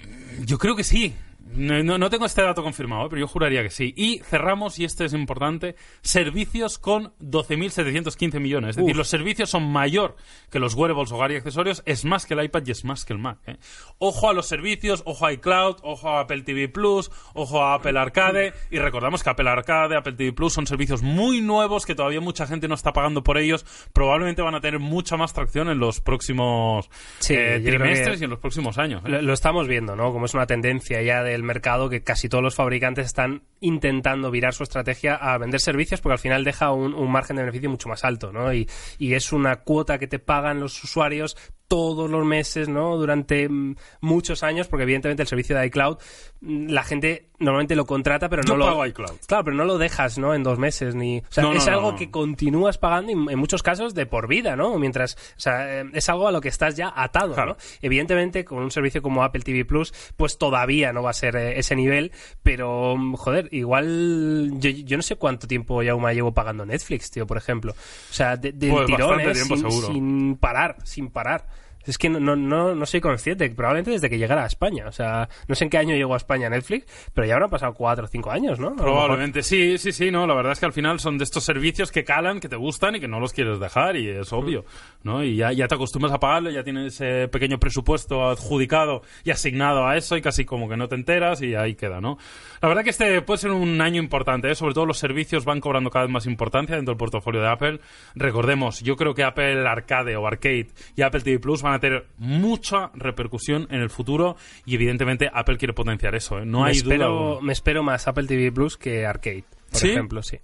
Yo 0.44 0.58
creo 0.58 0.76
que 0.76 0.84
sí. 0.84 1.14
No, 1.54 1.82
no- 1.82 1.98
no 1.98 2.10
tengo 2.10 2.26
este 2.26 2.42
dato 2.42 2.62
confirmado, 2.62 3.04
¿eh? 3.04 3.08
pero 3.10 3.20
yo 3.20 3.26
juraría 3.28 3.62
que 3.62 3.70
sí. 3.70 3.92
Y 3.96 4.18
cerramos, 4.20 4.78
y 4.78 4.84
este 4.84 5.04
es 5.04 5.12
importante, 5.14 5.76
servicios 6.02 6.78
con 6.78 7.12
12.715 7.20 8.40
millones. 8.40 8.70
Es 8.70 8.76
decir, 8.76 8.96
los 8.96 9.08
servicios 9.08 9.50
son 9.50 9.70
mayor 9.70 10.16
que 10.50 10.58
los 10.58 10.74
wearables, 10.74 11.12
hogar 11.12 11.32
y 11.32 11.36
accesorios, 11.36 11.82
es 11.86 12.04
más 12.04 12.26
que 12.26 12.34
el 12.34 12.44
iPad 12.44 12.62
y 12.66 12.70
es 12.70 12.84
más 12.84 13.04
que 13.04 13.12
el 13.12 13.18
Mac. 13.18 13.38
¿eh? 13.46 13.56
Ojo 13.98 14.28
a 14.30 14.32
los 14.32 14.46
servicios, 14.46 15.02
ojo 15.06 15.26
a 15.26 15.32
iCloud, 15.32 15.76
ojo 15.82 16.08
a 16.08 16.20
Apple 16.20 16.42
TV 16.42 16.68
Plus, 16.68 17.10
ojo 17.34 17.62
a 17.62 17.74
Apple 17.74 17.98
Arcade. 17.98 18.52
Y 18.70 18.78
recordamos 18.78 19.22
que 19.22 19.30
Apple 19.30 19.48
Arcade, 19.48 19.96
Apple 19.96 20.12
TV 20.14 20.32
Plus 20.32 20.52
son 20.52 20.66
servicios 20.66 21.02
muy 21.02 21.40
nuevos 21.40 21.86
que 21.86 21.94
todavía 21.94 22.20
mucha 22.20 22.46
gente 22.46 22.68
no 22.68 22.74
está 22.74 22.92
pagando 22.92 23.22
por 23.22 23.38
ellos. 23.38 23.64
Probablemente 23.92 24.42
van 24.42 24.54
a 24.54 24.60
tener 24.60 24.80
mucha 24.80 25.16
más 25.16 25.32
tracción 25.32 25.68
en 25.68 25.78
los 25.78 26.00
próximos 26.00 26.88
Sí, 27.18 27.34
eh, 27.36 27.60
trimestres 27.64 28.20
y 28.20 28.24
en 28.24 28.30
los 28.30 28.38
próximos 28.38 28.78
años. 28.78 29.02
¿eh? 29.04 29.08
Lo, 29.08 29.22
lo 29.22 29.32
estamos 29.32 29.66
viendo, 29.68 29.96
¿no? 29.96 30.12
Como 30.12 30.26
es 30.26 30.34
una 30.34 30.46
tendencia 30.46 31.02
ya 31.02 31.22
del 31.22 31.39
mercado 31.42 31.88
que 31.88 32.02
casi 32.02 32.28
todos 32.28 32.42
los 32.42 32.54
fabricantes 32.54 33.06
están 33.06 33.42
intentando 33.60 34.30
virar 34.30 34.54
su 34.54 34.62
estrategia 34.62 35.14
a 35.14 35.38
vender 35.38 35.60
servicios 35.60 36.00
porque 36.00 36.14
al 36.14 36.18
final 36.18 36.44
deja 36.44 36.72
un, 36.72 37.10
margen 37.10 37.36
de 37.36 37.42
beneficio 37.42 37.70
mucho 37.70 37.88
más 37.88 38.04
alto, 38.04 38.32
¿no? 38.32 38.52
Y 38.52 38.66
es 38.98 39.32
una 39.32 39.56
cuota 39.56 39.98
que 39.98 40.06
te 40.06 40.18
pagan 40.18 40.60
los 40.60 40.82
usuarios 40.82 41.36
todos 41.70 42.10
los 42.10 42.24
meses, 42.26 42.68
¿no? 42.68 42.96
Durante 42.96 43.48
mm, 43.48 43.76
muchos 44.00 44.42
años, 44.42 44.66
porque 44.66 44.82
evidentemente 44.82 45.22
el 45.22 45.28
servicio 45.28 45.56
de 45.56 45.66
iCloud, 45.66 45.98
mm, 46.40 46.66
la 46.70 46.82
gente 46.82 47.28
normalmente 47.38 47.76
lo 47.76 47.86
contrata, 47.86 48.28
pero 48.28 48.42
Yo 48.42 48.56
no 48.56 48.64
pago 48.64 48.82
lo... 48.82 48.86
iCloud. 48.90 49.12
Claro, 49.28 49.44
pero 49.44 49.56
no 49.56 49.64
lo 49.64 49.78
dejas, 49.78 50.18
¿no? 50.18 50.34
En 50.34 50.42
dos 50.42 50.58
meses, 50.58 50.96
ni... 50.96 51.20
O 51.20 51.22
sea, 51.28 51.44
No, 51.44 51.52
es 51.52 51.64
no, 51.66 51.72
algo 51.72 51.92
no. 51.92 51.96
que 51.96 52.10
continúas 52.10 52.76
pagando 52.76 53.12
y 53.12 53.14
en 53.32 53.38
muchos 53.38 53.62
casos 53.62 53.94
de 53.94 54.04
por 54.04 54.26
vida, 54.26 54.56
¿no? 54.56 54.76
Mientras... 54.80 55.14
O 55.36 55.40
sea, 55.40 55.80
eh, 55.80 55.84
es 55.94 56.08
algo 56.08 56.26
a 56.26 56.32
lo 56.32 56.40
que 56.40 56.48
estás 56.48 56.74
ya 56.74 56.92
atado, 56.94 57.34
Claro. 57.34 57.52
¿no? 57.52 57.56
Evidentemente, 57.82 58.44
con 58.44 58.58
un 58.58 58.72
servicio 58.72 59.00
como 59.00 59.22
Apple 59.22 59.42
TV 59.42 59.64
Plus, 59.64 59.94
pues 60.16 60.38
todavía 60.38 60.92
no 60.92 61.04
va 61.04 61.10
a 61.10 61.14
ser 61.14 61.36
eh, 61.36 61.56
ese 61.60 61.76
nivel, 61.76 62.10
pero, 62.42 62.96
mm, 62.96 63.14
joder, 63.14 63.48
igual 63.52 64.50
yo, 64.54 64.70
yo 64.70 64.96
no 64.96 65.02
sé 65.04 65.14
cuánto 65.14 65.46
tiempo 65.46 65.84
ya 65.84 65.94
llevo 66.12 66.34
pagando 66.34 66.66
Netflix, 66.66 67.12
tío, 67.12 67.28
por 67.28 67.36
ejemplo. 67.36 67.72
O 67.72 68.12
sea, 68.12 68.36
de, 68.36 68.50
del 68.50 68.70
Pues 68.72 68.90
bastante 68.90 69.30
¿eh? 69.30 69.32
tiempo, 69.34 69.56
sin, 69.56 69.70
sin 69.94 70.36
parar, 70.36 70.76
sin 70.82 71.10
parar. 71.10 71.46
Es 71.86 71.96
que 71.96 72.08
no, 72.08 72.36
no, 72.36 72.74
no, 72.74 72.86
soy 72.86 73.00
consciente, 73.00 73.48
probablemente 73.50 73.92
desde 73.92 74.10
que 74.10 74.18
llegara 74.18 74.44
a 74.44 74.46
España. 74.46 74.86
O 74.86 74.92
sea, 74.92 75.28
no 75.48 75.54
sé 75.54 75.64
en 75.64 75.70
qué 75.70 75.78
año 75.78 75.96
llegó 75.96 76.14
a 76.14 76.18
España 76.18 76.50
Netflix, 76.50 76.86
pero 77.14 77.26
ya 77.26 77.34
habrán 77.34 77.50
pasado 77.50 77.72
cuatro 77.74 78.04
o 78.04 78.08
cinco 78.08 78.30
años, 78.30 78.58
¿no? 78.58 78.76
Probablemente 78.76 79.42
sí, 79.42 79.78
sí, 79.78 79.92
sí, 79.92 80.10
no, 80.10 80.26
la 80.26 80.34
verdad 80.34 80.52
es 80.52 80.60
que 80.60 80.66
al 80.66 80.72
final 80.72 81.00
son 81.00 81.16
de 81.16 81.24
estos 81.24 81.44
servicios 81.44 81.90
que 81.90 82.04
calan, 82.04 82.40
que 82.40 82.48
te 82.48 82.56
gustan 82.56 82.96
y 82.96 83.00
que 83.00 83.08
no 83.08 83.18
los 83.18 83.32
quieres 83.32 83.58
dejar 83.58 83.96
y 83.96 84.08
es 84.08 84.32
obvio, 84.32 84.64
¿no? 85.02 85.24
Y 85.24 85.36
ya, 85.36 85.52
ya 85.52 85.68
te 85.68 85.74
acostumbras 85.74 86.12
a 86.12 86.20
pagarlo, 86.20 86.50
ya 86.50 86.62
tienes 86.62 86.94
ese 86.94 87.28
pequeño 87.28 87.58
presupuesto 87.58 88.28
adjudicado 88.28 89.02
y 89.24 89.30
asignado 89.30 89.86
a 89.86 89.96
eso 89.96 90.16
y 90.16 90.22
casi 90.22 90.44
como 90.44 90.68
que 90.68 90.76
no 90.76 90.88
te 90.88 90.96
enteras 90.96 91.40
y 91.40 91.54
ahí 91.54 91.74
queda, 91.74 92.00
¿no? 92.00 92.18
La 92.60 92.68
verdad 92.68 92.84
que 92.84 92.90
este 92.90 93.22
puede 93.22 93.38
ser 93.38 93.52
un 93.52 93.80
año 93.80 94.00
importante, 94.02 94.50
¿eh? 94.50 94.54
sobre 94.54 94.74
todo 94.74 94.84
los 94.84 94.98
servicios 94.98 95.44
van 95.44 95.60
cobrando 95.60 95.88
cada 95.90 96.04
vez 96.04 96.12
más 96.12 96.26
importancia 96.26 96.76
dentro 96.76 96.92
del 96.92 96.98
portafolio 96.98 97.40
de 97.40 97.48
Apple. 97.48 97.80
Recordemos, 98.14 98.80
yo 98.80 98.96
creo 98.96 99.14
que 99.14 99.24
Apple 99.24 99.66
Arcade 99.66 100.16
o 100.16 100.26
Arcade 100.26 100.68
y 100.94 101.02
Apple 101.02 101.22
TV 101.22 101.38
Plus 101.38 101.62
van 101.62 101.69
a 101.74 101.80
tener 101.80 102.06
mucha 102.18 102.90
repercusión 102.94 103.66
en 103.70 103.80
el 103.80 103.90
futuro 103.90 104.36
y 104.64 104.74
evidentemente 104.74 105.30
Apple 105.32 105.56
quiere 105.56 105.72
potenciar 105.74 106.14
eso, 106.14 106.38
¿eh? 106.38 106.44
No 106.44 106.62
me, 106.62 106.70
hay 106.70 106.80
duda 106.80 106.94
espero, 106.94 107.40
me 107.40 107.52
espero 107.52 107.82
más 107.82 108.06
Apple 108.08 108.26
TV 108.26 108.52
Plus 108.52 108.76
que 108.76 109.06
Arcade, 109.06 109.44
por 109.70 109.80
¿Sí? 109.80 109.90
ejemplo, 109.90 110.22
sí. 110.22 110.38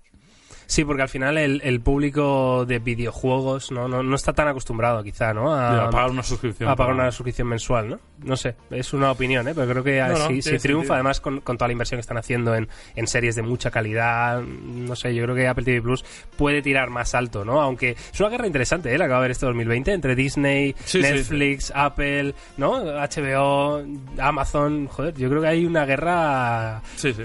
Sí, 0.66 0.84
porque 0.84 1.02
al 1.02 1.08
final 1.08 1.38
el, 1.38 1.60
el 1.64 1.80
público 1.80 2.64
de 2.66 2.78
videojuegos 2.80 3.70
¿no? 3.70 3.88
No, 3.88 4.02
no 4.02 4.16
está 4.16 4.32
tan 4.32 4.48
acostumbrado 4.48 5.02
quizá, 5.02 5.32
¿no? 5.32 5.54
A, 5.54 5.86
a 5.86 5.90
pagar 5.90 6.10
una 6.10 6.22
suscripción. 6.22 6.68
a 6.68 6.76
pagar 6.76 6.94
para- 6.94 7.02
una 7.04 7.12
suscripción 7.12 7.48
mensual, 7.48 7.88
¿no? 7.88 8.00
No 8.24 8.36
sé, 8.36 8.56
es 8.70 8.92
una 8.92 9.10
opinión, 9.12 9.46
¿eh? 9.48 9.52
Pero 9.54 9.68
creo 9.70 9.84
que 9.84 10.00
No, 10.00 10.08
no, 10.30 10.42
si, 10.42 10.58
triunfa, 10.58 10.94
además 10.94 11.20
con, 11.20 11.40
con 11.40 11.56
toda 11.58 11.68
la 11.68 11.72
inversión 11.72 11.98
que 11.98 12.00
están 12.00 12.16
haciendo 12.16 12.54
en, 12.54 12.68
en 12.94 13.06
series 13.06 13.36
de 13.36 13.42
mucha 13.42 13.70
calidad, 13.70 14.40
no 14.42 14.96
sé, 14.96 15.14
yo 15.14 15.22
creo 15.24 15.34
que 15.36 15.46
Apple 15.48 15.64
TV 15.64 15.82
Plus 15.82 16.04
puede 16.36 16.62
tirar 16.62 16.90
más 16.90 17.14
alto, 17.14 17.44
¿no? 17.44 17.60
Aunque 17.60 17.90
es 18.12 18.20
una 18.20 18.28
guerra 18.30 18.46
interesante, 18.46 18.94
¿eh? 18.94 18.98
La 18.98 19.04
que 19.04 19.10
va 19.10 19.16
a 19.16 19.18
haber 19.18 19.30
este 19.30 19.46
2020 19.46 19.92
entre 19.92 20.14
Disney, 20.16 20.74
Sí, 20.84 21.02
sí, 21.02 21.02
Netflix, 21.02 21.72
Apple, 21.74 22.34
¿no? 22.56 22.82
HBO, 22.82 23.82
Amazon, 24.18 24.86
joder, 24.86 25.14
yo 25.14 25.28
creo 25.28 25.42
que 25.42 25.48
hay 25.48 25.64
una 25.66 25.84
guerra 25.84 26.82
Sí, 26.96 27.12
sí. 27.12 27.24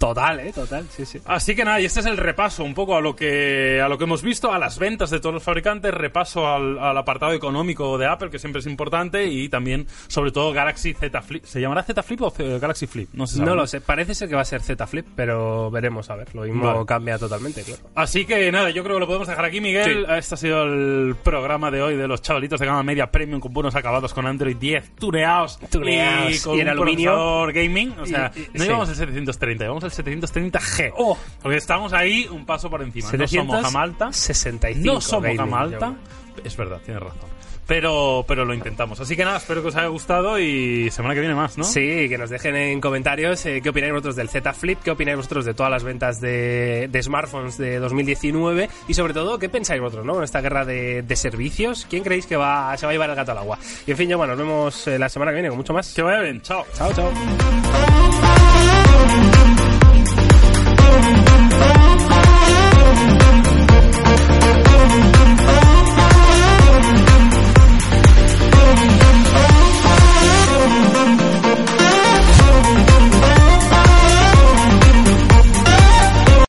Total, 0.00 0.40
¿eh? 0.40 0.52
Total, 0.52 0.84
sí, 0.90 1.04
sí. 1.06 1.20
Así 1.26 1.54
que 1.54 1.64
nada, 1.64 1.80
y 1.80 1.84
este 1.84 2.00
es 2.00 2.06
el 2.06 2.16
repaso 2.16 2.64
un 2.64 2.74
poco 2.74 2.96
a 2.96 3.00
lo 3.00 3.14
que 3.14 3.80
a 3.80 3.88
lo 3.88 3.98
que 3.98 4.04
hemos 4.04 4.22
visto, 4.22 4.52
a 4.52 4.58
las 4.58 4.78
ventas 4.80 5.10
de 5.10 5.20
todos 5.20 5.34
los 5.34 5.42
fabricantes, 5.42 5.94
repaso 5.94 6.48
al, 6.48 6.78
al 6.78 6.96
apartado 6.98 7.32
económico 7.32 7.98
de 7.98 8.06
Apple, 8.06 8.30
que 8.30 8.38
siempre 8.38 8.60
es 8.60 8.66
importante, 8.66 9.26
y 9.26 9.48
también, 9.48 9.86
sobre 10.08 10.32
todo, 10.32 10.52
Galaxy 10.52 10.94
Z 10.94 11.22
Flip. 11.22 11.44
¿Se 11.44 11.60
llamará 11.60 11.82
Z 11.82 12.02
Flip 12.02 12.22
o 12.22 12.30
C- 12.30 12.58
Galaxy 12.58 12.86
Flip? 12.86 13.10
No 13.12 13.26
se 13.26 13.36
sabe. 13.36 13.48
No 13.50 13.54
lo 13.54 13.66
sé, 13.66 13.80
parece 13.80 14.14
ser 14.14 14.28
que 14.28 14.34
va 14.34 14.40
a 14.40 14.44
ser 14.46 14.62
Z 14.62 14.86
Flip, 14.86 15.06
pero 15.14 15.70
veremos, 15.70 16.08
a 16.10 16.16
ver, 16.16 16.34
lo 16.34 16.42
mismo 16.42 16.64
Vale. 16.64 16.86
cambia 16.86 17.18
totalmente, 17.18 17.62
claro. 17.62 17.82
Así 17.94 18.24
que 18.24 18.50
nada, 18.50 18.70
yo 18.70 18.82
creo 18.82 18.96
que 18.96 19.00
lo 19.00 19.06
podemos 19.06 19.28
dejar 19.28 19.44
aquí, 19.44 19.60
Miguel. 19.60 20.06
Sí. 20.08 20.12
Este 20.16 20.34
ha 20.34 20.38
sido 20.38 20.62
el 20.64 21.14
programa 21.22 21.70
de 21.70 21.82
hoy 21.82 21.96
de 21.96 22.08
los 22.08 22.22
chavalitos 22.22 22.58
de 22.58 22.66
gama 22.66 22.82
media 22.82 23.10
premium 23.10 23.38
con 23.40 23.52
buenos 23.52 23.74
acabados 23.74 24.14
con 24.14 24.26
Android 24.26 24.56
10 24.56 24.96
tuneados, 24.96 25.58
Tuneados. 25.70 26.34
y 26.36 26.40
con 26.40 26.56
Y 26.58 26.62
un 26.62 26.68
aluminio. 26.68 27.46
gaming. 27.52 27.94
O 28.00 28.06
sea, 28.06 28.32
Y- 28.34 28.40
y- 28.40 28.42
no 28.54 28.60
sí. 28.60 28.64
llevamos 28.66 28.88
el 28.88 28.94
730, 28.96 29.64
llevamos 29.64 29.84
el 29.98 30.04
730G. 30.04 30.92
Oh. 30.96 31.16
Porque 31.42 31.56
estamos 31.56 31.92
ahí 31.92 32.26
un 32.30 32.46
paso 32.46 32.70
por 32.70 32.82
encima. 32.82 33.10
No 33.12 33.26
somos 33.26 33.62
gama 33.62 33.82
alta. 33.82 34.12
65 34.12 34.94
No 34.94 35.00
somos. 35.00 35.30
Es 36.44 36.56
verdad, 36.56 36.80
tienes 36.84 37.02
razón. 37.02 37.28
Pero, 37.70 38.24
pero 38.26 38.44
lo 38.44 38.52
intentamos. 38.52 38.98
Así 38.98 39.14
que 39.14 39.24
nada, 39.24 39.36
espero 39.36 39.62
que 39.62 39.68
os 39.68 39.76
haya 39.76 39.86
gustado 39.86 40.40
y 40.40 40.90
semana 40.90 41.14
que 41.14 41.20
viene 41.20 41.36
más, 41.36 41.56
¿no? 41.56 41.62
Sí, 41.62 42.08
que 42.08 42.18
nos 42.18 42.28
dejen 42.28 42.56
en 42.56 42.80
comentarios 42.80 43.46
eh, 43.46 43.60
qué 43.62 43.68
opináis 43.68 43.92
vosotros 43.92 44.16
del 44.16 44.28
Z 44.28 44.52
Flip, 44.54 44.80
qué 44.82 44.90
opináis 44.90 45.18
vosotros 45.18 45.44
de 45.44 45.54
todas 45.54 45.70
las 45.70 45.84
ventas 45.84 46.20
de, 46.20 46.88
de 46.90 47.02
smartphones 47.04 47.58
de 47.58 47.78
2019 47.78 48.68
y 48.88 48.94
sobre 48.94 49.14
todo 49.14 49.38
qué 49.38 49.48
pensáis 49.48 49.80
vosotros, 49.80 50.04
¿no? 50.04 50.14
Con 50.14 50.24
esta 50.24 50.40
guerra 50.40 50.64
de, 50.64 51.02
de 51.02 51.14
servicios, 51.14 51.86
¿quién 51.88 52.02
creéis 52.02 52.26
que 52.26 52.34
va, 52.34 52.76
se 52.76 52.86
va 52.86 52.90
a 52.90 52.92
llevar 52.92 53.10
el 53.10 53.14
gato 53.14 53.30
al 53.30 53.38
agua? 53.38 53.56
Y 53.86 53.92
en 53.92 53.96
fin, 53.96 54.08
ya 54.08 54.16
bueno, 54.16 54.34
nos 54.34 54.44
vemos 54.44 54.88
eh, 54.88 54.98
la 54.98 55.08
semana 55.08 55.30
que 55.30 55.36
viene 55.36 55.50
con 55.50 55.58
mucho 55.58 55.72
más. 55.72 55.94
Que 55.94 56.02
vaya 56.02 56.22
bien, 56.22 56.42
chao. 56.42 56.66
Chao, 56.74 56.92
chao. 56.92 57.12
oh 61.02 61.24
boom, 61.24 61.48
boom. 61.48 61.79